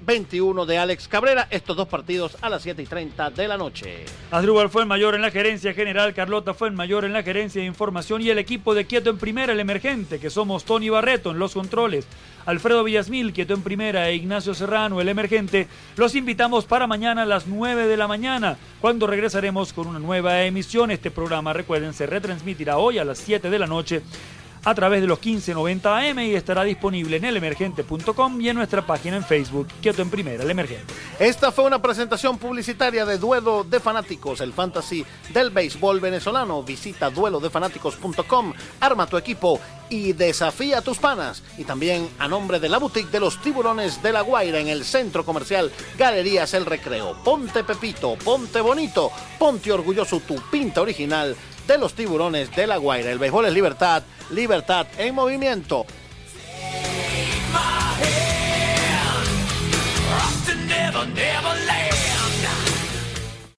21 0.00 0.64
de 0.64 0.78
Alex 0.78 1.08
Cabrera. 1.08 1.46
Estos 1.50 1.76
dos 1.76 1.88
partidos 1.88 2.38
a 2.40 2.48
las 2.48 2.62
7 2.62 2.80
y 2.80 2.86
30 2.86 3.30
de 3.30 3.48
la 3.48 3.58
noche. 3.58 4.06
Adrúbal 4.30 4.70
fue 4.70 4.82
el 4.82 4.88
mayor 4.88 5.14
en 5.14 5.20
la 5.20 5.30
gerencia 5.30 5.74
general, 5.74 6.14
Carlota 6.14 6.54
fue 6.54 6.68
el 6.68 6.74
mayor 6.74 7.04
en 7.04 7.12
la 7.12 7.22
gerencia 7.22 7.60
de 7.60 7.66
información 7.66 8.22
y 8.22 8.30
el 8.30 8.38
equipo 8.38 8.74
de 8.74 8.86
Quieto 8.86 9.10
en 9.10 9.18
primera, 9.18 9.52
el 9.52 9.60
emergente, 9.60 10.18
que 10.18 10.30
somos 10.30 10.64
Tony 10.64 10.88
Barreto 10.88 11.32
en 11.32 11.38
los 11.38 11.52
controles, 11.52 12.06
Alfredo 12.46 12.82
Villasmil, 12.82 13.34
Quieto 13.34 13.52
en 13.52 13.62
primera 13.62 14.08
e 14.08 14.14
Ignacio 14.14 14.54
Serrano, 14.54 15.02
el 15.02 15.08
emergente. 15.08 15.68
Los 15.96 16.14
invitamos 16.14 16.64
para 16.64 16.86
mañana 16.86 17.22
a 17.22 17.26
las 17.26 17.46
9 17.46 17.88
de 17.88 17.96
la 17.98 18.08
mañana, 18.08 18.56
cuando 18.80 19.06
regresaremos 19.06 19.74
con 19.74 19.86
una 19.86 19.98
nueva 19.98 20.44
emisión. 20.44 20.90
Este 20.90 21.10
programa, 21.10 21.52
recuerden, 21.52 21.92
se 21.92 22.06
retransmitirá 22.06 22.78
hoy 22.78 22.96
a 22.96 23.04
las 23.04 23.18
7 23.18 23.50
de 23.50 23.58
la 23.58 23.66
noche 23.66 24.02
a 24.64 24.74
través 24.74 25.00
de 25.00 25.06
los 25.06 25.18
1590 25.18 25.98
AM 25.98 26.18
y 26.20 26.34
estará 26.34 26.64
disponible 26.64 27.16
en 27.16 27.24
elemergente.com 27.24 28.40
y 28.40 28.48
en 28.48 28.56
nuestra 28.56 28.86
página 28.86 29.16
en 29.16 29.24
Facebook, 29.24 29.68
Quieto 29.80 30.02
en 30.02 30.10
Primera, 30.10 30.42
El 30.42 30.50
Emergente. 30.50 30.92
Esta 31.18 31.52
fue 31.52 31.64
una 31.64 31.80
presentación 31.80 32.38
publicitaria 32.38 33.04
de 33.04 33.18
Duelo 33.18 33.64
de 33.64 33.80
Fanáticos, 33.80 34.40
el 34.40 34.52
fantasy 34.52 35.04
del 35.32 35.50
béisbol 35.50 36.00
venezolano. 36.00 36.62
Visita 36.62 37.10
duelodefanáticos.com, 37.10 38.52
arma 38.80 39.06
tu 39.06 39.16
equipo 39.16 39.60
y 39.88 40.12
desafía 40.12 40.78
a 40.78 40.82
tus 40.82 40.98
panas. 40.98 41.42
Y 41.58 41.64
también 41.64 42.08
a 42.18 42.28
nombre 42.28 42.60
de 42.60 42.68
la 42.68 42.78
boutique 42.78 43.10
de 43.10 43.20
los 43.20 43.40
tiburones 43.42 44.02
de 44.02 44.12
la 44.12 44.22
Guaira 44.22 44.60
en 44.60 44.68
el 44.68 44.84
centro 44.84 45.24
comercial 45.24 45.70
Galerías 45.98 46.54
El 46.54 46.66
Recreo. 46.66 47.16
Ponte 47.24 47.64
Pepito, 47.64 48.16
ponte 48.16 48.60
bonito, 48.60 49.10
ponte 49.38 49.72
orgulloso 49.72 50.20
tu 50.20 50.36
pinta 50.50 50.80
original 50.80 51.36
de 51.70 51.78
los 51.78 51.94
tiburones 51.94 52.50
de 52.56 52.66
la 52.66 52.78
Guaira. 52.78 53.12
El 53.12 53.20
béisbol 53.20 53.46
es 53.46 53.52
libertad, 53.52 54.02
libertad 54.30 54.88
en 54.98 55.14
movimiento. 55.14 55.86